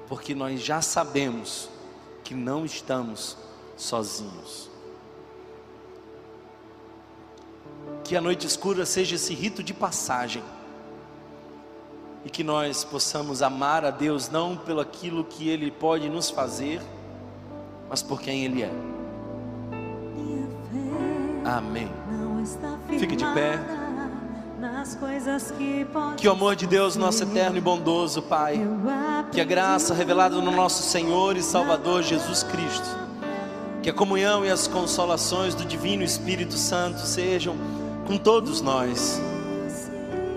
porque 0.09 0.35
nós 0.35 0.59
já 0.61 0.81
sabemos 0.81 1.69
que 2.25 2.35
não 2.35 2.65
estamos 2.65 3.37
sozinhos. 3.77 4.68
Que 8.03 8.15
a 8.15 8.21
noite 8.21 8.47
escura 8.47 8.85
seja 8.85 9.15
esse 9.15 9.33
rito 9.33 9.61
de 9.61 9.73
passagem 9.73 10.43
e 12.23 12.29
que 12.29 12.43
nós 12.43 12.83
possamos 12.83 13.41
amar 13.41 13.85
a 13.85 13.91
Deus 13.91 14.29
não 14.29 14.57
pelo 14.57 14.81
aquilo 14.81 15.23
que 15.23 15.49
Ele 15.49 15.71
pode 15.71 16.09
nos 16.09 16.29
fazer, 16.29 16.81
mas 17.89 18.01
por 18.01 18.21
quem 18.21 18.43
Ele 18.43 18.63
é. 18.63 18.71
Amém. 21.45 21.89
Fique 22.99 23.15
de 23.15 23.25
pé. 23.33 23.59
Que 26.17 26.27
o 26.27 26.31
amor 26.31 26.55
de 26.55 26.67
Deus, 26.67 26.95
nosso 26.95 27.23
eterno 27.23 27.57
e 27.57 27.61
bondoso 27.61 28.21
Pai, 28.21 28.59
que 29.31 29.39
a 29.39 29.45
graça 29.45 29.93
revelada 29.93 30.35
no 30.35 30.51
nosso 30.51 30.83
Senhor 30.83 31.37
e 31.37 31.41
Salvador 31.41 32.03
Jesus 32.03 32.43
Cristo, 32.43 32.87
que 33.81 33.89
a 33.89 33.93
comunhão 33.93 34.45
e 34.45 34.49
as 34.49 34.67
consolações 34.67 35.55
do 35.55 35.63
Divino 35.63 36.03
Espírito 36.03 36.55
Santo 36.55 36.99
sejam 36.99 37.55
com 38.05 38.17
todos 38.17 38.61
nós, 38.61 39.21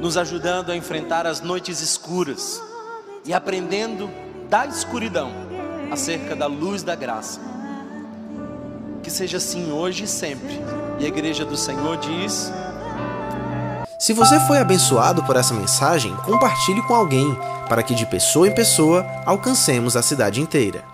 nos 0.00 0.16
ajudando 0.16 0.70
a 0.70 0.76
enfrentar 0.76 1.26
as 1.26 1.40
noites 1.40 1.80
escuras 1.80 2.62
e 3.24 3.32
aprendendo 3.32 4.10
da 4.48 4.66
escuridão 4.66 5.30
acerca 5.90 6.36
da 6.36 6.46
luz 6.46 6.82
da 6.82 6.94
graça. 6.94 7.40
Que 9.02 9.10
seja 9.10 9.38
assim 9.38 9.72
hoje 9.72 10.04
e 10.04 10.08
sempre 10.08 10.60
e 10.98 11.04
a 11.04 11.08
igreja 11.08 11.44
do 11.44 11.56
Senhor 11.56 11.96
diz: 11.96 12.52
Se 13.98 14.12
você 14.12 14.38
foi 14.40 14.58
abençoado 14.58 15.24
por 15.24 15.34
essa 15.34 15.52
mensagem, 15.52 16.14
compartilhe 16.18 16.82
com 16.82 16.94
alguém, 16.94 17.36
para 17.68 17.82
que 17.82 17.94
de 17.94 18.06
pessoa 18.06 18.46
em 18.46 18.54
pessoa 18.54 19.04
alcancemos 19.26 19.96
a 19.96 20.02
cidade 20.02 20.40
inteira. 20.40 20.91